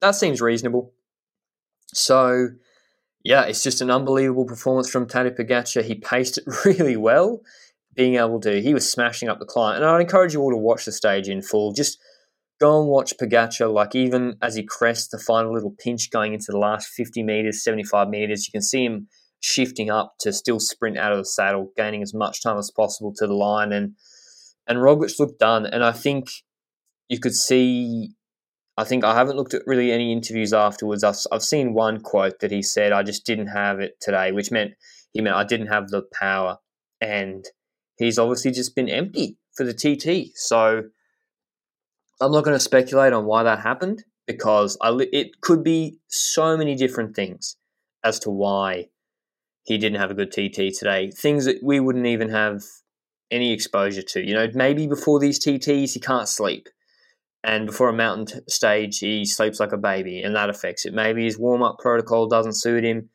That 0.00 0.14
seems 0.14 0.40
reasonable. 0.40 0.92
So 1.92 2.50
yeah, 3.24 3.46
it's 3.46 3.64
just 3.64 3.80
an 3.80 3.90
unbelievable 3.90 4.44
performance 4.44 4.88
from 4.88 5.06
Tadej 5.06 5.36
Pogacar. 5.36 5.82
He 5.82 5.96
paced 5.96 6.38
it 6.38 6.44
really 6.64 6.96
well, 6.96 7.40
being 7.94 8.14
able 8.14 8.38
to. 8.42 8.62
He 8.62 8.74
was 8.74 8.88
smashing 8.88 9.28
up 9.28 9.40
the 9.40 9.44
client, 9.44 9.82
and 9.82 9.90
I'd 9.90 10.00
encourage 10.00 10.34
you 10.34 10.40
all 10.40 10.52
to 10.52 10.56
watch 10.56 10.84
the 10.84 10.92
stage 10.92 11.28
in 11.28 11.42
full. 11.42 11.72
Just 11.72 11.98
go 12.64 12.80
and 12.80 12.88
watch 12.88 13.14
Pogacar. 13.20 13.72
Like 13.72 13.94
even 13.94 14.36
as 14.40 14.54
he 14.54 14.64
crests 14.64 15.08
the 15.08 15.18
final 15.18 15.52
little 15.52 15.74
pinch 15.78 16.10
going 16.10 16.32
into 16.32 16.50
the 16.50 16.58
last 16.58 16.88
50 16.88 17.22
meters, 17.22 17.62
75 17.62 18.08
meters, 18.08 18.46
you 18.46 18.52
can 18.52 18.62
see 18.62 18.84
him 18.84 19.08
shifting 19.40 19.90
up 19.90 20.14
to 20.20 20.32
still 20.32 20.58
sprint 20.58 20.96
out 20.96 21.12
of 21.12 21.18
the 21.18 21.24
saddle, 21.24 21.70
gaining 21.76 22.02
as 22.02 22.14
much 22.14 22.42
time 22.42 22.56
as 22.56 22.70
possible 22.74 23.12
to 23.16 23.26
the 23.26 23.34
line. 23.34 23.72
And 23.72 23.96
and 24.66 24.78
Roglic 24.78 25.18
looked 25.18 25.38
done. 25.38 25.66
And 25.66 25.84
I 25.84 25.92
think 25.92 26.28
you 27.08 27.20
could 27.20 27.34
see. 27.34 28.12
I 28.76 28.82
think 28.82 29.04
I 29.04 29.14
haven't 29.14 29.36
looked 29.36 29.54
at 29.54 29.62
really 29.66 29.92
any 29.92 30.10
interviews 30.12 30.52
afterwards. 30.52 31.04
I've, 31.04 31.16
I've 31.30 31.44
seen 31.44 31.74
one 31.74 32.00
quote 32.00 32.40
that 32.40 32.50
he 32.50 32.62
said, 32.62 32.92
"I 32.92 33.02
just 33.02 33.26
didn't 33.26 33.48
have 33.48 33.78
it 33.78 33.92
today," 34.00 34.32
which 34.32 34.50
meant 34.50 34.72
he 35.12 35.20
meant 35.20 35.36
I 35.36 35.44
didn't 35.44 35.68
have 35.68 35.88
the 35.88 36.02
power. 36.18 36.58
And 37.00 37.44
he's 37.98 38.18
obviously 38.18 38.50
just 38.50 38.74
been 38.74 38.88
empty 38.88 39.36
for 39.54 39.64
the 39.64 39.74
TT. 39.74 40.32
So 40.34 40.84
I'm 42.24 42.32
not 42.32 42.44
going 42.44 42.56
to 42.56 42.60
speculate 42.60 43.12
on 43.12 43.26
why 43.26 43.42
that 43.42 43.60
happened 43.60 44.04
because 44.26 44.78
I, 44.80 44.96
it 45.12 45.42
could 45.42 45.62
be 45.62 45.98
so 46.08 46.56
many 46.56 46.74
different 46.74 47.14
things 47.14 47.56
as 48.02 48.18
to 48.20 48.30
why 48.30 48.88
he 49.64 49.76
didn't 49.76 50.00
have 50.00 50.10
a 50.10 50.14
good 50.14 50.32
TT 50.32 50.74
today. 50.74 51.10
Things 51.10 51.44
that 51.44 51.62
we 51.62 51.80
wouldn't 51.80 52.06
even 52.06 52.30
have 52.30 52.62
any 53.30 53.52
exposure 53.52 54.02
to. 54.02 54.26
You 54.26 54.34
know, 54.34 54.48
maybe 54.54 54.86
before 54.86 55.18
these 55.18 55.38
TTs 55.38 55.92
he 55.92 56.00
can't 56.00 56.28
sleep, 56.28 56.68
and 57.42 57.66
before 57.66 57.90
a 57.90 57.92
mountain 57.92 58.26
t- 58.26 58.40
stage 58.48 59.00
he 59.00 59.26
sleeps 59.26 59.60
like 59.60 59.72
a 59.72 59.78
baby, 59.78 60.22
and 60.22 60.34
that 60.34 60.48
affects 60.48 60.86
it. 60.86 60.94
Maybe 60.94 61.24
his 61.24 61.38
warm 61.38 61.62
up 61.62 61.78
protocol 61.78 62.26
doesn't 62.26 62.54
suit 62.54 62.84
him. 62.84 63.10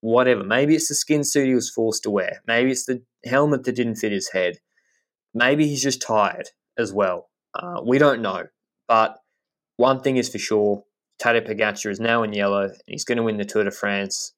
Whatever. 0.00 0.44
Maybe 0.44 0.74
it's 0.74 0.88
the 0.88 0.94
skin 0.94 1.24
suit 1.24 1.48
he 1.48 1.54
was 1.54 1.70
forced 1.70 2.02
to 2.02 2.10
wear. 2.10 2.42
Maybe 2.46 2.70
it's 2.70 2.84
the 2.84 3.02
helmet 3.24 3.64
that 3.64 3.74
didn't 3.74 3.96
fit 3.96 4.12
his 4.12 4.28
head. 4.28 4.58
Maybe 5.32 5.66
he's 5.66 5.82
just 5.82 6.02
tired 6.02 6.50
as 6.76 6.92
well. 6.92 7.30
Uh, 7.54 7.80
we 7.84 7.98
don't 7.98 8.22
know, 8.22 8.44
but 8.86 9.18
one 9.76 10.00
thing 10.00 10.16
is 10.16 10.28
for 10.28 10.38
sure: 10.38 10.84
Tadej 11.22 11.48
Pogacar 11.48 11.90
is 11.90 12.00
now 12.00 12.22
in 12.22 12.32
yellow, 12.32 12.64
and 12.64 12.74
he's 12.86 13.04
going 13.04 13.16
to 13.18 13.24
win 13.24 13.36
the 13.36 13.44
Tour 13.44 13.64
de 13.64 13.70
France, 13.70 14.32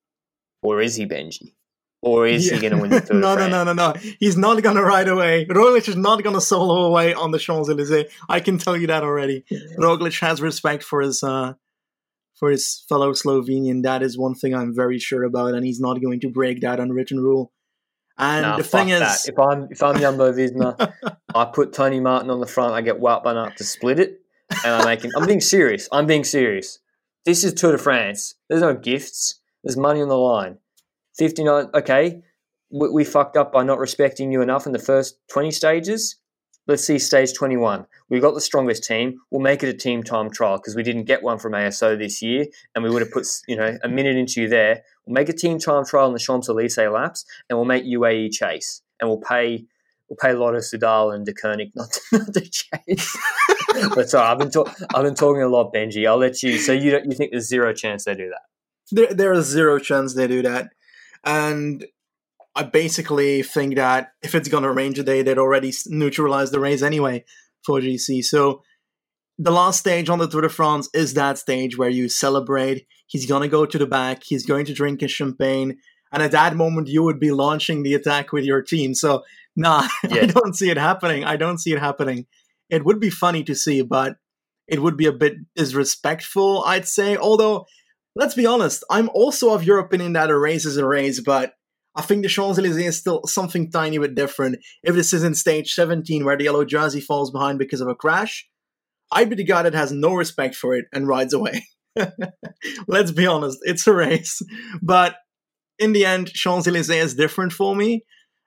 or 0.63 0.81
is 0.81 0.97
he, 0.97 1.07
Benji? 1.07 1.55
Or 2.03 2.27
is 2.27 2.47
yeah. 2.47 2.55
he 2.55 2.61
going 2.61 2.73
to 2.73 2.81
win 2.81 2.91
the 2.91 3.01
Tour 3.07 3.17
no, 3.17 3.37
de 3.37 3.49
France? 3.49 3.51
No, 3.53 3.65
no, 3.65 3.73
no, 3.73 3.93
no. 3.93 4.15
He's 4.19 4.37
not 4.37 4.63
going 4.63 4.77
to 4.77 4.83
ride 4.83 5.09
away. 5.09 5.47
Roglic 5.47 5.87
is 5.87 5.97
not 5.97 6.23
going 6.23 6.35
to 6.35 6.41
solo 6.41 6.85
away 6.85 7.13
on 7.13 7.31
the 7.31 7.39
Champs 7.39 7.69
Elysees. 7.69 8.07
I 8.29 8.41
can 8.41 8.59
tell 8.59 8.77
you 8.77 8.87
that 8.87 9.03
already. 9.03 9.45
Roglic 9.79 10.19
has 10.21 10.41
respect 10.41 10.83
for 10.83 11.03
his 11.03 11.23
uh, 11.23 11.55
for 12.35 12.51
his 12.51 12.85
fellow 12.89 13.13
Slovenian. 13.13 13.83
That 13.83 14.03
is 14.03 14.17
one 14.17 14.35
thing 14.35 14.55
I'm 14.55 14.75
very 14.75 14.99
sure 14.99 15.25
about, 15.25 15.55
and 15.55 15.65
he's 15.65 15.81
not 15.81 16.01
going 16.01 16.21
to 16.21 16.31
break 16.31 16.63
that 16.63 16.81
unwritten 16.81 17.21
rule. 17.21 17.53
And 18.21 18.43
nah, 18.43 18.57
the 18.59 18.64
thing 18.64 18.91
is, 18.91 19.01
that. 19.01 19.27
if 19.27 19.39
I'm 19.39 19.68
if 19.71 19.83
I'm 19.83 19.99
Jumbo 19.99 20.31
Visma, 20.31 20.93
I 21.35 21.45
put 21.47 21.73
Tony 21.73 22.01
Martin 22.01 22.31
on 22.31 22.41
the 22.41 22.47
front. 22.47 22.75
I 22.75 22.83
get 22.83 23.01
Wout 23.01 23.25
van 23.25 23.39
Aert 23.39 23.57
to 23.57 23.64
split 23.64 23.99
it, 23.99 24.21
and 24.62 24.75
I 24.75 24.85
make 24.85 25.03
him. 25.03 25.11
I'm 25.16 25.27
being 25.27 25.41
serious. 25.41 25.89
I'm 25.91 26.07
being 26.07 26.25
serious. 26.25 26.81
This 27.25 27.45
is 27.45 27.55
Tour 27.55 27.73
de 27.73 27.79
France. 27.79 28.35
There's 28.49 28.61
no 28.61 28.75
gifts. 28.75 29.41
There's 29.64 29.79
money 29.79 30.03
on 30.03 30.09
the 30.09 30.18
line. 30.18 30.59
Fifty 31.16 31.43
nine. 31.43 31.71
Okay, 31.73 32.21
we, 32.71 32.91
we 32.91 33.05
fucked 33.05 33.39
up 33.39 33.53
by 33.53 33.62
not 33.62 33.79
respecting 33.79 34.31
you 34.31 34.43
enough 34.43 34.66
in 34.66 34.73
the 34.73 34.79
first 34.79 35.16
twenty 35.27 35.51
stages. 35.51 36.16
Let's 36.67 36.85
see 36.85 36.99
stage 36.99 37.33
21. 37.35 37.87
We've 38.09 38.23
got 38.23 38.35
the 38.35 38.41
strongest 38.41 38.85
team. 38.85 39.21
We'll 39.31 39.41
make 39.41 39.63
it 39.63 39.69
a 39.69 39.77
team 39.77 40.03
time 40.03 40.31
trial 40.31 40.59
because 40.59 40.77
we 40.77 40.83
didn't 40.83 41.05
get 41.05 41.23
one 41.23 41.39
from 41.39 41.53
ASO 41.53 41.99
this 41.99 42.23
year 42.23 42.47
and 42.75 42.85
we 42.85 42.91
would 42.91 43.03
have 43.03 43.11
put, 43.11 43.27
you 43.49 43.57
know, 43.57 43.77
a 43.83 43.89
minute 43.89 44.17
into 44.17 44.43
you 44.43 44.49
there. 44.49 44.83
We'll 45.05 45.15
make 45.15 45.29
a 45.29 45.33
team 45.33 45.59
time 45.59 45.85
trial 45.85 46.07
in 46.09 46.13
the 46.13 46.19
Champs-Elysees 46.19 46.91
laps 46.93 47.25
and 47.49 47.59
we'll 47.59 47.67
make 47.67 47.85
UAE 47.85 48.33
chase 48.33 48.83
and 49.01 49.09
we'll 49.09 49.21
pay 49.21 49.67
we'll 50.11 50.17
pay 50.17 50.35
Lotto 50.35 50.59
Soudal 50.59 51.15
and 51.15 51.27
Deceuninck 51.27 51.73
not 51.75 51.93
to, 51.93 52.01
not 52.19 52.35
to 52.35 52.41
chase. 52.41 53.17
but 53.95 54.11
sorry, 54.11 54.29
I've 54.29 54.39
been, 54.39 54.51
talk, 54.51 54.75
I've 54.95 55.05
been 55.05 55.15
talking 55.15 55.43
a 55.43 55.49
lot, 55.49 55.73
Benji. 55.73 56.07
I'll 56.07 56.19
let 56.19 56.43
you. 56.43 56.59
So 56.59 56.73
you 56.73 56.91
don't, 56.91 57.07
you 57.07 57.13
think 57.13 57.31
there's 57.31 57.49
zero 57.49 57.73
chance 57.73 58.05
they 58.05 58.15
do 58.15 58.29
that? 58.29 58.43
There, 58.91 59.15
there 59.15 59.33
is 59.33 59.47
zero 59.47 59.79
chance 59.79 60.15
they 60.15 60.27
do 60.27 60.43
that. 60.43 60.71
And 61.25 61.87
I 62.55 62.65
basically 62.65 63.43
think 63.43 63.77
that 63.77 64.13
if 64.23 64.35
it's 64.35 64.49
going 64.49 64.65
to 64.65 64.73
rain 64.73 64.93
today, 64.93 65.23
they'd 65.23 65.39
already 65.39 65.73
neutralized 65.87 66.53
the 66.53 66.61
race 66.61 66.83
anyway 66.83 67.25
for 67.65 67.81
GC. 67.81 68.25
So 68.25 68.63
the 69.39 69.53
last 69.53 69.79
stage 69.81 70.11
on 70.11 70.19
the 70.19 70.29
Tour 70.29 70.43
de 70.43 70.49
France 70.49 70.89
is 70.93 71.15
that 71.15 71.39
stage 71.39 71.79
where 71.79 71.89
you 71.89 72.09
celebrate. 72.09 72.87
He's 73.07 73.27
going 73.27 73.43
to 73.43 73.49
go 73.49 73.67
to 73.67 73.79
the 73.79 73.87
back. 73.87 74.23
He's 74.25 74.45
going 74.45 74.67
to 74.67 74.75
drink 74.75 75.01
his 75.01 75.13
champagne. 75.13 75.79
And 76.13 76.23
at 76.23 76.33
that 76.33 76.57
moment, 76.57 76.89
you 76.89 77.03
would 77.05 77.21
be 77.21 77.31
launching 77.31 77.83
the 77.83 77.95
attack 77.95 78.33
with 78.33 78.45
your 78.45 78.63
team. 78.63 78.95
So, 78.95 79.23
nah, 79.55 79.89
yeah. 80.09 80.23
I 80.23 80.27
don't 80.27 80.55
see 80.55 80.71
it 80.71 80.77
happening. 80.77 81.25
I 81.25 81.37
don't 81.37 81.59
see 81.59 81.73
it 81.73 81.79
happening. 81.79 82.27
It 82.69 82.85
would 82.85 83.01
be 83.01 83.11
funny 83.11 83.45
to 83.45 83.55
see, 83.55 83.83
but 83.83 84.17
it 84.67 84.83
would 84.83 84.97
be 84.97 85.07
a 85.07 85.13
bit 85.13 85.35
disrespectful, 85.55 86.65
I'd 86.67 86.87
say. 86.87 87.17
Although, 87.17 87.67
let's 88.15 88.35
be 88.35 88.47
honest, 88.47 88.85
I'm 88.91 89.09
also 89.11 89.55
of 89.55 89.65
your 89.65 89.79
opinion 89.79 90.13
that 90.15 90.31
a 90.31 90.39
race 90.39 90.65
is 90.65 90.77
a 90.77 90.87
race, 90.87 91.21
but 91.21 91.55
I 91.95 92.03
think 92.03 92.22
the 92.22 92.28
Champs 92.28 92.59
Elysees 92.59 92.86
is 92.86 92.99
still 92.99 93.22
something 93.26 93.70
tiny 93.70 93.99
bit 93.99 94.14
different. 94.14 94.59
If 94.82 94.95
this 94.95 95.12
is 95.12 95.24
in 95.24 95.34
stage 95.34 95.72
17 95.72 96.24
where 96.24 96.36
the 96.36 96.45
yellow 96.45 96.64
jersey 96.64 97.01
falls 97.01 97.30
behind 97.30 97.59
because 97.59 97.80
of 97.80 97.88
a 97.88 97.95
crash, 97.95 98.49
I'd 99.12 99.28
be 99.28 99.36
the 99.36 99.45
guy 99.45 99.62
that 99.62 99.74
has 99.74 99.91
no 99.91 100.14
respect 100.14 100.55
for 100.55 100.74
it 100.74 100.86
and 100.93 101.09
rides 101.09 101.34
away. 101.34 101.66
Let's 102.86 103.11
be 103.11 103.26
honest, 103.26 103.59
it's 103.62 103.86
a 103.86 103.93
race. 103.93 104.41
But 104.80 105.16
in 105.78 105.93
the 105.93 106.05
end, 106.05 106.32
Champs 106.32 106.68
Elysees 106.68 107.05
is 107.05 107.14
different 107.14 107.53
for 107.53 107.74
me. 107.74 108.05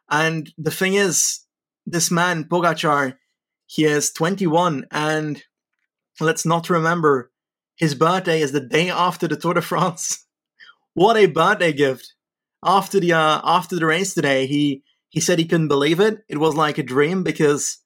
And 0.09 0.51
the 0.57 0.71
thing 0.71 0.93
is, 0.93 1.41
this 1.85 2.11
man, 2.11 2.45
Pogacar, 2.45 3.17
he 3.65 3.85
is 3.85 4.11
21. 4.11 4.85
And 4.91 5.43
let's 6.19 6.45
not 6.45 6.69
remember, 6.69 7.31
his 7.75 7.95
birthday 7.95 8.41
is 8.41 8.51
the 8.51 8.61
day 8.61 8.89
after 8.89 9.27
the 9.27 9.35
Tour 9.35 9.55
de 9.55 9.61
France. 9.61 10.25
what 10.93 11.17
a 11.17 11.25
birthday 11.25 11.73
gift! 11.73 12.12
After 12.63 12.99
the 12.99 13.13
uh, 13.13 13.41
after 13.43 13.75
the 13.75 13.85
race 13.85 14.13
today, 14.13 14.45
he 14.47 14.83
he 15.09 15.19
said 15.19 15.39
he 15.39 15.45
couldn't 15.45 15.67
believe 15.67 15.99
it. 15.99 16.19
It 16.27 16.37
was 16.37 16.55
like 16.55 16.77
a 16.77 16.83
dream 16.83 17.23
because 17.23 17.79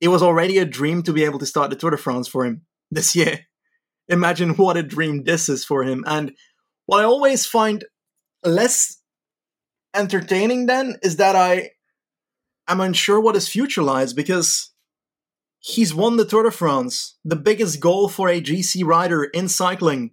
it 0.00 0.08
was 0.08 0.22
already 0.22 0.58
a 0.58 0.64
dream 0.64 1.02
to 1.04 1.12
be 1.12 1.24
able 1.24 1.38
to 1.38 1.46
start 1.46 1.70
the 1.70 1.76
Tour 1.76 1.90
de 1.90 1.96
France 1.96 2.28
for 2.28 2.44
him 2.44 2.62
this 2.90 3.16
year. 3.16 3.40
Imagine 4.08 4.50
what 4.56 4.76
a 4.76 4.82
dream 4.82 5.24
this 5.24 5.48
is 5.48 5.64
for 5.64 5.84
him. 5.84 6.04
And 6.06 6.32
what 6.86 7.00
I 7.00 7.04
always 7.04 7.46
find 7.46 7.84
less 8.44 9.00
entertaining 9.94 10.66
then 10.66 10.96
is 11.02 11.16
that 11.16 11.36
I 11.36 11.70
am 12.68 12.80
unsure 12.80 13.20
what 13.20 13.36
his 13.36 13.48
future 13.48 13.82
lies 13.82 14.12
because 14.12 14.72
he's 15.60 15.94
won 15.94 16.16
the 16.16 16.24
Tour 16.24 16.42
de 16.42 16.50
France, 16.50 17.16
the 17.24 17.36
biggest 17.36 17.80
goal 17.80 18.08
for 18.08 18.28
a 18.28 18.42
GC 18.42 18.84
rider 18.84 19.24
in 19.24 19.48
cycling. 19.48 20.10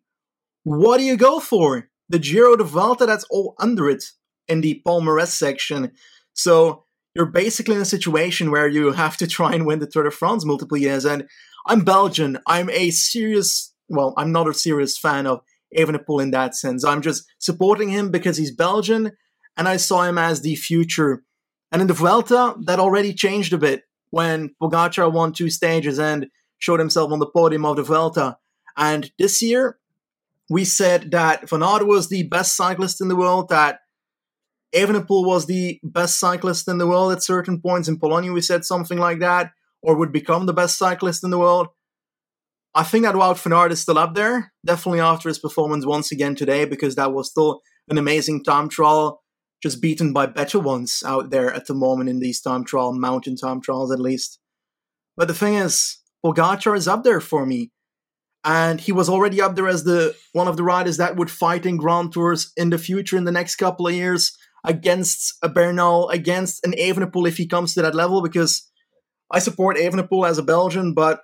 What 0.64 0.98
do 0.98 1.04
you 1.04 1.18
go 1.18 1.40
for? 1.40 1.89
The 2.10 2.20
Giro 2.20 2.56
de 2.56 2.64
Vuelta, 2.64 3.06
that's 3.06 3.26
all 3.30 3.56
under 3.60 3.90
it 3.90 4.04
in 4.48 4.62
the 4.62 4.82
Palmares 4.86 5.28
section. 5.28 5.92
So 6.34 6.86
you're 7.16 7.26
basically 7.26 7.76
in 7.76 7.82
a 7.82 7.86
situation 7.86 8.52
where 8.52 8.68
you 8.68 8.92
have 8.92 9.18
to 9.18 9.28
try 9.28 9.54
and 9.54 9.66
win 9.66 9.80
the 9.80 9.88
Tour 9.88 10.04
de 10.04 10.12
France 10.12 10.46
multiple 10.46 10.78
years. 10.78 11.06
And 11.06 11.28
I'm 11.68 11.82
Belgian. 11.82 12.40
I'm 12.48 12.70
a 12.70 12.92
serious, 12.92 13.74
well, 13.90 14.14
I'm 14.18 14.32
not 14.32 14.48
a 14.48 14.54
serious 14.54 14.98
fan 14.98 15.28
of 15.28 15.42
Evenepoel 15.78 16.22
in 16.22 16.32
that 16.32 16.56
sense. 16.56 16.84
I'm 16.84 17.02
just 17.02 17.26
supporting 17.40 17.90
him 17.90 18.12
because 18.12 18.38
he's 18.38 18.56
Belgian 18.56 19.12
and 19.58 19.68
I 19.68 19.78
saw 19.78 20.04
him 20.04 20.18
as 20.18 20.42
the 20.42 20.56
future. 20.56 21.24
And 21.72 21.82
in 21.82 21.88
the 21.88 21.94
Vuelta, 21.94 22.56
that 22.66 22.80
already 22.80 23.14
changed 23.14 23.54
a 23.54 23.58
bit 23.58 23.84
when 24.10 24.56
Pogacar 24.62 25.12
won 25.12 25.34
two 25.34 25.50
stages 25.50 26.00
and 26.00 26.28
showed 26.58 26.80
himself 26.80 27.12
on 27.12 27.20
the 27.20 27.28
podium 27.28 27.66
of 27.66 27.76
the 27.76 27.84
Vuelta. 27.84 28.38
And 28.78 29.12
this 29.20 29.42
year, 29.42 29.79
we 30.50 30.66
said 30.66 31.12
that 31.12 31.50
Van 31.50 31.64
Aert 31.64 31.86
was 31.86 32.10
the 32.10 32.24
best 32.24 32.58
cyclist 32.58 33.02
in 33.02 33.08
the 33.08 33.16
world, 33.16 33.50
that 33.50 33.80
Evenepoel 34.76 35.26
was 35.26 35.46
the 35.46 35.80
best 35.84 36.20
cyclist 36.20 36.68
in 36.68 36.78
the 36.78 36.88
world 36.88 37.12
at 37.12 37.24
certain 37.24 37.62
points. 37.62 37.88
In 37.88 38.00
Polonia, 38.00 38.32
we 38.32 38.42
said 38.42 38.66
something 38.66 38.98
like 38.98 39.20
that, 39.20 39.52
or 39.82 39.96
would 39.96 40.12
become 40.12 40.46
the 40.46 40.54
best 40.54 40.78
cyclist 40.78 41.24
in 41.24 41.30
the 41.30 41.40
world. 41.40 41.68
I 42.76 42.84
think 42.84 43.06
that 43.06 43.16
Wout 43.16 43.42
van 43.42 43.54
Aert 43.54 43.72
is 43.72 43.80
still 43.80 43.98
up 43.98 44.14
there, 44.14 44.54
definitely 44.66 45.00
after 45.00 45.28
his 45.30 45.40
performance 45.40 45.86
once 45.86 46.12
again 46.12 46.36
today, 46.36 46.66
because 46.66 46.96
that 46.96 47.14
was 47.14 47.30
still 47.30 47.62
an 47.90 47.98
amazing 47.98 48.44
time 48.44 48.70
trial, 48.70 49.24
just 49.62 49.82
beaten 49.82 50.14
by 50.14 50.28
better 50.28 50.60
ones 50.60 51.04
out 51.06 51.32
there 51.32 51.52
at 51.52 51.66
the 51.66 51.74
moment 51.74 52.10
in 52.10 52.20
these 52.20 52.42
time 52.42 52.64
trial, 52.64 52.94
mountain 52.94 53.36
time 53.36 53.62
trials 53.62 53.92
at 53.92 54.00
least. 54.00 54.40
But 55.18 55.28
the 55.28 55.34
thing 55.34 55.56
is, 55.56 55.98
Pogacar 56.24 56.78
is 56.78 56.88
up 56.88 57.04
there 57.04 57.22
for 57.22 57.46
me. 57.46 57.72
And 58.44 58.80
he 58.80 58.92
was 58.92 59.10
already 59.10 59.42
up 59.42 59.56
there 59.56 59.68
as 59.68 59.84
the 59.84 60.16
one 60.32 60.48
of 60.48 60.56
the 60.56 60.64
riders 60.64 60.98
that 60.98 61.18
would 61.18 61.30
fight 61.30 61.66
in 61.66 61.78
Grand 61.78 62.14
Tours 62.14 62.54
in 62.56 62.70
the 62.70 62.78
future 62.78 63.18
in 63.18 63.26
the 63.26 63.32
next 63.32 63.58
couple 63.58 63.88
of 63.88 63.94
years 63.94 64.38
against 64.64 65.34
a 65.42 65.50
Bernal, 65.50 66.10
against 66.10 66.66
an 66.66 66.74
Evenepoel 66.74 67.28
if 67.28 67.38
he 67.38 67.48
comes 67.48 67.74
to 67.74 67.82
that 67.82 67.96
level, 67.96 68.22
because 68.22 68.70
I 69.32 69.40
support 69.40 69.78
Evenepoel 69.78 70.28
as 70.28 70.38
a 70.38 70.44
Belgian, 70.44 70.94
but 70.94 71.22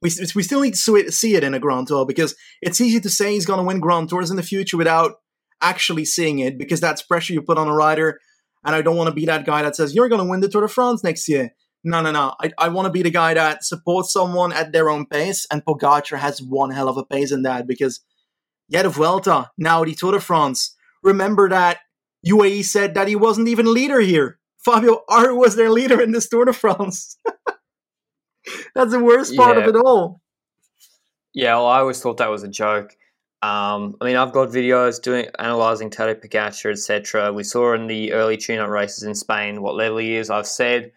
we, 0.00 0.10
we 0.34 0.42
still 0.42 0.60
need 0.60 0.74
to 0.74 1.12
see 1.12 1.34
it 1.34 1.44
in 1.44 1.54
a 1.54 1.58
Grand 1.58 1.88
Tour 1.88 2.06
because 2.06 2.34
it's 2.62 2.80
easy 2.80 3.00
to 3.00 3.10
say 3.10 3.32
he's 3.32 3.46
going 3.46 3.58
to 3.58 3.64
win 3.64 3.80
Grand 3.80 4.08
Tours 4.08 4.30
in 4.30 4.36
the 4.36 4.42
future 4.42 4.76
without 4.76 5.16
actually 5.60 6.04
seeing 6.04 6.38
it 6.38 6.56
because 6.56 6.80
that's 6.80 7.02
pressure 7.02 7.32
you 7.32 7.42
put 7.42 7.58
on 7.58 7.68
a 7.68 7.74
rider. 7.74 8.20
And 8.64 8.74
I 8.74 8.82
don't 8.82 8.96
want 8.96 9.08
to 9.08 9.14
be 9.14 9.26
that 9.26 9.44
guy 9.44 9.62
that 9.62 9.76
says, 9.76 9.94
you're 9.94 10.08
going 10.08 10.22
to 10.22 10.28
win 10.28 10.40
the 10.40 10.48
Tour 10.48 10.62
de 10.62 10.68
France 10.68 11.02
next 11.02 11.28
year. 11.28 11.54
No, 11.84 12.00
no, 12.00 12.10
no. 12.10 12.34
I, 12.40 12.50
I 12.58 12.68
want 12.68 12.86
to 12.86 12.92
be 12.92 13.02
the 13.02 13.10
guy 13.10 13.34
that 13.34 13.64
supports 13.64 14.12
someone 14.12 14.52
at 14.52 14.72
their 14.72 14.90
own 14.90 15.06
pace. 15.06 15.46
And 15.50 15.64
Pogacar 15.64 16.18
has 16.18 16.42
one 16.42 16.70
hell 16.70 16.88
of 16.88 16.96
a 16.96 17.04
pace 17.04 17.32
in 17.32 17.42
that 17.42 17.66
because, 17.66 18.00
yeah, 18.68 18.82
the 18.82 18.90
Vuelta, 18.90 19.50
now 19.56 19.84
the 19.84 19.94
Tour 19.94 20.12
de 20.12 20.20
France. 20.20 20.76
Remember 21.02 21.48
that 21.48 21.78
UAE 22.26 22.64
said 22.64 22.94
that 22.94 23.08
he 23.08 23.16
wasn't 23.16 23.48
even 23.48 23.72
leader 23.72 24.00
here. 24.00 24.38
Fabio 24.58 25.02
Aru 25.08 25.36
was 25.36 25.56
their 25.56 25.70
leader 25.70 26.00
in 26.00 26.12
this 26.12 26.28
Tour 26.28 26.44
de 26.44 26.52
France. 26.52 27.16
That's 28.74 28.90
the 28.90 29.02
worst 29.02 29.36
part 29.36 29.56
yeah. 29.56 29.62
of 29.62 29.68
it 29.68 29.76
all. 29.76 30.20
Yeah, 31.34 31.54
well, 31.56 31.66
I 31.66 31.78
always 31.78 32.00
thought 32.00 32.16
that 32.16 32.30
was 32.30 32.42
a 32.42 32.48
joke. 32.48 32.96
Um, 33.40 33.96
I 34.00 34.06
mean, 34.06 34.16
I've 34.16 34.32
got 34.32 34.48
videos 34.48 35.00
doing 35.00 35.28
analyzing 35.38 35.90
Tadej 35.90 36.24
Pogacar, 36.24 36.72
etc. 36.72 37.32
We 37.32 37.44
saw 37.44 37.74
in 37.74 37.86
the 37.86 38.12
early 38.12 38.36
tune-up 38.36 38.68
races 38.68 39.04
in 39.04 39.14
Spain 39.14 39.62
what 39.62 39.76
level 39.76 39.98
he 39.98 40.16
is. 40.16 40.28
I've 40.28 40.46
said, 40.46 40.90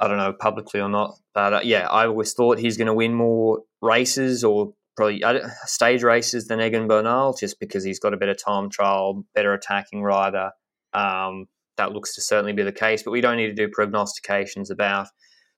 I 0.00 0.08
don't 0.08 0.16
know 0.16 0.32
publicly 0.32 0.80
or 0.80 0.88
not, 0.88 1.14
but 1.34 1.52
uh, 1.52 1.60
yeah, 1.62 1.86
I 1.88 2.06
always 2.06 2.32
thought 2.32 2.58
he's 2.58 2.76
going 2.76 2.86
to 2.86 2.94
win 2.94 3.14
more 3.14 3.60
races 3.82 4.42
or 4.42 4.72
probably 4.96 5.22
stage 5.64 6.02
races 6.02 6.46
than 6.48 6.60
Egan 6.60 6.88
Bernal, 6.88 7.34
just 7.34 7.60
because 7.60 7.84
he's 7.84 7.98
got 7.98 8.14
a 8.14 8.16
better 8.16 8.34
time 8.34 8.70
trial, 8.70 9.24
better 9.34 9.52
attacking 9.52 10.02
rider. 10.02 10.50
Um, 10.92 11.46
that 11.76 11.92
looks 11.92 12.14
to 12.14 12.20
certainly 12.20 12.52
be 12.52 12.62
the 12.62 12.72
case, 12.72 13.02
but 13.02 13.10
we 13.10 13.20
don't 13.20 13.36
need 13.36 13.46
to 13.46 13.54
do 13.54 13.68
prognostications 13.72 14.70
about 14.70 15.08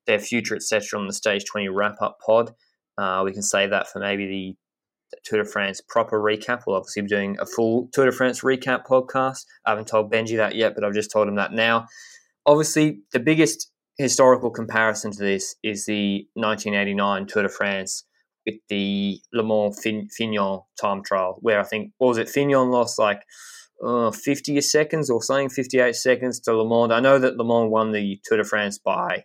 their 0.07 0.19
future, 0.19 0.55
etc., 0.55 0.99
on 0.99 1.07
the 1.07 1.13
Stage 1.13 1.45
20 1.45 1.69
wrap 1.69 1.97
up 2.01 2.19
pod. 2.25 2.53
Uh, 2.97 3.23
we 3.25 3.33
can 3.33 3.43
save 3.43 3.71
that 3.71 3.89
for 3.89 3.99
maybe 3.99 4.27
the 4.27 5.19
Tour 5.25 5.43
de 5.43 5.49
France 5.49 5.81
proper 5.89 6.21
recap. 6.21 6.63
We'll 6.67 6.77
obviously 6.77 7.03
be 7.03 7.09
doing 7.09 7.37
a 7.41 7.47
full 7.47 7.89
Tour 7.93 8.07
de 8.07 8.13
France 8.13 8.43
recap 8.43 8.87
podcast. 8.87 9.45
I 9.67 9.71
haven't 9.71 9.89
told 9.89 10.13
Benji 10.13 10.37
that 10.37 10.55
yet, 10.55 10.75
but 10.75 10.85
I've 10.85 10.95
just 10.95 11.11
told 11.11 11.27
him 11.27 11.35
that 11.35 11.53
now. 11.53 11.87
Obviously, 12.47 13.01
the 13.13 13.21
biggest 13.21 13.72
historical 13.99 14.51
comparison 14.51 15.13
to 15.13 15.19
this 15.19 15.57
is 15.63 15.87
the 15.87 16.27
1989 16.35 17.27
Tour 17.27 17.43
de 17.43 17.49
France 17.49 18.05
with 18.47 18.57
the 18.69 19.21
LeMond 19.35 19.77
Fignon 19.81 20.61
time 20.81 21.03
trial, 21.03 21.39
where 21.41 21.61
I 21.61 21.65
think, 21.65 21.93
was 21.99 22.19
it, 22.19 22.29
Fignon 22.29 22.71
lost 22.71 22.99
like 22.99 23.23
uh, 23.85 24.11
50 24.11 24.61
seconds 24.61 25.11
or 25.11 25.23
something, 25.23 25.49
58 25.49 25.95
seconds 25.95 26.41
to 26.41 26.51
LeMond. 26.51 26.93
I 26.93 27.01
know 27.01 27.19
that 27.19 27.37
LeMond 27.37 27.71
won 27.71 27.93
the 27.93 28.21
Tour 28.25 28.39
de 28.39 28.45
France 28.45 28.79
by 28.79 29.25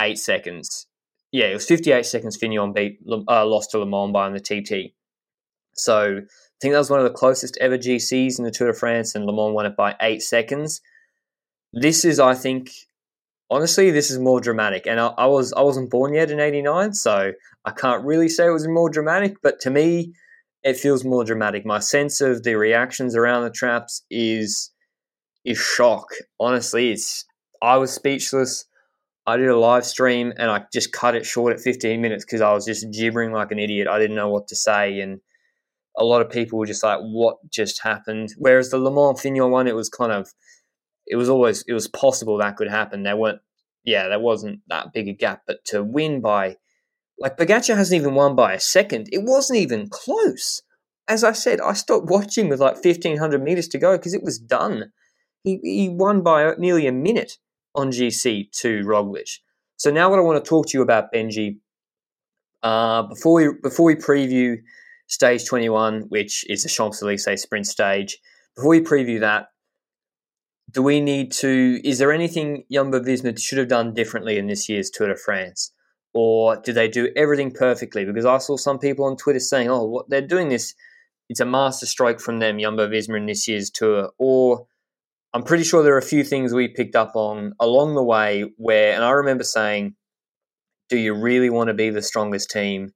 eight 0.00 0.18
seconds. 0.18 0.86
Yeah, 1.32 1.46
it 1.46 1.54
was 1.54 1.66
58 1.66 2.06
seconds 2.06 2.36
Fignon 2.36 2.72
beat, 2.72 2.98
uh, 3.10 3.46
lost 3.46 3.70
to 3.72 3.78
LeMond 3.78 4.12
by 4.12 4.26
in 4.26 4.34
the 4.34 4.40
TT. 4.40 4.94
So 5.74 6.18
I 6.18 6.58
think 6.60 6.72
that 6.72 6.78
was 6.78 6.90
one 6.90 7.00
of 7.00 7.04
the 7.04 7.10
closest 7.10 7.58
ever 7.60 7.76
GCs 7.76 8.38
in 8.38 8.44
the 8.44 8.50
Tour 8.50 8.68
de 8.68 8.74
France, 8.78 9.14
and 9.14 9.28
LeMond 9.28 9.54
won 9.54 9.66
it 9.66 9.76
by 9.76 9.96
eight 10.00 10.22
seconds. 10.22 10.80
This 11.72 12.04
is, 12.04 12.20
I 12.20 12.34
think, 12.34 12.70
honestly, 13.50 13.90
this 13.90 14.10
is 14.10 14.18
more 14.18 14.40
dramatic. 14.40 14.86
And 14.86 15.00
I, 15.00 15.08
I 15.18 15.26
was 15.26 15.52
I 15.52 15.62
wasn't 15.62 15.90
born 15.90 16.14
yet 16.14 16.30
in 16.30 16.40
'89, 16.40 16.94
so 16.94 17.32
I 17.64 17.70
can't 17.70 18.04
really 18.04 18.28
say 18.28 18.46
it 18.46 18.50
was 18.50 18.68
more 18.68 18.90
dramatic. 18.90 19.36
But 19.42 19.60
to 19.60 19.70
me, 19.70 20.12
it 20.62 20.76
feels 20.76 21.04
more 21.04 21.24
dramatic. 21.24 21.66
My 21.66 21.78
sense 21.78 22.20
of 22.20 22.42
the 22.42 22.54
reactions 22.56 23.16
around 23.16 23.44
the 23.44 23.50
traps 23.50 24.04
is 24.10 24.70
is 25.44 25.58
shock. 25.58 26.06
Honestly, 26.40 26.92
it's 26.92 27.24
I 27.62 27.76
was 27.76 27.92
speechless. 27.92 28.66
I 29.26 29.38
did 29.38 29.48
a 29.48 29.58
live 29.58 29.86
stream 29.86 30.32
and 30.36 30.50
I 30.50 30.64
just 30.72 30.92
cut 30.92 31.14
it 31.14 31.24
short 31.24 31.54
at 31.54 31.60
15 31.60 32.00
minutes 32.00 32.24
because 32.24 32.42
I 32.42 32.52
was 32.52 32.66
just 32.66 32.86
gibbering 32.92 33.32
like 33.32 33.52
an 33.52 33.58
idiot. 33.58 33.88
I 33.88 33.98
didn't 33.98 34.16
know 34.16 34.28
what 34.28 34.48
to 34.48 34.56
say. 34.56 35.00
And 35.00 35.20
a 35.96 36.04
lot 36.04 36.20
of 36.20 36.30
people 36.30 36.58
were 36.58 36.66
just 36.66 36.82
like, 36.82 37.00
what 37.00 37.36
just 37.50 37.82
happened? 37.82 38.34
Whereas 38.36 38.68
the 38.68 38.76
LeMond 38.76 39.18
Fignon 39.18 39.50
one, 39.50 39.66
it 39.66 39.74
was 39.74 39.88
kind 39.88 40.12
of, 40.12 40.34
it 41.06 41.16
was 41.16 41.28
always, 41.28 41.64
it 41.68 41.72
was 41.72 41.88
possible 41.88 42.38
that 42.38 42.56
could 42.56 42.68
happen. 42.68 43.02
There 43.02 43.16
weren't, 43.16 43.40
yeah, 43.84 44.08
there 44.08 44.20
wasn't 44.20 44.60
that 44.68 44.92
big 44.92 45.08
a 45.08 45.12
gap. 45.12 45.42
But 45.46 45.64
to 45.66 45.82
win 45.82 46.20
by, 46.20 46.56
like, 47.18 47.36
Pogacar 47.36 47.76
hasn't 47.76 48.00
even 48.00 48.14
won 48.14 48.34
by 48.34 48.54
a 48.54 48.60
second. 48.60 49.08
It 49.12 49.22
wasn't 49.22 49.58
even 49.58 49.88
close. 49.88 50.62
As 51.06 51.22
I 51.22 51.32
said, 51.32 51.60
I 51.60 51.74
stopped 51.74 52.08
watching 52.08 52.48
with 52.48 52.60
like 52.60 52.82
1,500 52.82 53.42
meters 53.42 53.68
to 53.68 53.78
go 53.78 53.96
because 53.96 54.14
it 54.14 54.22
was 54.22 54.38
done. 54.38 54.92
He, 55.42 55.60
he 55.62 55.88
won 55.90 56.22
by 56.22 56.54
nearly 56.56 56.86
a 56.86 56.92
minute 56.92 57.36
on 57.74 57.90
GC 57.90 58.50
to 58.60 58.80
Roglic. 58.84 59.40
So 59.76 59.90
now 59.90 60.08
what 60.08 60.18
I 60.18 60.22
want 60.22 60.42
to 60.42 60.48
talk 60.48 60.66
to 60.68 60.78
you 60.78 60.82
about, 60.82 61.12
Benji, 61.12 61.58
uh, 62.62 63.02
before 63.02 63.34
we 63.34 63.48
before 63.62 63.84
we 63.84 63.96
preview 63.96 64.56
stage 65.06 65.44
21, 65.46 66.06
which 66.08 66.48
is 66.48 66.62
the 66.62 66.68
Champs-Élysées 66.68 67.38
sprint 67.38 67.66
stage, 67.66 68.18
before 68.56 68.70
we 68.70 68.80
preview 68.80 69.20
that, 69.20 69.48
do 70.70 70.82
we 70.82 71.00
need 71.00 71.30
to, 71.32 71.80
is 71.84 71.98
there 71.98 72.12
anything 72.12 72.64
Jumbo-Visma 72.72 73.38
should 73.38 73.58
have 73.58 73.68
done 73.68 73.94
differently 73.94 74.38
in 74.38 74.46
this 74.46 74.68
year's 74.68 74.90
Tour 74.90 75.08
de 75.08 75.16
France? 75.16 75.72
Or 76.12 76.56
do 76.56 76.72
they 76.72 76.88
do 76.88 77.10
everything 77.16 77.50
perfectly? 77.50 78.04
Because 78.04 78.24
I 78.24 78.38
saw 78.38 78.56
some 78.56 78.78
people 78.78 79.04
on 79.04 79.16
Twitter 79.16 79.40
saying, 79.40 79.68
oh, 79.68 79.84
what 79.84 80.08
they're 80.08 80.20
doing 80.20 80.48
this, 80.48 80.74
it's 81.28 81.40
a 81.40 81.44
masterstroke 81.44 82.20
from 82.20 82.38
them, 82.38 82.58
Jumbo-Visma 82.58 83.16
in 83.16 83.26
this 83.26 83.48
year's 83.48 83.70
Tour. 83.70 84.10
Or 84.18 84.66
I'm 85.32 85.42
pretty 85.42 85.64
sure 85.64 85.82
there 85.82 85.94
are 85.94 85.98
a 85.98 86.02
few 86.02 86.22
things 86.22 86.52
we 86.52 86.68
picked 86.68 86.94
up 86.94 87.12
on 87.14 87.54
along 87.58 87.94
the 87.94 88.04
way 88.04 88.44
where, 88.56 88.94
and 88.94 89.04
I 89.04 89.10
remember 89.10 89.44
saying, 89.44 89.96
do 90.88 90.96
you 90.96 91.14
really 91.14 91.50
want 91.50 91.68
to 91.68 91.74
be 91.74 91.90
the 91.90 92.02
strongest 92.02 92.50
team 92.50 92.92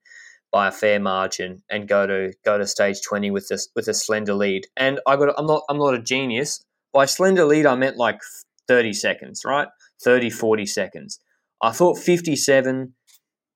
by 0.52 0.68
a 0.68 0.72
fair 0.72 1.00
margin 1.00 1.62
and 1.68 1.88
go 1.88 2.06
to 2.06 2.32
go 2.44 2.56
to 2.56 2.66
stage 2.66 2.98
20 3.06 3.30
with 3.30 3.48
this 3.48 3.68
with 3.74 3.88
a 3.88 3.94
slender 3.94 4.34
lead? 4.34 4.66
And 4.76 5.00
I 5.06 5.16
got 5.16 5.34
I'm 5.38 5.46
not 5.46 5.62
I'm 5.68 5.78
not 5.78 5.94
a 5.94 6.02
genius. 6.02 6.64
By 6.92 7.04
slender 7.06 7.44
lead 7.44 7.66
I 7.66 7.74
meant 7.74 7.96
like 7.96 8.20
30 8.66 8.92
seconds, 8.92 9.42
right? 9.44 9.68
30 10.02 10.30
40 10.30 10.66
seconds. 10.66 11.20
I 11.62 11.72
thought 11.72 11.98
57 11.98 12.94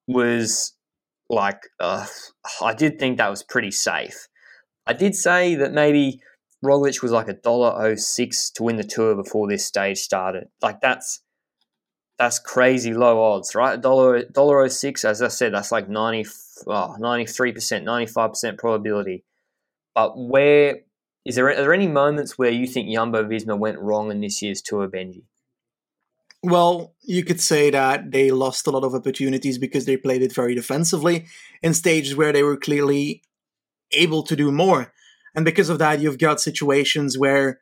was 0.09 0.75
like 1.29 1.69
uh, 1.81 2.07
I 2.63 2.75
did 2.75 2.99
think 2.99 3.19
that 3.19 3.31
was 3.31 3.43
pretty 3.43 3.71
safe. 3.71 4.29
I 4.87 4.93
did 4.93 5.15
say 5.15 5.55
that 5.55 5.73
maybe 5.73 6.21
Roglic 6.65 7.03
was 7.03 7.13
like 7.13 7.29
a 7.29 7.35
dollar 7.35 7.75
oh 7.77 7.95
six 7.97 8.51
to 8.53 8.63
win 8.63 8.77
the 8.77 8.85
tour 8.85 9.15
before 9.15 9.49
this 9.49 9.67
stage 9.67 9.99
started. 9.99 10.49
Like 10.61 10.81
that's 10.81 11.21
that's 12.19 12.39
crazy 12.39 12.95
low 12.95 13.21
odds, 13.23 13.55
right? 13.55 13.81
Dollar 13.81 14.25
dollar 14.25 14.63
oh 14.63 14.69
six, 14.69 15.05
as 15.05 15.23
I 15.23 15.29
said, 15.29 15.55
that's 15.55 15.73
like 15.73 15.89
90, 15.89 16.27
93 16.67 17.53
percent, 17.53 17.85
ninety 17.85 18.11
five 18.11 18.31
percent 18.31 18.59
probability. 18.59 19.25
But 19.95 20.13
where 20.17 20.81
is 21.25 21.37
there? 21.37 21.49
Are 21.49 21.55
there 21.55 21.75
any 21.75 21.89
moments 21.89 22.37
where 22.37 22.51
you 22.51 22.67
think 22.67 22.93
Jumbo 22.93 23.25
Visma 23.25 23.59
went 23.59 23.79
wrong 23.79 24.11
in 24.11 24.21
this 24.21 24.43
year's 24.43 24.61
tour, 24.61 24.89
Benji? 24.89 25.25
Well, 26.43 26.95
you 27.03 27.25
could 27.25 27.41
say 27.41 27.71
that 27.71 28.11
they 28.11 28.33
lost 28.33 28.67
a 28.67 28.73
lot 28.73 28.83
of 28.83 28.95
opportunities 28.95 29.59
because 29.59 29.85
they 29.85 29.97
played 29.97 30.23
it 30.23 30.35
very 30.35 30.57
defensively 30.57 31.27
in 31.63 31.73
stages 31.73 32.17
where 32.17 32.33
they 32.33 32.43
were 32.43 32.57
clearly 32.57 33.23
able 33.93 34.25
to 34.25 34.35
do 34.35 34.51
more. 34.51 34.93
And 35.37 35.45
because 35.45 35.69
of 35.69 35.79
that, 35.79 36.01
you've 36.01 36.19
got 36.19 36.41
situations 36.41 37.17
where 37.17 37.61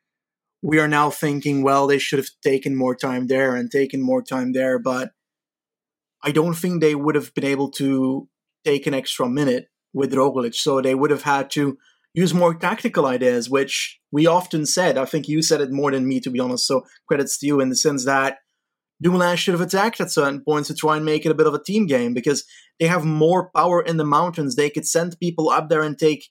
we 0.62 0.78
are 0.78 0.88
now 0.88 1.10
thinking, 1.10 1.62
well, 1.62 1.86
they 1.86 1.98
should 1.98 2.18
have 2.18 2.30
taken 2.42 2.74
more 2.74 2.94
time 2.94 3.26
there 3.26 3.54
and 3.54 3.70
taken 3.70 4.00
more 4.00 4.22
time 4.22 4.52
there. 4.52 4.78
But 4.78 5.10
I 6.22 6.32
don't 6.32 6.54
think 6.54 6.80
they 6.80 6.94
would 6.94 7.14
have 7.14 7.34
been 7.34 7.44
able 7.44 7.70
to 7.72 8.28
take 8.64 8.86
an 8.86 8.94
extra 8.94 9.28
minute 9.28 9.68
with 9.92 10.12
Roglic. 10.12 10.54
So 10.54 10.80
they 10.80 10.94
would 10.94 11.10
have 11.10 11.22
had 11.22 11.50
to 11.50 11.76
use 12.14 12.34
more 12.34 12.54
tactical 12.54 13.06
ideas, 13.06 13.48
which 13.48 13.98
we 14.10 14.26
often 14.26 14.66
said. 14.66 14.98
I 14.98 15.04
think 15.04 15.28
you 15.28 15.42
said 15.42 15.60
it 15.60 15.70
more 15.70 15.90
than 15.90 16.08
me, 16.08 16.20
to 16.20 16.30
be 16.30 16.40
honest. 16.40 16.66
So 16.66 16.84
credits 17.06 17.38
to 17.38 17.46
you 17.46 17.60
in 17.60 17.68
the 17.68 17.76
sense 17.76 18.04
that 18.04 18.38
Dumoulin 19.02 19.36
should 19.36 19.54
have 19.54 19.60
attacked 19.60 20.00
at 20.00 20.10
certain 20.10 20.42
points 20.42 20.68
to 20.68 20.74
try 20.74 20.96
and 20.96 21.04
make 21.04 21.24
it 21.24 21.30
a 21.30 21.34
bit 21.34 21.46
of 21.46 21.54
a 21.54 21.62
team 21.62 21.86
game 21.86 22.12
because 22.12 22.44
they 22.78 22.86
have 22.86 23.04
more 23.04 23.50
power 23.54 23.80
in 23.80 23.96
the 23.96 24.04
mountains. 24.04 24.56
They 24.56 24.70
could 24.70 24.86
send 24.86 25.18
people 25.20 25.48
up 25.48 25.68
there 25.68 25.82
and 25.82 25.98
take 25.98 26.28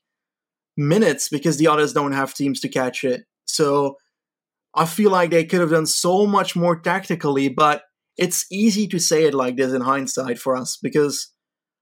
minutes 0.78 1.30
because 1.30 1.58
the 1.58 1.68
others 1.68 1.94
don't 1.94 2.12
have 2.12 2.34
teams 2.34 2.60
to 2.62 2.70
catch 2.70 3.04
it. 3.04 3.24
So 3.46 3.98
I 4.76 4.86
feel 4.86 5.10
like 5.10 5.32
they 5.32 5.46
could 5.46 5.62
have 5.62 5.72
done 5.72 5.88
so 5.88 6.28
much 6.28 6.56
more 6.56 6.80
tactically, 6.80 7.50
but 7.50 7.84
it's 8.18 8.46
easy 8.52 8.88
to 8.88 9.00
say 9.00 9.24
it 9.24 9.34
like 9.34 9.56
this 9.56 9.74
in 9.74 9.82
hindsight 9.82 10.38
for 10.38 10.56
us 10.56 10.78
because 10.82 11.32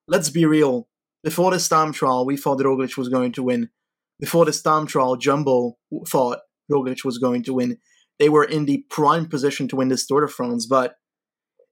let's 0.07 0.29
be 0.29 0.45
real. 0.45 0.87
Before 1.23 1.51
the 1.51 1.59
Storm 1.59 1.91
trial, 1.91 2.25
we 2.25 2.37
thought 2.37 2.59
Roglic 2.59 2.95
was 2.95 3.09
going 3.09 3.33
to 3.33 3.43
win. 3.43 3.69
Before 4.19 4.45
the 4.45 4.53
Storm 4.53 4.87
trial, 4.87 5.15
Jumbo 5.15 5.73
thought 6.07 6.39
Roglic 6.71 7.05
was 7.05 7.17
going 7.17 7.43
to 7.43 7.53
win 7.53 7.77
they 8.19 8.29
were 8.29 8.43
in 8.43 8.65
the 8.65 8.83
prime 8.89 9.27
position 9.27 9.67
to 9.67 9.75
win 9.75 9.89
this 9.89 10.05
Tour 10.05 10.21
de 10.21 10.27
France, 10.27 10.65
but 10.65 10.95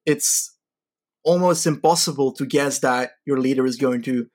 it's 0.06 0.56
almost 1.24 1.66
impossible 1.66 2.32
to 2.34 2.46
guess 2.46 2.80
that 2.80 3.12
your 3.26 3.39
leader 3.39 3.66
is 3.66 3.78
going 3.78 4.04
to 4.04 4.28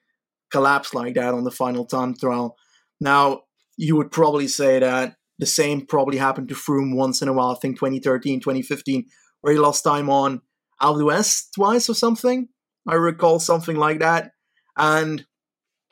collapse 0.50 0.92
like 0.92 1.14
that 1.14 1.34
on 1.34 1.44
the 1.44 1.50
final 1.50 1.86
time 1.86 2.14
trial. 2.16 2.56
Now, 3.00 3.42
you 3.76 3.96
would 3.96 4.10
probably 4.10 4.48
say 4.48 4.80
that 4.80 5.14
the 5.38 5.46
same 5.46 5.86
probably 5.86 6.18
happened 6.18 6.48
to 6.48 6.54
Froome 6.54 6.96
once 6.96 7.22
in 7.22 7.28
a 7.28 7.32
while, 7.32 7.52
I 7.52 7.58
think 7.60 7.76
2013, 7.76 8.40
2015, 8.40 9.06
where 9.40 9.52
he 9.52 9.58
lost 9.58 9.84
time 9.84 10.10
on 10.10 10.42
d'Huez 10.80 11.44
twice 11.54 11.88
or 11.88 11.94
something. 11.94 12.48
I 12.86 12.94
recall 12.94 13.38
something 13.38 13.76
like 13.76 14.00
that. 14.00 14.32
And 14.76 15.24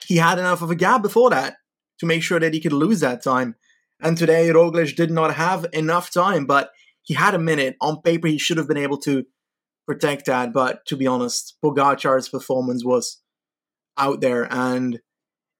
he 0.04 0.16
had 0.16 0.38
enough 0.38 0.62
of 0.62 0.70
a 0.70 0.74
gap 0.74 1.02
before 1.02 1.30
that 1.30 1.56
to 2.00 2.06
make 2.06 2.22
sure 2.22 2.40
that 2.40 2.54
he 2.54 2.60
could 2.60 2.72
lose 2.72 3.00
that 3.00 3.22
time. 3.22 3.56
And 4.00 4.16
today, 4.16 4.48
Roglic 4.48 4.94
did 4.94 5.10
not 5.10 5.34
have 5.34 5.66
enough 5.72 6.12
time, 6.12 6.46
but 6.46 6.70
he 7.02 7.14
had 7.14 7.34
a 7.34 7.38
minute. 7.38 7.76
On 7.80 8.00
paper, 8.00 8.28
he 8.28 8.38
should 8.38 8.56
have 8.56 8.68
been 8.68 8.76
able 8.76 8.98
to 8.98 9.24
protect 9.86 10.26
that. 10.26 10.52
But 10.52 10.86
to 10.86 10.96
be 10.96 11.06
honest, 11.06 11.56
Pogacar's 11.64 12.28
performance 12.28 12.84
was 12.84 13.20
out 13.96 14.20
there, 14.20 14.46
and 14.52 15.00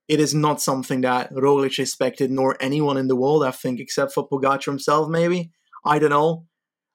it 0.07 0.19
is 0.19 0.33
not 0.33 0.61
something 0.61 1.01
that 1.01 1.31
Roglic 1.31 1.77
expected, 1.79 2.31
nor 2.31 2.55
anyone 2.59 2.97
in 2.97 3.07
the 3.07 3.15
world, 3.15 3.43
I 3.43 3.51
think, 3.51 3.79
except 3.79 4.13
for 4.13 4.27
Pogacar 4.27 4.65
himself, 4.65 5.09
maybe. 5.09 5.51
I 5.85 5.99
don't 5.99 6.09
know. 6.09 6.45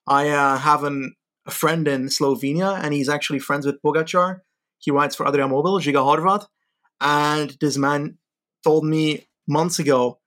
I 0.06 0.30
uh, 0.30 0.58
have 0.58 0.84
an, 0.84 1.14
a 1.46 1.50
friend 1.50 1.86
in 1.86 2.06
Slovenia, 2.06 2.82
and 2.82 2.94
he's 2.94 3.08
actually 3.08 3.38
friends 3.38 3.66
with 3.66 3.82
Pogacar. 3.82 4.40
He 4.78 4.90
writes 4.90 5.14
for 5.14 5.26
Adria 5.26 5.46
Mobil, 5.46 5.80
Žiga 5.80 6.02
Horvat. 6.02 6.46
And 7.00 7.56
this 7.60 7.76
man 7.76 8.18
told 8.62 8.84
me 8.84 9.28
months 9.46 9.78
ago 9.78 10.18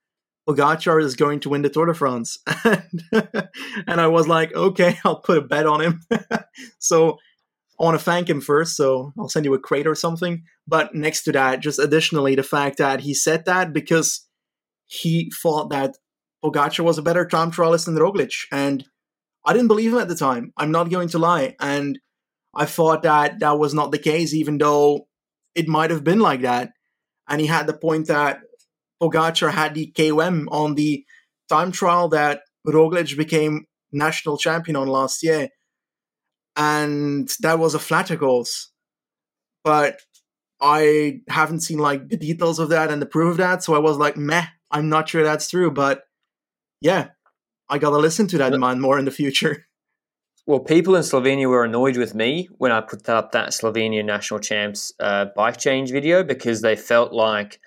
Pogacar 0.48 1.02
is 1.02 1.14
going 1.14 1.40
to 1.40 1.50
win 1.50 1.62
the 1.62 1.68
Tour 1.68 1.86
de 1.86 1.94
France. 1.94 2.38
and, 2.64 3.02
and 3.86 4.00
I 4.00 4.06
was 4.06 4.26
like, 4.26 4.54
okay, 4.54 4.96
I'll 5.04 5.20
put 5.20 5.38
a 5.38 5.42
bet 5.42 5.66
on 5.66 5.80
him. 5.80 6.00
so 6.78 7.18
I 7.78 7.84
want 7.84 7.98
to 7.98 8.04
thank 8.04 8.30
him 8.30 8.40
first. 8.40 8.76
So 8.76 9.12
I'll 9.18 9.28
send 9.28 9.44
you 9.44 9.54
a 9.54 9.58
crate 9.58 9.86
or 9.86 9.94
something. 9.94 10.44
But 10.66 10.94
next 10.94 11.24
to 11.24 11.32
that, 11.32 11.60
just 11.60 11.78
additionally, 11.78 12.34
the 12.34 12.42
fact 12.42 12.78
that 12.78 13.00
he 13.00 13.12
said 13.12 13.44
that 13.44 13.72
because 13.74 14.26
he 14.86 15.30
thought 15.42 15.68
that 15.70 15.96
Pogacar 16.42 16.82
was 16.82 16.96
a 16.96 17.02
better 17.02 17.26
time 17.26 17.50
trialist 17.50 17.84
than 17.84 17.96
Roglic. 17.96 18.32
And 18.50 18.84
I 19.44 19.52
didn't 19.52 19.68
believe 19.68 19.92
him 19.92 19.98
at 19.98 20.08
the 20.08 20.14
time. 20.14 20.52
I'm 20.56 20.72
not 20.72 20.90
going 20.90 21.08
to 21.08 21.18
lie. 21.18 21.56
And 21.60 21.98
I 22.54 22.64
thought 22.64 23.02
that 23.02 23.40
that 23.40 23.58
was 23.58 23.74
not 23.74 23.92
the 23.92 23.98
case, 23.98 24.32
even 24.32 24.56
though 24.56 25.08
it 25.54 25.68
might 25.68 25.90
have 25.90 26.04
been 26.04 26.20
like 26.20 26.40
that. 26.40 26.70
And 27.28 27.40
he 27.40 27.46
had 27.46 27.66
the 27.66 27.74
point 27.74 28.06
that 28.06 28.40
Pogacar 29.02 29.52
had 29.52 29.74
the 29.74 29.92
KOM 29.96 30.48
on 30.50 30.74
the 30.74 31.04
time 31.48 31.72
trial 31.72 32.08
that 32.08 32.42
Roglic 32.66 33.16
became 33.16 33.66
national 33.92 34.38
champion 34.38 34.76
on 34.76 34.88
last 34.88 35.22
year. 35.22 35.48
And 36.56 37.30
that 37.40 37.58
was 37.58 37.74
a 37.74 37.78
flatter 37.78 38.16
course. 38.16 38.70
But 39.64 40.00
I 40.60 41.20
haven't 41.28 41.60
seen 41.60 41.78
like 41.78 42.08
the 42.08 42.16
details 42.16 42.58
of 42.58 42.70
that 42.70 42.90
and 42.90 43.00
the 43.00 43.06
proof 43.06 43.32
of 43.32 43.36
that. 43.38 43.62
So 43.62 43.74
I 43.74 43.78
was 43.78 43.96
like, 43.96 44.16
meh, 44.16 44.46
I'm 44.70 44.88
not 44.88 45.08
sure 45.08 45.22
that's 45.22 45.50
true. 45.50 45.70
But 45.70 46.02
yeah, 46.80 47.08
I 47.68 47.78
gotta 47.78 47.98
listen 47.98 48.26
to 48.28 48.38
that 48.38 48.58
man 48.58 48.80
more 48.80 48.98
in 48.98 49.04
the 49.04 49.10
future. 49.10 49.66
Well, 50.46 50.60
people 50.60 50.96
in 50.96 51.02
Slovenia 51.02 51.46
were 51.46 51.64
annoyed 51.64 51.98
with 51.98 52.14
me 52.14 52.48
when 52.56 52.72
I 52.72 52.80
put 52.80 53.06
up 53.10 53.32
that 53.32 53.50
Slovenia 53.50 54.02
national 54.02 54.40
champs 54.40 54.94
uh, 54.98 55.26
bike 55.36 55.58
change 55.58 55.90
video 55.90 56.24
because 56.24 56.62
they 56.62 56.74
felt 56.74 57.12
like 57.12 57.60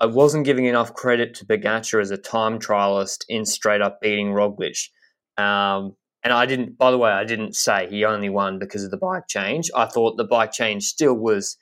I 0.00 0.06
wasn't 0.06 0.44
giving 0.44 0.66
enough 0.66 0.94
credit 0.94 1.34
to 1.34 1.46
Pogacar 1.46 2.00
as 2.00 2.10
a 2.10 2.16
time 2.16 2.58
trialist 2.58 3.24
in 3.28 3.44
straight 3.44 3.80
up 3.80 4.00
beating 4.00 4.28
Roglic. 4.28 4.90
Um, 5.36 5.96
and 6.22 6.32
I 6.32 6.46
didn't, 6.46 6.78
by 6.78 6.90
the 6.90 6.98
way, 6.98 7.10
I 7.10 7.24
didn't 7.24 7.56
say 7.56 7.88
he 7.88 8.04
only 8.04 8.28
won 8.28 8.58
because 8.58 8.84
of 8.84 8.90
the 8.90 8.96
bike 8.96 9.28
change. 9.28 9.70
I 9.74 9.86
thought 9.86 10.16
the 10.16 10.24
bike 10.24 10.52
change 10.52 10.84
still 10.84 11.14
was 11.14 11.56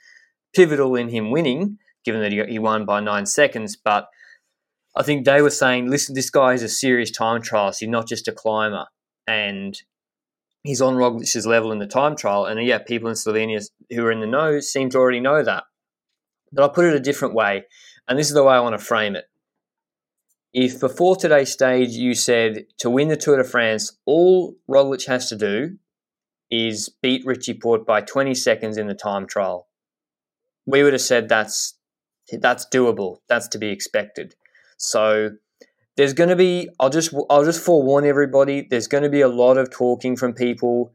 pivotal 0.54 0.96
in 0.96 1.08
him 1.08 1.30
winning, 1.30 1.78
given 2.04 2.20
that 2.20 2.32
he, 2.32 2.42
he 2.44 2.58
won 2.58 2.84
by 2.84 3.00
nine 3.00 3.26
seconds. 3.26 3.76
But 3.76 4.08
I 4.94 5.02
think 5.02 5.24
they 5.24 5.40
were 5.40 5.50
saying, 5.50 5.90
listen, 5.90 6.14
this 6.14 6.30
guy 6.30 6.52
is 6.52 6.62
a 6.62 6.68
serious 6.68 7.10
time 7.10 7.42
trialist. 7.42 7.78
He's 7.80 7.88
not 7.88 8.08
just 8.08 8.28
a 8.28 8.32
climber. 8.32 8.86
And 9.26 9.78
he's 10.62 10.80
on 10.80 10.94
Roglic's 10.94 11.46
level 11.46 11.72
in 11.72 11.78
the 11.78 11.86
time 11.86 12.16
trial. 12.16 12.44
And 12.44 12.62
yeah, 12.62 12.78
people 12.78 13.08
in 13.08 13.14
Slovenia 13.14 13.62
who 13.90 14.04
are 14.04 14.12
in 14.12 14.20
the 14.20 14.26
know 14.26 14.60
seem 14.60 14.90
to 14.90 14.98
already 14.98 15.20
know 15.20 15.42
that. 15.42 15.64
But 16.52 16.62
I'll 16.62 16.70
put 16.70 16.86
it 16.86 16.94
a 16.94 17.00
different 17.00 17.34
way 17.34 17.64
and 18.08 18.18
this 18.18 18.28
is 18.28 18.34
the 18.34 18.44
way 18.44 18.54
I 18.54 18.60
want 18.60 18.78
to 18.78 18.84
frame 18.84 19.16
it. 19.16 19.24
If 20.52 20.80
before 20.80 21.16
today's 21.16 21.52
stage 21.52 21.90
you 21.90 22.14
said 22.14 22.64
to 22.78 22.88
win 22.88 23.08
the 23.08 23.16
Tour 23.16 23.36
de 23.36 23.44
France, 23.44 23.98
all 24.06 24.56
Roglic 24.68 25.06
has 25.06 25.28
to 25.28 25.36
do 25.36 25.76
is 26.50 26.88
beat 27.02 27.26
Richie 27.26 27.54
Porte 27.54 27.86
by 27.86 28.00
20 28.00 28.34
seconds 28.34 28.76
in 28.76 28.86
the 28.86 28.94
time 28.94 29.26
trial, 29.26 29.68
we 30.64 30.82
would 30.82 30.92
have 30.92 31.02
said 31.02 31.28
that's 31.28 31.74
that's 32.32 32.66
doable. 32.72 33.18
That's 33.28 33.48
to 33.48 33.58
be 33.58 33.68
expected. 33.68 34.34
So 34.78 35.30
there's 35.96 36.12
going 36.12 36.28
to 36.28 36.36
be 36.36 36.68
I'll 36.80 36.90
just 36.90 37.14
I'll 37.30 37.44
just 37.44 37.64
forewarn 37.64 38.04
everybody. 38.04 38.66
There's 38.68 38.88
going 38.88 39.04
to 39.04 39.10
be 39.10 39.20
a 39.20 39.28
lot 39.28 39.58
of 39.58 39.70
talking 39.70 40.16
from 40.16 40.32
people 40.32 40.92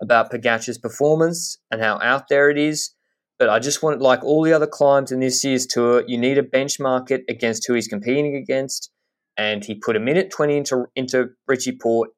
about 0.00 0.30
Pogacar's 0.30 0.78
performance 0.78 1.58
and 1.70 1.80
how 1.80 1.98
out 2.00 2.28
there 2.28 2.50
it 2.50 2.58
is. 2.58 2.93
But 3.38 3.48
I 3.48 3.58
just 3.58 3.82
want, 3.82 4.00
like 4.00 4.22
all 4.22 4.42
the 4.42 4.52
other 4.52 4.66
climbs 4.66 5.10
in 5.10 5.20
this 5.20 5.44
year's 5.44 5.66
tour, 5.66 6.04
you 6.06 6.16
need 6.16 6.34
to 6.34 6.42
benchmark 6.42 7.10
it 7.10 7.24
against 7.28 7.66
who 7.66 7.74
he's 7.74 7.88
competing 7.88 8.36
against. 8.36 8.90
And 9.36 9.64
he 9.64 9.74
put 9.74 9.96
a 9.96 10.00
minute 10.00 10.30
20 10.30 10.56
into, 10.56 10.84
into 10.94 11.30
Richie 11.48 11.76
Porte, 11.76 12.10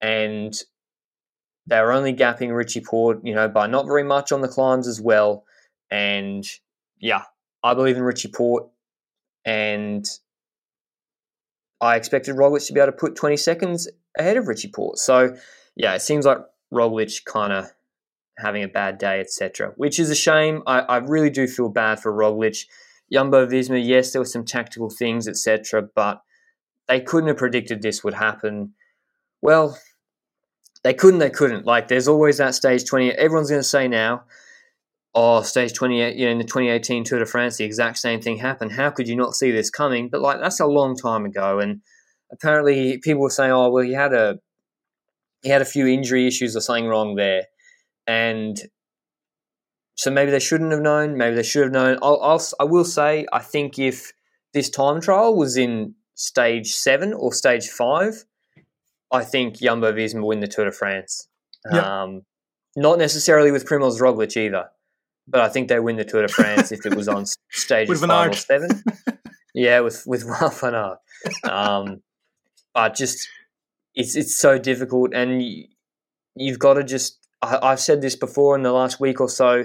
and 0.00 0.54
they 1.66 1.80
were 1.80 1.90
only 1.90 2.14
gapping 2.14 2.54
Richie 2.54 2.80
Porte, 2.80 3.20
you 3.24 3.34
know, 3.34 3.48
by 3.48 3.66
not 3.66 3.86
very 3.86 4.04
much 4.04 4.30
on 4.30 4.40
the 4.40 4.48
climbs 4.48 4.86
as 4.86 5.00
well. 5.00 5.44
And 5.90 6.44
yeah, 7.00 7.22
I 7.64 7.74
believe 7.74 7.96
in 7.96 8.04
Richie 8.04 8.30
Porte, 8.30 8.68
and 9.44 10.04
I 11.80 11.96
expected 11.96 12.36
Roglic 12.36 12.66
to 12.68 12.72
be 12.72 12.80
able 12.80 12.92
to 12.92 12.98
put 12.98 13.16
20 13.16 13.36
seconds 13.36 13.88
ahead 14.16 14.36
of 14.36 14.46
Richie 14.46 14.70
Porte. 14.72 14.98
So 14.98 15.36
yeah, 15.74 15.94
it 15.94 16.02
seems 16.02 16.24
like 16.24 16.38
Roglic 16.72 17.24
kind 17.24 17.52
of 17.52 17.72
having 18.38 18.62
a 18.62 18.68
bad 18.68 18.98
day, 18.98 19.20
etc. 19.20 19.72
Which 19.76 19.98
is 19.98 20.10
a 20.10 20.14
shame. 20.14 20.62
I, 20.66 20.80
I 20.80 20.96
really 20.98 21.30
do 21.30 21.46
feel 21.46 21.68
bad 21.68 22.00
for 22.00 22.12
Roglic. 22.12 22.66
Jumbo 23.12 23.46
Visma, 23.46 23.84
yes, 23.84 24.12
there 24.12 24.20
were 24.20 24.26
some 24.26 24.44
tactical 24.44 24.90
things, 24.90 25.28
etc., 25.28 25.88
but 25.94 26.22
they 26.88 27.00
couldn't 27.00 27.28
have 27.28 27.36
predicted 27.36 27.82
this 27.82 28.02
would 28.02 28.14
happen. 28.14 28.74
Well, 29.42 29.78
they 30.82 30.94
couldn't, 30.94 31.20
they 31.20 31.30
couldn't. 31.30 31.66
Like, 31.66 31.88
there's 31.88 32.08
always 32.08 32.38
that 32.38 32.54
stage 32.54 32.84
20. 32.84 33.12
Everyone's 33.12 33.50
going 33.50 33.60
to 33.60 33.68
say 33.68 33.88
now, 33.88 34.24
oh, 35.14 35.42
stage 35.42 35.72
28, 35.72 36.16
you 36.16 36.26
know, 36.26 36.32
in 36.32 36.38
the 36.38 36.44
2018 36.44 37.04
Tour 37.04 37.18
de 37.20 37.26
France, 37.26 37.56
the 37.56 37.64
exact 37.64 37.98
same 37.98 38.20
thing 38.20 38.36
happened. 38.36 38.72
How 38.72 38.90
could 38.90 39.08
you 39.08 39.16
not 39.16 39.34
see 39.34 39.50
this 39.50 39.70
coming? 39.70 40.08
But 40.08 40.20
like, 40.20 40.40
that's 40.40 40.60
a 40.60 40.66
long 40.66 40.96
time 40.96 41.24
ago. 41.24 41.58
And 41.58 41.80
apparently 42.30 42.98
people 42.98 43.22
were 43.22 43.30
saying, 43.30 43.50
oh, 43.50 43.70
well, 43.70 43.82
he 43.82 43.94
had 43.94 44.12
a, 44.12 44.38
he 45.42 45.48
had 45.48 45.62
a 45.62 45.66
few 45.66 45.86
injury 45.86 46.26
issues 46.26 46.56
or 46.56 46.60
something 46.60 46.86
wrong 46.86 47.14
there. 47.14 47.44
And 48.06 48.60
so 49.96 50.10
maybe 50.10 50.30
they 50.30 50.40
shouldn't 50.40 50.72
have 50.72 50.80
known. 50.80 51.16
Maybe 51.16 51.36
they 51.36 51.42
should 51.42 51.64
have 51.64 51.72
known. 51.72 51.98
I'll, 52.02 52.20
I'll, 52.22 52.42
I 52.60 52.64
will 52.64 52.84
say, 52.84 53.26
I 53.32 53.40
think 53.40 53.78
if 53.78 54.12
this 54.52 54.70
time 54.70 55.00
trial 55.00 55.36
was 55.36 55.56
in 55.56 55.94
stage 56.14 56.72
seven 56.72 57.12
or 57.12 57.32
stage 57.32 57.68
five, 57.68 58.24
I 59.12 59.24
think 59.24 59.56
Jumbo 59.56 59.92
Visma 59.92 60.26
win 60.26 60.40
the 60.40 60.48
Tour 60.48 60.66
de 60.66 60.72
France. 60.72 61.28
Yep. 61.72 61.84
Um, 61.84 62.22
not 62.76 62.98
necessarily 62.98 63.50
with 63.50 63.66
Primoz 63.66 64.00
Roglic 64.00 64.36
either 64.36 64.68
but 65.28 65.40
I 65.40 65.48
think 65.48 65.68
they 65.68 65.80
win 65.80 65.96
the 65.96 66.04
Tour 66.04 66.22
de 66.22 66.28
France 66.28 66.72
if 66.72 66.86
it 66.86 66.94
was 66.94 67.08
on 67.08 67.26
stage 67.50 67.88
five 67.88 68.30
or 68.30 68.32
seven. 68.34 68.82
yeah, 69.54 69.80
with 69.80 70.04
with 70.06 70.24
van 70.60 70.74
Aert. 70.74 70.98
Um, 71.44 72.02
but 72.74 72.94
just 72.94 73.28
it's 73.94 74.16
it's 74.16 74.36
so 74.36 74.58
difficult, 74.58 75.14
and 75.14 75.42
you, 75.42 75.66
have 76.50 76.58
got 76.58 76.74
to 76.74 76.84
just. 76.84 77.18
I, 77.42 77.58
I've 77.62 77.80
said 77.80 78.02
this 78.02 78.16
before 78.16 78.56
in 78.56 78.62
the 78.62 78.72
last 78.72 79.00
week 79.00 79.20
or 79.20 79.28
so. 79.28 79.64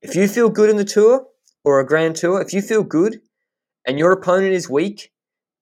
If 0.00 0.14
you 0.14 0.28
feel 0.28 0.48
good 0.48 0.70
in 0.70 0.76
the 0.76 0.84
tour 0.84 1.26
or 1.64 1.80
a 1.80 1.86
Grand 1.86 2.16
Tour, 2.16 2.40
if 2.40 2.52
you 2.52 2.60
feel 2.60 2.82
good, 2.82 3.20
and 3.86 3.98
your 3.98 4.12
opponent 4.12 4.52
is 4.52 4.68
weak, 4.68 5.12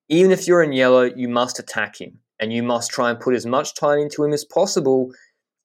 even 0.08 0.30
if 0.30 0.46
you're 0.46 0.62
in 0.62 0.72
yellow, 0.72 1.02
you 1.02 1.28
must 1.28 1.58
attack 1.58 2.00
him, 2.00 2.18
and 2.38 2.52
you 2.52 2.62
must 2.62 2.90
try 2.90 3.10
and 3.10 3.20
put 3.20 3.34
as 3.34 3.46
much 3.46 3.74
time 3.74 3.98
into 3.98 4.24
him 4.24 4.32
as 4.32 4.44
possible 4.44 5.12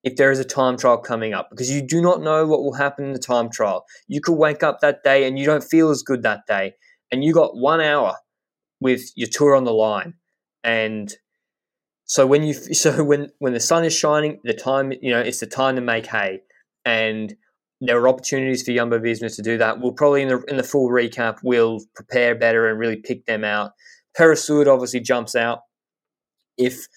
if 0.04 0.16
there 0.18 0.32
is 0.32 0.40
a 0.40 0.46
time 0.46 0.78
trial 0.78 1.00
coming 1.00 1.34
up 1.34 1.50
because 1.50 1.72
you 1.72 1.82
do 1.82 2.00
not 2.00 2.22
know 2.22 2.46
what 2.46 2.62
will 2.62 2.74
happen 2.74 3.06
in 3.06 3.14
the 3.14 3.20
time 3.20 3.50
trial. 3.50 3.86
You 4.08 4.22
could 4.22 4.36
wake 4.36 4.62
up 4.62 4.80
that 4.82 5.04
day 5.04 5.28
and 5.28 5.40
you 5.40 5.46
don't 5.46 5.64
feel 5.64 5.90
as 5.90 6.04
good 6.04 6.22
that 6.24 6.46
day, 6.48 6.74
and 7.12 7.24
you 7.24 7.34
got 7.34 7.58
one 7.58 7.82
hour 7.82 8.18
with 8.80 9.12
your 9.16 9.30
tour 9.32 9.56
on 9.56 9.64
the 9.64 9.74
line, 9.74 10.14
and 10.64 11.14
so 12.06 12.26
when 12.26 12.44
you 12.44 12.54
so 12.74 13.04
when 13.04 13.32
when 13.40 13.54
the 13.54 13.60
sun 13.60 13.84
is 13.84 13.94
shining, 13.94 14.40
the 14.44 14.54
time 14.54 14.92
you 15.02 15.12
know 15.12 15.20
it's 15.20 15.40
the 15.40 15.48
time 15.48 15.76
to 15.76 15.82
make 15.82 16.08
hay, 16.08 16.42
and 16.86 17.36
there 17.82 18.00
are 18.00 18.08
opportunities 18.08 18.64
for 18.64 18.74
Jumbo 18.74 19.00
Visma 19.00 19.34
to 19.36 19.42
do 19.42 19.58
that. 19.58 19.80
We'll 19.80 19.94
probably 19.94 20.22
in 20.22 20.30
the 20.30 20.42
in 20.48 20.58
the 20.58 20.64
full 20.64 20.90
recap 20.90 21.40
we'll 21.44 21.82
prepare 21.96 22.36
better 22.36 22.68
and 22.70 22.80
really 22.80 22.98
pick 22.98 23.26
them 23.26 23.44
out. 23.44 23.72
Peyresourde 24.18 24.68
obviously 24.68 25.02
jumps 25.02 25.36
out 25.36 25.60
if 26.58 26.88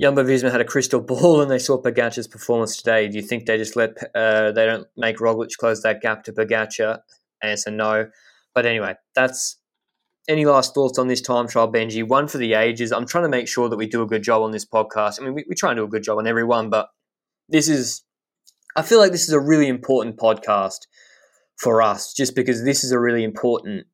Jumbo 0.00 0.24
Visma 0.24 0.50
had 0.50 0.60
a 0.60 0.64
crystal 0.64 1.00
ball 1.12 1.42
and 1.42 1.50
they 1.50 1.58
saw 1.58 1.80
Pogacar's 1.80 2.26
performance 2.26 2.76
today. 2.76 3.08
Do 3.08 3.16
you 3.16 3.22
think 3.22 3.46
they 3.46 3.58
just 3.58 3.76
let 3.76 3.90
uh, 4.14 4.52
they 4.52 4.66
don't 4.66 4.86
make 4.96 5.18
Roglic 5.18 5.50
close 5.58 5.82
that 5.82 6.00
gap 6.00 6.24
to 6.24 6.32
Pogacar? 6.32 7.00
Answer 7.42 7.70
no. 7.70 8.08
But 8.54 8.66
anyway, 8.66 8.94
that's 9.14 9.58
any 10.28 10.44
last 10.44 10.74
thoughts 10.74 10.98
on 10.98 11.08
this 11.08 11.20
time 11.20 11.48
trial, 11.48 11.70
Benji? 11.70 12.06
One 12.06 12.28
for 12.28 12.38
the 12.38 12.54
ages. 12.54 12.92
I'm 12.92 13.06
trying 13.06 13.24
to 13.24 13.28
make 13.28 13.48
sure 13.48 13.68
that 13.68 13.76
we 13.76 13.86
do 13.86 14.02
a 14.02 14.06
good 14.06 14.22
job 14.22 14.42
on 14.42 14.50
this 14.50 14.64
podcast. 14.64 15.20
I 15.20 15.24
mean, 15.24 15.34
we, 15.34 15.44
we 15.48 15.54
try 15.54 15.70
and 15.70 15.78
do 15.78 15.84
a 15.84 15.88
good 15.88 16.02
job 16.02 16.18
on 16.18 16.26
everyone, 16.26 16.70
but 16.70 16.88
this 17.48 17.68
is, 17.68 18.02
I 18.76 18.82
feel 18.82 18.98
like 18.98 19.12
this 19.12 19.28
is 19.28 19.34
a 19.34 19.40
really 19.40 19.68
important 19.68 20.16
podcast 20.16 20.86
for 21.56 21.82
us 21.82 22.12
just 22.12 22.34
because 22.34 22.64
this 22.64 22.84
is 22.84 22.92
a 22.92 22.98
really 22.98 23.22
important 23.22 23.86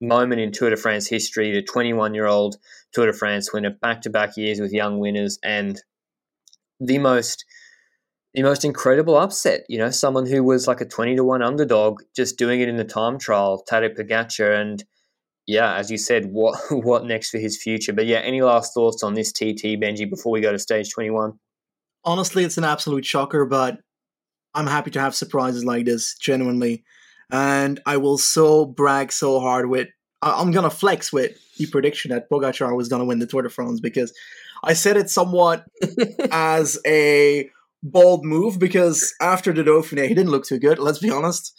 moment 0.00 0.40
in 0.40 0.52
Tour 0.52 0.70
de 0.70 0.76
France 0.76 1.08
history. 1.08 1.52
The 1.52 1.62
21 1.62 2.14
year 2.14 2.26
old 2.26 2.56
Tour 2.92 3.06
de 3.06 3.12
France 3.12 3.52
winner, 3.52 3.70
back 3.70 4.02
to 4.02 4.10
back 4.10 4.36
years 4.36 4.60
with 4.60 4.72
young 4.72 4.98
winners, 4.98 5.38
and 5.42 5.80
the 6.80 6.98
most 6.98 7.44
the 8.34 8.42
most 8.42 8.64
incredible 8.64 9.16
upset. 9.16 9.64
You 9.68 9.78
know, 9.78 9.90
someone 9.90 10.26
who 10.26 10.44
was 10.44 10.68
like 10.68 10.80
a 10.80 10.84
20 10.84 11.16
to 11.16 11.24
1 11.24 11.42
underdog 11.42 12.02
just 12.14 12.38
doing 12.38 12.60
it 12.60 12.68
in 12.68 12.76
the 12.76 12.84
time 12.84 13.18
trial, 13.18 13.64
Tadej 13.68 13.96
Pogacar. 13.96 14.60
And 14.60 14.84
yeah, 15.48 15.74
as 15.74 15.90
you 15.90 15.98
said, 15.98 16.26
what 16.26 16.60
what 16.70 17.04
next 17.04 17.30
for 17.30 17.38
his 17.38 17.60
future? 17.60 17.92
But 17.92 18.06
yeah, 18.06 18.18
any 18.18 18.42
last 18.42 18.74
thoughts 18.74 19.02
on 19.02 19.14
this 19.14 19.32
TT, 19.32 19.80
Benji, 19.80 20.08
before 20.08 20.30
we 20.30 20.40
go 20.40 20.52
to 20.52 20.58
stage 20.58 20.92
21? 20.92 21.32
Honestly, 22.04 22.44
it's 22.44 22.58
an 22.58 22.64
absolute 22.64 23.04
shocker, 23.04 23.44
but 23.44 23.78
I'm 24.54 24.68
happy 24.68 24.90
to 24.92 25.00
have 25.00 25.14
surprises 25.14 25.64
like 25.64 25.84
this, 25.84 26.16
genuinely 26.16 26.84
and 27.30 27.80
I 27.86 27.96
will 27.98 28.18
so 28.18 28.64
brag 28.64 29.12
so 29.12 29.40
hard 29.40 29.68
with. 29.68 29.88
I'm 30.20 30.50
gonna 30.50 30.70
flex 30.70 31.12
with 31.12 31.38
the 31.58 31.66
prediction 31.66 32.10
that 32.10 32.28
Pogacar 32.28 32.74
was 32.76 32.88
gonna 32.88 33.04
win 33.04 33.20
the 33.20 33.26
Tour 33.26 33.42
de 33.42 33.48
France 33.48 33.78
because 33.80 34.12
I 34.64 34.72
said 34.72 34.96
it 34.96 35.10
somewhat 35.10 35.64
as 36.32 36.78
a 36.84 37.48
bold 37.84 38.24
move 38.24 38.58
because 38.58 39.14
after 39.20 39.52
the 39.52 39.62
Dauphiné 39.62 40.08
he 40.08 40.14
didn't 40.14 40.30
look 40.30 40.44
too 40.44 40.58
good. 40.58 40.80
Let's 40.80 40.98
be 40.98 41.10
honest. 41.10 41.52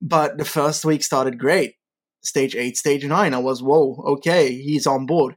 But 0.00 0.38
the 0.38 0.44
first 0.44 0.84
week 0.84 1.04
started 1.04 1.38
great. 1.38 1.74
Stage 2.22 2.54
eight, 2.54 2.76
stage 2.76 3.04
nine, 3.04 3.34
I 3.34 3.38
was 3.38 3.62
whoa, 3.62 4.02
okay, 4.06 4.54
he's 4.54 4.86
on 4.86 5.06
board, 5.06 5.34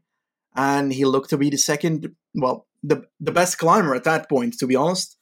and 0.55 0.93
he 0.93 1.03
looked 1.03 1.31
to 1.31 1.37
be 1.37 1.49
the 1.49 1.57
second, 1.57 2.15
well, 2.35 2.67
the 2.83 3.05
the 3.19 3.31
best 3.31 3.57
climber 3.57 3.95
at 3.95 4.03
that 4.03 4.29
point. 4.29 4.59
To 4.59 4.67
be 4.67 4.75
honest, 4.75 5.17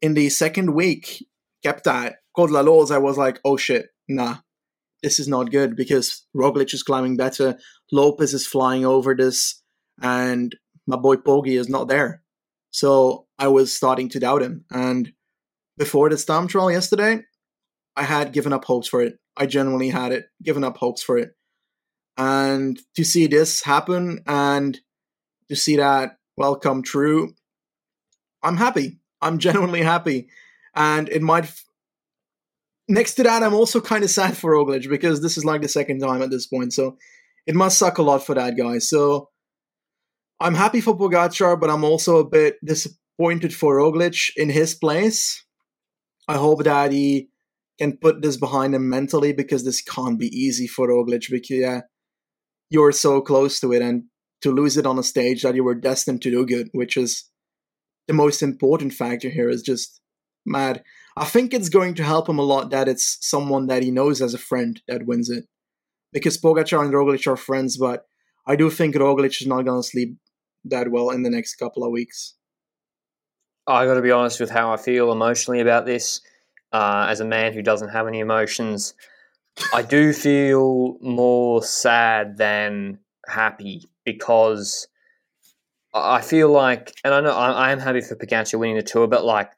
in 0.00 0.14
the 0.14 0.28
second 0.28 0.74
week, 0.74 1.26
kept 1.64 1.84
that 1.84 2.16
Col 2.36 2.46
de 2.46 2.52
la 2.52 2.60
Loze, 2.60 2.92
I 2.92 2.98
was 2.98 3.18
like, 3.18 3.40
oh 3.44 3.56
shit, 3.56 3.86
nah, 4.08 4.36
this 5.02 5.18
is 5.18 5.26
not 5.26 5.50
good 5.50 5.74
because 5.74 6.26
Roglic 6.36 6.72
is 6.72 6.82
climbing 6.82 7.16
better, 7.16 7.58
Lopez 7.90 8.32
is 8.32 8.46
flying 8.46 8.86
over 8.86 9.14
this, 9.14 9.62
and 10.00 10.54
my 10.86 10.96
boy 10.96 11.16
Pogi 11.16 11.58
is 11.58 11.68
not 11.68 11.88
there. 11.88 12.22
So 12.70 13.26
I 13.38 13.48
was 13.48 13.72
starting 13.72 14.08
to 14.10 14.20
doubt 14.20 14.42
him. 14.42 14.64
And 14.70 15.12
before 15.76 16.08
the 16.08 16.18
Storm 16.18 16.48
trial 16.48 16.70
yesterday, 16.70 17.22
I 17.96 18.02
had 18.02 18.32
given 18.32 18.52
up 18.52 18.64
hopes 18.64 18.88
for 18.88 19.02
it. 19.02 19.14
I 19.36 19.46
genuinely 19.46 19.88
had 19.90 20.12
it, 20.12 20.26
given 20.42 20.64
up 20.64 20.76
hopes 20.76 21.02
for 21.02 21.18
it. 21.18 21.30
And 22.16 22.78
to 22.94 23.04
see 23.04 23.26
this 23.26 23.62
happen 23.62 24.20
and 24.26 24.78
to 25.48 25.56
see 25.56 25.76
that 25.76 26.18
well 26.36 26.56
come 26.56 26.82
true, 26.82 27.34
I'm 28.42 28.56
happy. 28.56 28.98
I'm 29.20 29.38
genuinely 29.46 29.82
happy. 29.82 30.28
And 30.74 31.08
it 31.08 31.22
might 31.22 31.50
next 32.88 33.14
to 33.14 33.22
that, 33.22 33.42
I'm 33.42 33.54
also 33.54 33.80
kind 33.80 34.04
of 34.04 34.10
sad 34.10 34.36
for 34.36 34.52
Roglic 34.52 34.88
because 34.88 35.22
this 35.22 35.36
is 35.36 35.44
like 35.44 35.62
the 35.62 35.68
second 35.68 36.00
time 36.00 36.22
at 36.22 36.30
this 36.30 36.46
point. 36.46 36.72
So 36.72 36.98
it 37.46 37.54
must 37.54 37.78
suck 37.78 37.98
a 37.98 38.02
lot 38.02 38.24
for 38.24 38.34
that 38.34 38.56
guy. 38.56 38.78
So 38.78 39.30
I'm 40.40 40.54
happy 40.54 40.80
for 40.80 40.96
Pogacar, 40.96 41.58
but 41.60 41.70
I'm 41.70 41.84
also 41.84 42.18
a 42.18 42.28
bit 42.28 42.56
disappointed 42.64 43.54
for 43.54 43.78
Roglic 43.78 44.30
in 44.36 44.50
his 44.50 44.74
place. 44.74 45.44
I 46.26 46.36
hope 46.36 46.64
that 46.64 46.92
he 46.92 47.28
can 47.78 47.96
put 47.96 48.22
this 48.22 48.36
behind 48.36 48.74
him 48.74 48.88
mentally 48.88 49.32
because 49.32 49.64
this 49.64 49.82
can't 49.82 50.18
be 50.18 50.28
easy 50.28 50.66
for 50.66 50.88
Roglic 50.88 51.30
because 51.30 51.50
yeah, 51.50 51.80
you're 52.70 52.92
so 52.92 53.20
close 53.20 53.60
to 53.60 53.72
it 53.72 53.82
and 53.82 54.04
to 54.42 54.52
lose 54.52 54.76
it 54.76 54.86
on 54.86 54.98
a 54.98 55.02
stage 55.02 55.42
that 55.42 55.54
you 55.54 55.64
were 55.64 55.74
destined 55.74 56.22
to 56.22 56.30
do 56.30 56.46
good, 56.46 56.68
which 56.72 56.96
is 56.96 57.30
the 58.06 58.14
most 58.14 58.42
important 58.42 58.92
factor 58.92 59.30
here, 59.30 59.48
is 59.48 59.62
just 59.62 60.00
mad. 60.44 60.82
I 61.16 61.24
think 61.24 61.54
it's 61.54 61.68
going 61.68 61.94
to 61.94 62.04
help 62.04 62.28
him 62.28 62.38
a 62.38 62.42
lot 62.42 62.70
that 62.70 62.88
it's 62.88 63.16
someone 63.20 63.68
that 63.68 63.82
he 63.82 63.90
knows 63.90 64.20
as 64.20 64.34
a 64.34 64.38
friend 64.38 64.80
that 64.86 65.06
wins 65.06 65.30
it. 65.30 65.44
Because 66.12 66.38
Pogacar 66.38 66.84
and 66.84 66.92
Roglic 66.92 67.26
are 67.26 67.36
friends, 67.36 67.76
but 67.76 68.04
I 68.46 68.56
do 68.56 68.70
think 68.70 68.94
Roglic 68.94 69.40
is 69.40 69.46
not 69.46 69.62
going 69.62 69.82
to 69.82 69.88
sleep 69.88 70.16
that 70.64 70.90
well 70.90 71.10
in 71.10 71.22
the 71.22 71.30
next 71.30 71.56
couple 71.56 71.82
of 71.82 71.90
weeks. 71.90 72.34
I 73.66 73.86
got 73.86 73.94
to 73.94 74.02
be 74.02 74.10
honest 74.10 74.40
with 74.40 74.50
how 74.50 74.72
I 74.72 74.76
feel 74.76 75.10
emotionally 75.10 75.60
about 75.60 75.86
this. 75.86 76.20
Uh, 76.74 77.06
as 77.08 77.20
a 77.20 77.24
man 77.24 77.52
who 77.52 77.62
doesn't 77.62 77.90
have 77.90 78.08
any 78.08 78.18
emotions, 78.18 78.94
I 79.72 79.82
do 79.82 80.12
feel 80.12 80.98
more 81.00 81.62
sad 81.62 82.36
than 82.36 82.98
happy 83.28 83.84
because 84.04 84.88
I 85.94 86.20
feel 86.20 86.50
like, 86.50 86.92
and 87.04 87.14
I 87.14 87.20
know 87.20 87.30
I, 87.30 87.68
I 87.68 87.70
am 87.70 87.78
happy 87.78 88.00
for 88.00 88.16
Pogacar 88.16 88.58
winning 88.58 88.76
the 88.76 88.82
tour, 88.82 89.06
but 89.06 89.24
like 89.24 89.52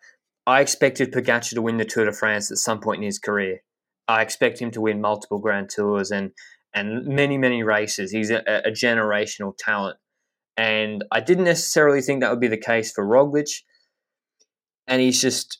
I 0.47 0.61
expected 0.61 1.11
Pogacar 1.11 1.55
to 1.55 1.63
win 1.63 1.79
the 1.79 1.87
Tour 1.87 2.05
de 2.05 2.13
France 2.13 2.51
at 2.51 2.59
some 2.59 2.81
point 2.81 2.99
in 2.99 3.07
his 3.07 3.19
career. 3.19 3.63
I 4.07 4.21
expect 4.23 4.61
him 4.61 4.71
to 4.73 4.81
win 4.83 5.01
multiple 5.01 5.39
Grand 5.39 5.71
Tours 5.71 6.11
and 6.11 6.33
and 6.75 7.07
many 7.07 7.39
many 7.39 7.63
races. 7.63 8.13
He's 8.13 8.31
a, 8.31 8.43
a 8.65 8.71
generational 8.71 9.55
talent, 9.59 9.97
and 10.57 11.03
I 11.11 11.21
didn't 11.21 11.45
necessarily 11.45 12.03
think 12.03 12.21
that 12.21 12.31
would 12.31 12.41
be 12.41 12.49
the 12.49 12.57
case 12.59 12.93
for 12.93 13.05
Roglic. 13.05 13.63
And 14.87 15.01
he's 15.01 15.21
just, 15.21 15.59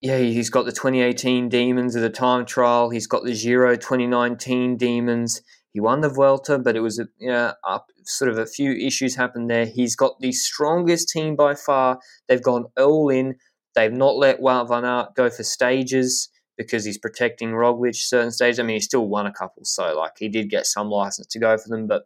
yeah, 0.00 0.18
he's 0.18 0.50
got 0.50 0.64
the 0.64 0.72
2018 0.72 1.48
demons 1.48 1.96
of 1.96 2.02
the 2.02 2.10
time 2.10 2.44
trial. 2.46 2.90
He's 2.90 3.06
got 3.06 3.24
the 3.24 3.34
Giro 3.34 3.74
2019 3.74 4.76
demons. 4.76 5.42
He 5.72 5.80
won 5.80 6.00
the 6.00 6.08
Vuelta, 6.08 6.58
but 6.58 6.76
it 6.76 6.80
was 6.80 6.98
a, 6.98 7.06
you 7.18 7.28
know, 7.28 7.52
up, 7.66 7.90
sort 8.04 8.30
of 8.30 8.38
a 8.38 8.46
few 8.46 8.72
issues 8.72 9.16
happened 9.16 9.50
there. 9.50 9.66
He's 9.66 9.96
got 9.96 10.20
the 10.20 10.32
strongest 10.32 11.08
team 11.08 11.36
by 11.36 11.54
far. 11.54 11.98
They've 12.28 12.42
gone 12.42 12.66
all 12.76 13.10
in. 13.10 13.36
They've 13.74 13.92
not 13.92 14.16
let 14.16 14.40
Wout 14.40 14.68
van 14.68 14.84
Aert 14.84 15.14
go 15.14 15.30
for 15.30 15.42
stages 15.42 16.30
because 16.56 16.84
he's 16.84 16.98
protecting 16.98 17.50
Roglic 17.50 17.94
certain 17.94 18.32
stages. 18.32 18.58
I 18.58 18.62
mean, 18.62 18.76
he 18.76 18.80
still 18.80 19.06
won 19.06 19.26
a 19.26 19.32
couple, 19.32 19.64
so 19.64 19.96
like 19.96 20.12
he 20.18 20.28
did 20.28 20.48
get 20.48 20.66
some 20.66 20.88
license 20.88 21.26
to 21.28 21.38
go 21.38 21.56
for 21.58 21.68
them. 21.68 21.86
But 21.86 22.04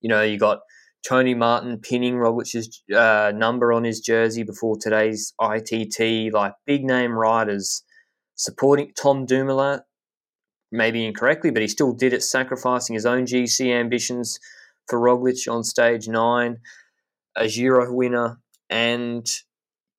you 0.00 0.08
know, 0.08 0.22
you 0.22 0.38
got 0.38 0.60
Tony 1.06 1.34
Martin 1.34 1.78
pinning 1.78 2.14
Roglic's 2.14 2.82
uh, 2.94 3.32
number 3.34 3.72
on 3.72 3.84
his 3.84 4.00
jersey 4.00 4.42
before 4.42 4.76
today's 4.76 5.32
ITT. 5.40 6.32
Like 6.32 6.54
big 6.66 6.84
name 6.84 7.12
riders 7.12 7.84
supporting 8.34 8.92
Tom 9.00 9.24
Dumoulin, 9.24 9.80
maybe 10.72 11.04
incorrectly, 11.04 11.50
but 11.50 11.62
he 11.62 11.68
still 11.68 11.92
did 11.92 12.12
it, 12.12 12.22
sacrificing 12.22 12.94
his 12.94 13.06
own 13.06 13.24
GC 13.24 13.72
ambitions 13.72 14.40
for 14.88 14.98
Roglic 14.98 15.50
on 15.52 15.62
stage 15.62 16.08
nine, 16.08 16.58
a 17.36 17.48
Giro 17.48 17.92
winner, 17.92 18.40
and 18.68 19.26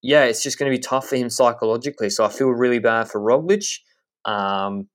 yeah, 0.01 0.25
it's 0.25 0.43
just 0.43 0.59
going 0.59 0.71
to 0.71 0.77
be 0.77 0.81
tough 0.81 1.07
for 1.07 1.15
him 1.15 1.29
psychologically. 1.29 2.09
So 2.09 2.25
I 2.25 2.29
feel 2.29 2.49
really 2.49 2.79
bad 2.79 3.09
for 3.09 3.19
Roglic. 3.19 3.79
Um, 4.25 4.89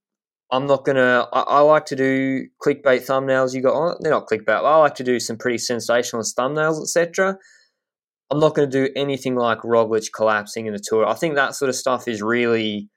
I'm 0.52 0.66
not 0.66 0.84
gonna. 0.84 1.26
I, 1.32 1.40
I, 1.40 1.60
like 1.60 1.86
to 1.86 1.96
do 1.96 2.46
clickbait 2.64 3.06
thumbnails. 3.06 3.54
You 3.54 3.62
got 3.62 3.74
on. 3.74 3.94
Oh, 3.94 3.98
they're 4.00 4.12
not 4.12 4.26
clickbait. 4.26 4.50
I 4.50 4.76
like 4.76 4.94
to 4.96 5.04
do 5.04 5.18
some 5.18 5.38
pretty 5.38 5.56
sensationalist 5.56 6.36
thumbnails, 6.36 6.80
etc. 6.82 7.38
I'm 8.30 8.38
not 8.38 8.54
going 8.54 8.70
to 8.70 8.86
do 8.86 8.92
anything 8.96 9.34
like 9.34 9.58
Roglic 9.60 10.08
collapsing 10.14 10.66
in 10.66 10.72
the 10.72 10.82
tour. 10.82 11.06
I 11.06 11.14
think 11.14 11.34
that 11.34 11.54
sort 11.54 11.68
of 11.68 11.74
stuff 11.74 12.08
is 12.08 12.22
really 12.22 12.88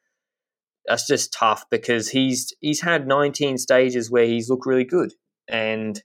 that's 0.86 1.08
just 1.08 1.34
tough 1.34 1.66
because 1.72 2.10
he's 2.10 2.54
he's 2.60 2.82
had 2.82 3.08
19 3.08 3.58
stages 3.58 4.12
where 4.12 4.26
he's 4.26 4.50
looked 4.50 4.66
really 4.66 4.86
good 4.86 5.14
and 5.50 6.02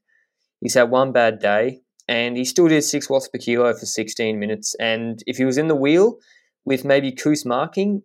he's 0.61 0.75
had 0.75 0.91
one 0.91 1.13
bad 1.13 1.39
day 1.39 1.81
and 2.09 2.37
he 2.37 2.45
still 2.45 2.67
did 2.67 2.83
six 2.83 3.09
watts 3.09 3.29
per 3.29 3.39
kilo 3.39 3.73
for 3.73 3.87
16 3.87 4.39
minutes. 4.39 4.75
And 4.81 5.23
if 5.27 5.37
he 5.37 5.45
was 5.45 5.59
in 5.59 5.69
the 5.69 5.77
wheel 5.77 6.17
with 6.65 6.85
maybe 6.85 7.13
Kuss 7.13 7.45
marking, 7.45 8.03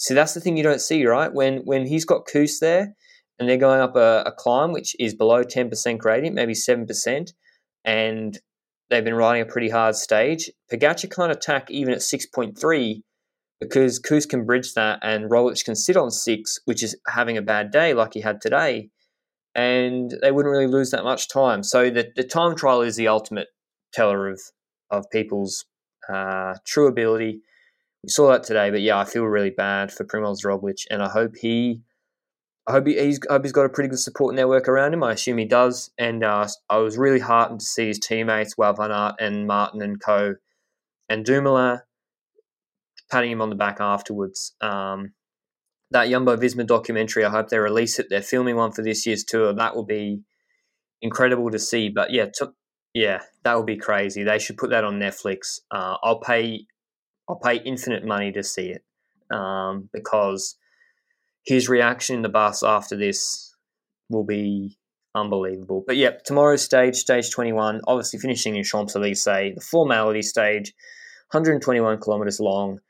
see 0.00 0.14
that's 0.14 0.34
the 0.34 0.40
thing 0.40 0.56
you 0.56 0.62
don't 0.62 0.80
see, 0.80 1.04
right? 1.06 1.32
When 1.32 1.58
when 1.58 1.86
he's 1.86 2.04
got 2.04 2.26
Kuss 2.26 2.58
there 2.58 2.94
and 3.38 3.48
they're 3.48 3.56
going 3.56 3.80
up 3.80 3.96
a, 3.96 4.24
a 4.26 4.32
climb 4.32 4.72
which 4.72 4.96
is 4.98 5.14
below 5.14 5.44
10% 5.44 5.98
gradient, 5.98 6.34
maybe 6.34 6.52
7%, 6.52 7.32
and 7.84 8.38
they've 8.88 9.04
been 9.04 9.14
riding 9.14 9.42
a 9.42 9.46
pretty 9.46 9.68
hard 9.70 9.94
stage, 9.94 10.50
Pogacar 10.70 11.14
can't 11.14 11.32
attack 11.32 11.70
even 11.70 11.94
at 11.94 12.00
6.3 12.00 13.02
because 13.60 13.98
Kuss 13.98 14.26
can 14.26 14.44
bridge 14.44 14.74
that 14.74 14.98
and 15.02 15.30
Roglic 15.30 15.64
can 15.64 15.76
sit 15.76 15.96
on 15.96 16.10
six, 16.10 16.58
which 16.64 16.82
is 16.82 16.96
having 17.06 17.36
a 17.36 17.42
bad 17.42 17.70
day 17.70 17.92
like 17.92 18.14
he 18.14 18.20
had 18.22 18.40
today, 18.40 18.88
and 19.54 20.16
they 20.22 20.32
wouldn't 20.32 20.52
really 20.52 20.66
lose 20.66 20.90
that 20.90 21.04
much 21.04 21.28
time. 21.28 21.62
So 21.62 21.90
the, 21.90 22.10
the 22.16 22.24
time 22.24 22.56
trial 22.56 22.80
is 22.80 22.96
the 22.96 23.08
ultimate 23.08 23.48
teller 23.92 24.28
of 24.28 24.40
of 24.90 25.04
people's 25.10 25.66
uh, 26.12 26.54
true 26.66 26.88
ability. 26.88 27.42
We 28.02 28.08
saw 28.08 28.30
that 28.30 28.44
today, 28.44 28.70
but 28.70 28.80
yeah, 28.80 28.98
I 28.98 29.04
feel 29.04 29.24
really 29.24 29.50
bad 29.50 29.92
for 29.92 30.04
Primoz 30.04 30.44
Roglic, 30.44 30.86
and 30.90 31.02
I 31.02 31.08
hope 31.08 31.36
he. 31.36 31.82
I 32.66 32.72
hope, 32.72 32.86
he, 32.86 33.00
he's, 33.00 33.18
I 33.28 33.32
hope 33.32 33.42
he's 33.42 33.52
got 33.52 33.64
a 33.64 33.70
pretty 33.70 33.88
good 33.88 33.98
support 33.98 34.34
network 34.34 34.68
around 34.68 34.94
him. 34.94 35.02
I 35.02 35.12
assume 35.12 35.38
he 35.38 35.44
does. 35.44 35.90
And 35.98 36.22
uh, 36.22 36.46
I 36.68 36.76
was 36.76 36.96
really 36.96 37.18
heartened 37.18 37.60
to 37.60 37.66
see 37.66 37.88
his 37.88 37.98
teammates, 37.98 38.54
Wout 38.54 38.76
van 38.76 39.14
and 39.18 39.46
Martin 39.46 39.82
and 39.82 40.00
co. 40.00 40.36
and 41.08 41.24
Dumoulin 41.24 41.80
patting 43.10 43.32
him 43.32 43.42
on 43.42 43.50
the 43.50 43.56
back 43.56 43.78
afterwards. 43.80 44.54
Um, 44.60 45.14
that 45.90 46.08
Jumbo 46.08 46.36
Visma 46.36 46.66
documentary, 46.66 47.24
I 47.24 47.30
hope 47.30 47.48
they 47.48 47.58
release 47.58 47.98
it. 47.98 48.06
They're 48.08 48.22
filming 48.22 48.56
one 48.56 48.70
for 48.70 48.82
this 48.82 49.04
year's 49.06 49.24
tour. 49.24 49.52
That 49.52 49.74
will 49.74 49.86
be 49.86 50.22
incredible 51.02 51.50
to 51.50 51.58
see. 51.58 51.88
But 51.88 52.12
yeah, 52.12 52.26
to, 52.34 52.52
yeah, 52.94 53.22
that 53.42 53.56
would 53.56 53.66
be 53.66 53.78
crazy. 53.78 54.22
They 54.22 54.38
should 54.38 54.58
put 54.58 54.70
that 54.70 54.84
on 54.84 55.00
Netflix. 55.00 55.60
Uh, 55.70 55.96
I'll 56.04 56.20
pay, 56.20 56.66
I'll 57.30 57.36
pay 57.36 57.62
infinite 57.62 58.04
money 58.04 58.32
to 58.32 58.42
see 58.42 58.70
it 58.70 58.84
um, 59.32 59.88
because 59.92 60.56
his 61.46 61.68
reaction 61.68 62.16
in 62.16 62.22
the 62.22 62.28
bus 62.28 62.64
after 62.64 62.96
this 62.96 63.54
will 64.08 64.24
be 64.24 64.76
unbelievable. 65.14 65.84
But 65.86 65.96
yeah, 65.96 66.10
tomorrow's 66.24 66.62
stage, 66.62 66.96
stage 66.96 67.30
21, 67.30 67.82
obviously 67.86 68.18
finishing 68.18 68.56
in 68.56 68.64
Champs 68.64 68.96
Elysees, 68.96 69.54
the 69.54 69.60
formality 69.60 70.22
stage, 70.22 70.74
121 71.30 72.00
kilometers 72.00 72.40
long. 72.40 72.80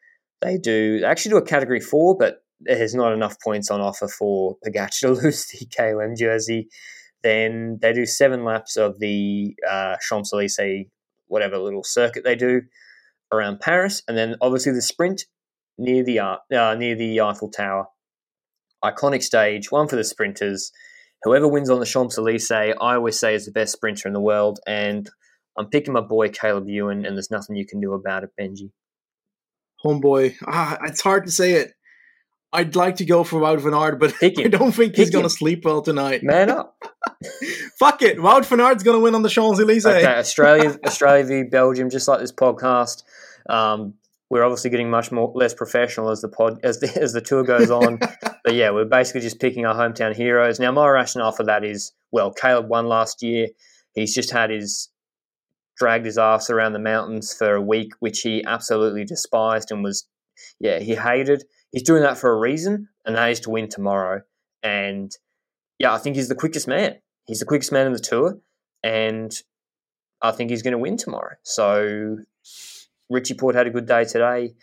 They 0.41 0.57
do 0.57 1.01
they 1.01 1.07
actually 1.07 1.33
do 1.33 1.37
a 1.37 1.45
category 1.45 1.81
four, 1.81 2.17
but 2.17 2.43
there's 2.61 2.95
not 2.95 3.13
enough 3.13 3.39
points 3.45 3.71
on 3.71 3.83
offer 3.83 4.09
for 4.09 4.57
Pogacar 4.65 4.99
to 5.01 5.11
lose 5.23 5.47
the 5.49 5.67
KOM 5.67 6.17
jersey. 6.17 6.69
Then 7.23 7.79
they 7.83 7.93
do 7.93 8.07
seven 8.07 8.45
laps 8.45 8.79
of 8.79 9.01
the 9.01 9.55
uh, 9.71 9.97
Champs 10.09 10.33
Elysees, 10.33 10.87
whatever 11.27 11.59
little 11.59 11.85
circuit 11.85 12.25
they 12.25 12.37
do 12.37 12.63
around 13.33 13.61
Paris, 13.61 14.03
and 14.09 14.17
then 14.17 14.37
obviously 14.41 14.73
the 14.73 14.83
sprint 14.83 15.25
near 15.79 16.05
the 16.05 16.19
uh, 16.19 16.37
uh, 16.55 16.75
near 16.75 16.95
the 16.95 17.21
Eiffel 17.21 17.51
Tower. 17.51 17.87
Iconic 18.85 19.23
stage, 19.23 19.71
one 19.71 19.89
for 19.89 19.97
the 19.97 20.05
sprinters. 20.05 20.73
Whoever 21.23 21.47
wins 21.47 21.69
on 21.69 21.81
the 21.81 21.87
Champs 21.87 22.17
Elysees, 22.17 22.51
I 22.51 22.95
always 22.95 23.19
say 23.19 23.35
is 23.35 23.45
the 23.45 23.53
best 23.53 23.73
sprinter 23.73 24.09
in 24.09 24.15
the 24.15 24.21
world, 24.21 24.59
and 24.67 25.09
I'm 25.59 25.69
picking 25.69 25.93
my 25.93 26.01
boy 26.01 26.31
Caleb 26.31 26.69
Ewan, 26.69 27.05
and 27.05 27.17
there's 27.17 27.31
nothing 27.31 27.57
you 27.57 27.67
can 27.67 27.81
do 27.81 27.93
about 27.93 28.25
it, 28.25 28.31
Benji 28.41 28.71
homeboy. 29.85 30.37
Ah, 30.47 30.79
it's 30.85 31.01
hard 31.01 31.27
to 31.27 31.31
say 31.31 31.55
it. 31.55 31.73
I'd 32.53 32.75
like 32.75 32.97
to 32.97 33.05
go 33.05 33.23
for 33.23 33.41
Wout 33.41 33.61
van 33.61 33.75
Aert, 33.75 34.01
but 34.01 34.13
I 34.23 34.49
don't 34.49 34.73
think 34.73 34.97
he's 34.97 35.11
going 35.11 35.23
to 35.23 35.31
sleep 35.31 35.65
well 35.65 35.83
tonight. 35.83 36.23
Man 36.23 36.51
up. 36.51 36.77
Fuck 37.79 38.03
it. 38.03 38.19
Wout 38.19 38.45
van 38.47 38.61
Aert's 38.61 38.83
going 38.83 38.97
to 38.97 39.03
win 39.03 39.15
on 39.15 39.23
the 39.23 39.29
Champs 39.29 39.61
Elysees. 39.61 39.87
Okay, 39.87 40.07
Australia, 40.07 40.77
Australia 40.85 41.25
v 41.25 41.43
Belgium, 41.45 41.91
just 41.91 42.09
like 42.09 42.21
this 42.21 42.33
podcast. 42.33 43.05
Um, 43.49 43.95
we're 44.29 44.45
obviously 44.45 44.71
getting 44.71 44.91
much 44.91 45.11
more 45.11 45.33
less 45.35 45.55
professional 45.55 46.11
as 46.11 46.21
the 46.21 46.29
pod 46.29 46.61
as 46.63 46.79
the 46.81 46.97
as 47.01 47.13
the 47.13 47.21
tour 47.21 47.43
goes 47.43 47.71
on. 47.71 47.99
but 48.45 48.55
yeah, 48.55 48.71
we're 48.71 48.85
basically 48.85 49.21
just 49.21 49.41
picking 49.41 49.67
our 49.67 49.75
hometown 49.75 50.15
heroes. 50.15 50.61
Now, 50.61 50.71
my 50.73 50.89
rationale 50.89 51.33
for 51.33 51.45
that 51.45 51.65
is 51.65 51.93
well, 52.13 52.33
Caleb 52.33 52.69
won 52.69 52.87
last 52.87 53.23
year. 53.23 53.49
He's 53.95 54.15
just 54.15 54.31
had 54.31 54.51
his 54.51 54.89
dragged 55.81 56.05
his 56.05 56.19
ass 56.19 56.51
around 56.51 56.75
the 56.75 56.79
mountains 56.79 57.33
for 57.33 57.55
a 57.55 57.61
week, 57.61 57.93
which 58.01 58.21
he 58.21 58.45
absolutely 58.45 59.05
despised 59.05 59.73
and 59.73 59.83
was, 59.83 60.07
yeah, 60.61 60.79
he 60.79 60.95
hated. 60.95 61.43
He's 61.73 61.83
doing 61.83 62.03
that 62.03 62.19
for 62.19 62.31
a 62.31 62.39
reason, 62.39 62.89
and 63.07 63.17
that 63.17 63.31
is 63.31 63.41
to 63.41 63.51
win 63.51 63.69
tomorrow. 63.69 64.21
And 64.63 65.11
yeah, 65.79 65.95
I 65.95 65.99
think 65.99 66.17
he's 66.17 66.29
the 66.29 66.35
quickest 66.35 66.69
man. 66.69 66.97
He's 67.27 67.39
the 67.39 67.47
quickest 67.47 67.73
man 67.73 67.87
in 67.87 67.95
the 67.95 67.99
tour, 67.99 68.39
and 68.85 69.33
I 70.21 70.33
think 70.33 70.51
he's 70.51 70.63
going 70.63 70.73
to 70.73 70.79
win 70.79 70.99
tomorrow. 70.99 71.37
So 71.43 72.19
Richie 73.11 73.35
Porte 73.35 73.57
had 73.57 73.67
a 73.67 73.71
good 73.71 73.87
day 73.87 74.05
today. 74.05 74.55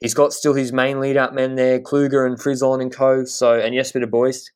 He's 0.00 0.14
got 0.14 0.32
still 0.32 0.54
his 0.54 0.72
main 0.72 1.00
lead 1.00 1.16
out 1.16 1.34
men 1.34 1.54
there, 1.54 1.80
Kluge 1.80 2.26
and 2.26 2.38
Frison 2.38 2.82
and 2.82 2.92
co. 2.92 3.24
So 3.24 3.58
and 3.58 3.74
Jesper 3.74 4.00
de 4.00 4.06
Buyst. 4.06 4.52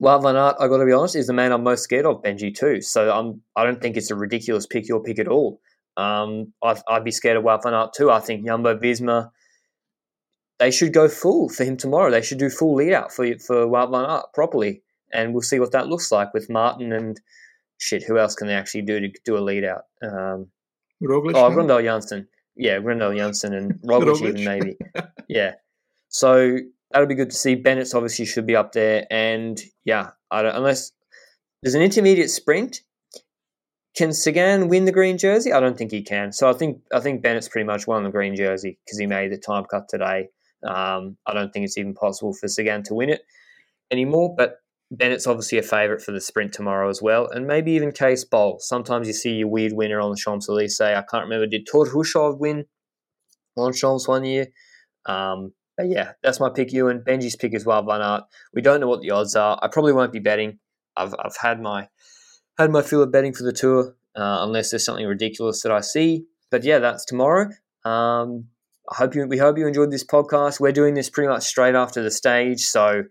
Well, 0.00 0.20
Van 0.20 0.36
Aert, 0.36 0.56
I 0.58 0.66
got 0.66 0.78
to 0.78 0.86
be 0.86 0.92
honest, 0.92 1.14
is 1.14 1.26
the 1.26 1.32
man 1.32 1.52
I'm 1.52 1.62
most 1.62 1.84
scared 1.84 2.06
of, 2.06 2.22
Benji 2.22 2.52
too. 2.52 2.80
So 2.80 3.12
I'm, 3.12 3.42
I 3.54 3.64
don't 3.64 3.80
think 3.80 3.96
it's 3.96 4.10
a 4.10 4.16
ridiculous 4.16 4.66
pick 4.66 4.88
your 4.88 5.02
pick 5.02 5.18
at 5.18 5.28
all. 5.28 5.60
Um, 5.96 6.52
I'd, 6.62 6.78
I'd, 6.88 7.04
be 7.04 7.10
scared 7.10 7.36
of 7.36 7.44
Van 7.44 7.74
Aert 7.74 7.92
too. 7.94 8.10
I 8.10 8.18
think 8.18 8.46
Jumbo 8.46 8.76
Visma, 8.78 9.30
they 10.58 10.70
should 10.70 10.92
go 10.92 11.08
full 11.08 11.48
for 11.48 11.64
him 11.64 11.76
tomorrow. 11.76 12.10
They 12.10 12.22
should 12.22 12.38
do 12.38 12.48
full 12.48 12.74
lead 12.74 12.94
out 12.94 13.12
for 13.12 13.38
for 13.38 13.68
Van 13.68 13.94
Aert 13.94 14.32
properly, 14.32 14.82
and 15.12 15.32
we'll 15.34 15.42
see 15.42 15.60
what 15.60 15.72
that 15.72 15.88
looks 15.88 16.10
like 16.10 16.32
with 16.32 16.50
Martin 16.50 16.92
and 16.92 17.20
shit. 17.78 18.02
Who 18.02 18.18
else 18.18 18.34
can 18.34 18.48
they 18.48 18.54
actually 18.54 18.82
do 18.82 19.00
to 19.00 19.10
do 19.24 19.36
a 19.36 19.40
lead 19.40 19.64
out? 19.64 19.82
Um, 20.02 20.48
Roglic, 21.02 21.34
oh, 21.34 21.50
Grøndahl 21.50 21.82
Jansen. 21.84 22.28
Yeah, 22.56 22.78
Grøndahl 22.78 23.16
Jansen 23.16 23.54
and 23.54 23.72
Roglic, 23.84 24.16
Roglic. 24.16 24.38
even 24.38 24.44
maybe. 24.44 24.76
yeah. 25.28 25.52
So 26.08 26.58
that'll 26.90 27.08
be 27.08 27.14
good 27.14 27.30
to 27.30 27.36
see. 27.36 27.54
Bennett's 27.54 27.94
obviously 27.94 28.24
should 28.24 28.46
be 28.46 28.56
up 28.56 28.72
there, 28.72 29.06
and 29.10 29.60
yeah, 29.84 30.10
I 30.30 30.42
don't, 30.42 30.54
unless 30.54 30.92
there's 31.62 31.74
an 31.74 31.82
intermediate 31.82 32.30
sprint. 32.30 32.80
Can 33.94 34.14
Sagan 34.14 34.68
win 34.68 34.86
the 34.86 34.92
green 34.92 35.18
jersey? 35.18 35.52
I 35.52 35.60
don't 35.60 35.76
think 35.76 35.90
he 35.90 36.02
can. 36.02 36.32
So 36.32 36.48
I 36.48 36.54
think 36.54 36.80
I 36.94 37.00
think 37.00 37.22
Bennett's 37.22 37.48
pretty 37.48 37.66
much 37.66 37.86
won 37.86 38.04
the 38.04 38.10
green 38.10 38.34
jersey 38.34 38.78
because 38.84 38.98
he 38.98 39.06
made 39.06 39.32
the 39.32 39.36
time 39.36 39.64
cut 39.66 39.88
today. 39.88 40.28
Um, 40.66 41.18
I 41.26 41.34
don't 41.34 41.52
think 41.52 41.64
it's 41.64 41.76
even 41.76 41.92
possible 41.92 42.32
for 42.32 42.48
Sagan 42.48 42.84
to 42.84 42.94
win 42.94 43.10
it 43.10 43.22
anymore. 43.90 44.34
But 44.34 44.61
Bennett's 44.94 45.26
obviously 45.26 45.56
a 45.56 45.62
favourite 45.62 46.02
for 46.02 46.12
the 46.12 46.20
sprint 46.20 46.52
tomorrow 46.52 46.90
as 46.90 47.00
well, 47.00 47.26
and 47.26 47.46
maybe 47.46 47.72
even 47.72 47.94
Cees 47.94 48.26
Bol. 48.26 48.58
Sometimes 48.60 49.06
you 49.06 49.14
see 49.14 49.32
your 49.32 49.48
weird 49.48 49.72
winner 49.72 49.98
on 50.00 50.10
the 50.10 50.16
Champs 50.16 50.50
Elysees. 50.50 50.80
I 50.82 51.02
can't 51.10 51.24
remember. 51.24 51.46
Did 51.46 51.66
Thor 51.70 51.86
Hushovd 51.86 52.38
win 52.38 52.66
on 53.56 53.72
Champs 53.72 54.06
one 54.06 54.24
year? 54.24 54.48
Um, 55.06 55.54
but 55.78 55.88
yeah, 55.88 56.12
that's 56.22 56.40
my 56.40 56.50
pick. 56.50 56.72
You 56.72 56.88
and 56.88 57.00
Benji's 57.00 57.36
pick 57.36 57.54
as 57.54 57.64
well, 57.64 57.82
Van 57.82 58.02
Aert. 58.02 58.24
We 58.52 58.60
don't 58.60 58.80
know 58.80 58.86
what 58.86 59.00
the 59.00 59.10
odds 59.12 59.34
are. 59.34 59.58
I 59.62 59.68
probably 59.68 59.94
won't 59.94 60.12
be 60.12 60.18
betting. 60.18 60.58
I've, 60.94 61.14
I've 61.18 61.36
had 61.40 61.60
my 61.60 61.88
had 62.58 62.70
my 62.70 62.82
fill 62.82 63.02
of 63.02 63.10
betting 63.10 63.32
for 63.32 63.44
the 63.44 63.52
tour, 63.52 63.96
uh, 64.14 64.38
unless 64.44 64.70
there's 64.70 64.84
something 64.84 65.06
ridiculous 65.06 65.62
that 65.62 65.72
I 65.72 65.80
see. 65.80 66.26
But 66.50 66.64
yeah, 66.64 66.80
that's 66.80 67.06
tomorrow. 67.06 67.48
Um, 67.86 68.48
I 68.90 68.96
hope 68.96 69.14
you 69.14 69.26
we 69.26 69.38
hope 69.38 69.56
you 69.56 69.66
enjoyed 69.66 69.90
this 69.90 70.04
podcast. 70.04 70.60
We're 70.60 70.72
doing 70.72 70.92
this 70.92 71.08
pretty 71.08 71.28
much 71.28 71.44
straight 71.44 71.74
after 71.74 72.02
the 72.02 72.10
stage, 72.10 72.60
so 72.60 72.84
a 72.88 73.04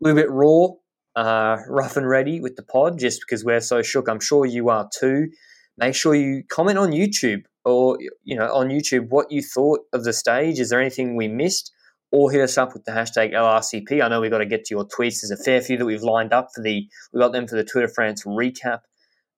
little 0.00 0.20
bit 0.20 0.30
raw, 0.30 0.68
uh, 1.16 1.58
rough 1.68 1.96
and 1.96 2.08
ready 2.08 2.40
with 2.40 2.56
the 2.56 2.62
pod, 2.62 2.98
just 2.98 3.20
because 3.20 3.44
we're 3.44 3.60
so 3.60 3.82
shook. 3.82 4.08
I'm 4.08 4.20
sure 4.20 4.46
you 4.46 4.68
are 4.68 4.88
too. 4.98 5.28
Make 5.76 5.94
sure 5.94 6.14
you 6.14 6.42
comment 6.48 6.78
on 6.78 6.90
YouTube 6.90 7.42
or 7.64 7.98
you 8.22 8.36
know 8.36 8.52
on 8.52 8.68
YouTube 8.68 9.08
what 9.08 9.30
you 9.30 9.42
thought 9.42 9.80
of 9.92 10.04
the 10.04 10.12
stage. 10.12 10.58
Is 10.58 10.70
there 10.70 10.80
anything 10.80 11.16
we 11.16 11.28
missed? 11.28 11.72
or 12.14 12.30
hit 12.30 12.42
us 12.42 12.56
up 12.56 12.72
with 12.74 12.84
the 12.84 12.92
hashtag 12.92 13.32
LRCP. 13.32 14.00
I 14.00 14.06
know 14.06 14.20
we've 14.20 14.30
got 14.30 14.38
to 14.38 14.46
get 14.46 14.64
to 14.66 14.74
your 14.74 14.84
tweets. 14.84 15.20
There's 15.20 15.32
a 15.32 15.42
fair 15.42 15.60
few 15.60 15.76
that 15.78 15.84
we've 15.84 16.00
lined 16.00 16.32
up 16.32 16.50
for 16.54 16.62
the, 16.62 16.88
we 17.12 17.18
got 17.18 17.32
them 17.32 17.48
for 17.48 17.56
the 17.56 17.64
de 17.64 17.88
France 17.88 18.22
recap 18.22 18.82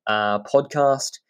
uh, 0.07 0.41
podcast. 0.41 1.21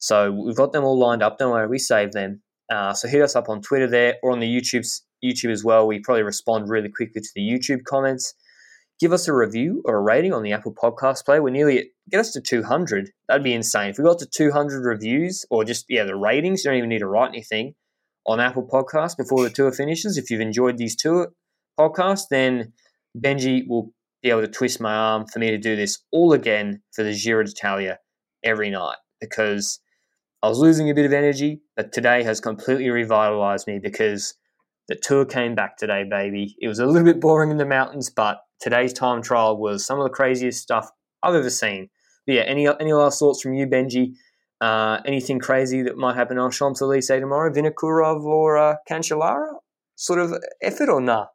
So 0.00 0.32
we've 0.32 0.56
got 0.56 0.72
them 0.72 0.82
all 0.82 0.98
lined 0.98 1.22
up. 1.22 1.38
Don't 1.38 1.52
worry, 1.52 1.68
we 1.68 1.78
saved 1.78 2.14
them. 2.14 2.42
Uh, 2.68 2.94
so 2.94 3.06
hit 3.06 3.22
us 3.22 3.36
up 3.36 3.48
on 3.48 3.62
Twitter 3.62 3.86
there 3.86 4.16
or 4.24 4.32
on 4.32 4.40
the 4.40 4.46
YouTube 4.46 4.84
YouTube 5.24 5.52
as 5.52 5.62
well. 5.62 5.86
We 5.86 6.00
probably 6.00 6.24
respond 6.24 6.68
really 6.68 6.88
quickly 6.88 7.20
to 7.20 7.30
the 7.34 7.42
YouTube 7.42 7.84
comments. 7.84 8.34
Give 9.00 9.12
us 9.12 9.28
a 9.28 9.32
review 9.32 9.82
or 9.84 9.96
a 9.96 10.00
rating 10.00 10.32
on 10.32 10.42
the 10.42 10.52
Apple 10.52 10.74
Podcast 10.74 11.24
Play. 11.24 11.38
We're 11.38 11.50
nearly 11.50 11.78
at, 11.78 11.84
get 12.10 12.20
us 12.20 12.32
to 12.32 12.40
200. 12.40 13.10
That'd 13.28 13.44
be 13.44 13.54
insane. 13.54 13.90
If 13.90 13.98
we 13.98 14.04
got 14.04 14.18
to 14.18 14.26
200 14.26 14.84
reviews 14.84 15.46
or 15.50 15.64
just, 15.64 15.84
yeah, 15.88 16.04
the 16.04 16.16
ratings, 16.16 16.64
you 16.64 16.70
don't 16.70 16.78
even 16.78 16.88
need 16.88 16.98
to 16.98 17.06
write 17.06 17.28
anything 17.28 17.74
on 18.26 18.40
Apple 18.40 18.66
Podcasts 18.66 19.16
before 19.16 19.44
the 19.44 19.50
tour 19.50 19.70
finishes. 19.72 20.18
If 20.18 20.30
you've 20.30 20.40
enjoyed 20.40 20.78
these 20.78 20.96
tour 20.96 21.28
podcasts, 21.78 22.24
then 22.30 22.72
Benji 23.16 23.62
will 23.68 23.92
be 24.22 24.30
able 24.30 24.42
to 24.42 24.48
twist 24.48 24.80
my 24.80 24.94
arm 24.94 25.26
for 25.26 25.38
me 25.38 25.50
to 25.50 25.58
do 25.58 25.76
this 25.76 25.98
all 26.10 26.32
again 26.32 26.82
for 26.92 27.04
the 27.04 27.14
Giro 27.14 27.44
d'Italia 27.44 27.98
every 28.44 28.70
night 28.70 28.96
because 29.20 29.80
I 30.42 30.48
was 30.48 30.58
losing 30.58 30.90
a 30.90 30.94
bit 30.94 31.06
of 31.06 31.12
energy, 31.12 31.62
but 31.76 31.92
today 31.92 32.22
has 32.22 32.40
completely 32.40 32.90
revitalized 32.90 33.66
me 33.66 33.78
because 33.80 34.34
the 34.88 34.96
tour 34.96 35.24
came 35.24 35.54
back 35.54 35.76
today, 35.76 36.04
baby. 36.08 36.56
It 36.60 36.68
was 36.68 36.78
a 36.78 36.86
little 36.86 37.04
bit 37.04 37.20
boring 37.20 37.50
in 37.50 37.56
the 37.58 37.66
mountains, 37.66 38.10
but 38.10 38.38
today's 38.60 38.92
time 38.92 39.22
trial 39.22 39.56
was 39.56 39.84
some 39.84 39.98
of 39.98 40.04
the 40.04 40.10
craziest 40.10 40.62
stuff 40.62 40.90
I've 41.22 41.34
ever 41.34 41.50
seen. 41.50 41.88
But 42.26 42.34
yeah, 42.34 42.42
any 42.42 42.68
any 42.68 42.92
last 42.92 43.18
thoughts 43.18 43.40
from 43.42 43.54
you, 43.54 43.66
Benji? 43.66 44.14
Uh, 44.60 44.98
anything 45.06 45.38
crazy 45.38 45.82
that 45.82 45.96
might 45.96 46.16
happen 46.16 46.38
on 46.38 46.50
Champs 46.50 46.82
Elysees 46.82 47.20
tomorrow? 47.20 47.52
Vinokurov 47.52 48.24
or 48.24 48.58
uh, 48.58 48.74
Cancellara? 48.90 49.54
Sort 49.94 50.18
of 50.18 50.34
effort 50.62 50.88
or 50.88 51.00
nah? 51.00 51.26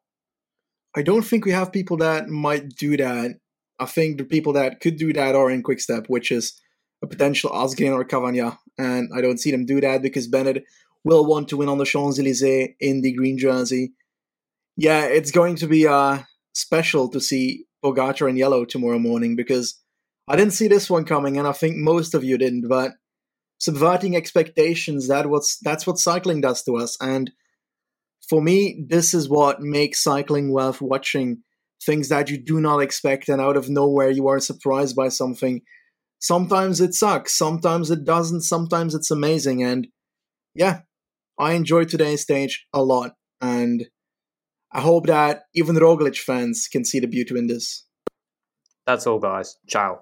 I 0.96 1.02
don't 1.02 1.24
think 1.24 1.46
we 1.46 1.52
have 1.52 1.72
people 1.72 1.98
that 1.98 2.28
might 2.28 2.70
do 2.70 2.96
that. 2.98 3.40
I 3.80 3.86
think 3.86 4.18
the 4.18 4.26
people 4.26 4.54
that 4.54 4.80
could 4.80 4.98
do 4.98 5.12
that 5.14 5.36
are 5.36 5.50
in 5.50 5.64
Quick 5.64 5.80
Step, 5.80 6.06
which 6.08 6.32
is 6.32 6.60
a 7.02 7.08
potential 7.08 7.50
Asgreen 7.50 7.94
or 7.94 8.06
Cavagna. 8.06 8.58
And 8.78 9.10
I 9.16 9.22
don't 9.22 9.40
see 9.40 9.52
them 9.52 9.66
do 9.66 9.82
that 9.82 10.02
because 10.02 10.28
Bennett 10.28 10.64
will 11.04 11.26
want 11.26 11.48
to 11.50 11.58
win 11.58 11.70
on 11.70 11.78
the 11.78 11.86
Champs 11.86 12.20
Elysees 12.20 12.70
in 12.80 13.02
the 13.02 13.14
green 13.14 13.38
jersey. 13.38 13.94
Yeah, 14.78 15.06
it's 15.06 15.32
going 15.32 15.56
to 15.58 15.68
be 15.68 15.88
uh, 15.88 16.20
special 16.54 17.10
to 17.10 17.20
see 17.20 17.66
Pogacar 17.84 18.30
in 18.30 18.38
yellow 18.38 18.66
tomorrow 18.66 19.00
morning 19.00 19.36
because 19.36 19.80
I 20.28 20.36
didn't 20.36 20.54
see 20.54 20.68
this 20.68 20.90
one 20.90 21.06
coming, 21.06 21.38
and 21.38 21.48
I 21.48 21.52
think 21.52 21.76
most 21.78 22.14
of 22.14 22.24
you 22.24 22.38
didn't. 22.38 22.68
But 22.70 22.94
subverting 23.60 24.16
expectations 24.16 25.08
that 25.08 25.30
what's 25.30 25.58
that's 25.60 25.86
what 25.86 25.98
cycling 25.98 26.42
does 26.42 26.64
to 26.64 26.78
us, 26.78 26.98
and 27.02 27.32
for 28.28 28.42
me, 28.42 28.86
this 28.88 29.14
is 29.14 29.30
what 29.30 29.62
makes 29.62 30.02
cycling 30.02 30.52
worth 30.52 30.82
watching. 30.82 31.44
Things 31.86 32.08
that 32.08 32.30
you 32.30 32.38
do 32.38 32.62
not 32.62 32.80
expect, 32.80 33.28
and 33.28 33.42
out 33.42 33.58
of 33.58 33.70
nowhere, 33.70 34.10
you 34.10 34.28
are 34.30 34.40
surprised 34.40 34.96
by 34.96 35.10
something. 35.10 35.62
Sometimes 36.20 36.80
it 36.80 36.94
sucks, 36.94 37.38
sometimes 37.38 37.92
it 37.92 38.06
doesn't, 38.06 38.44
sometimes 38.44 38.96
it's 38.96 39.12
amazing. 39.12 39.62
And 39.62 39.88
yeah, 40.56 40.82
I 41.38 41.52
enjoyed 41.52 41.90
today's 41.90 42.22
stage 42.22 42.66
a 42.72 42.82
lot. 42.82 43.16
And 43.42 43.88
I 44.74 44.82
hope 44.82 45.06
that 45.06 45.44
even 45.54 45.76
Roglic 45.76 46.18
fans 46.18 46.68
can 46.72 46.84
see 46.84 47.00
the 47.00 47.08
beauty 47.08 47.38
in 47.38 47.48
this. 47.48 47.86
That's 48.88 49.06
all, 49.06 49.20
guys. 49.20 49.58
Ciao. 49.68 50.00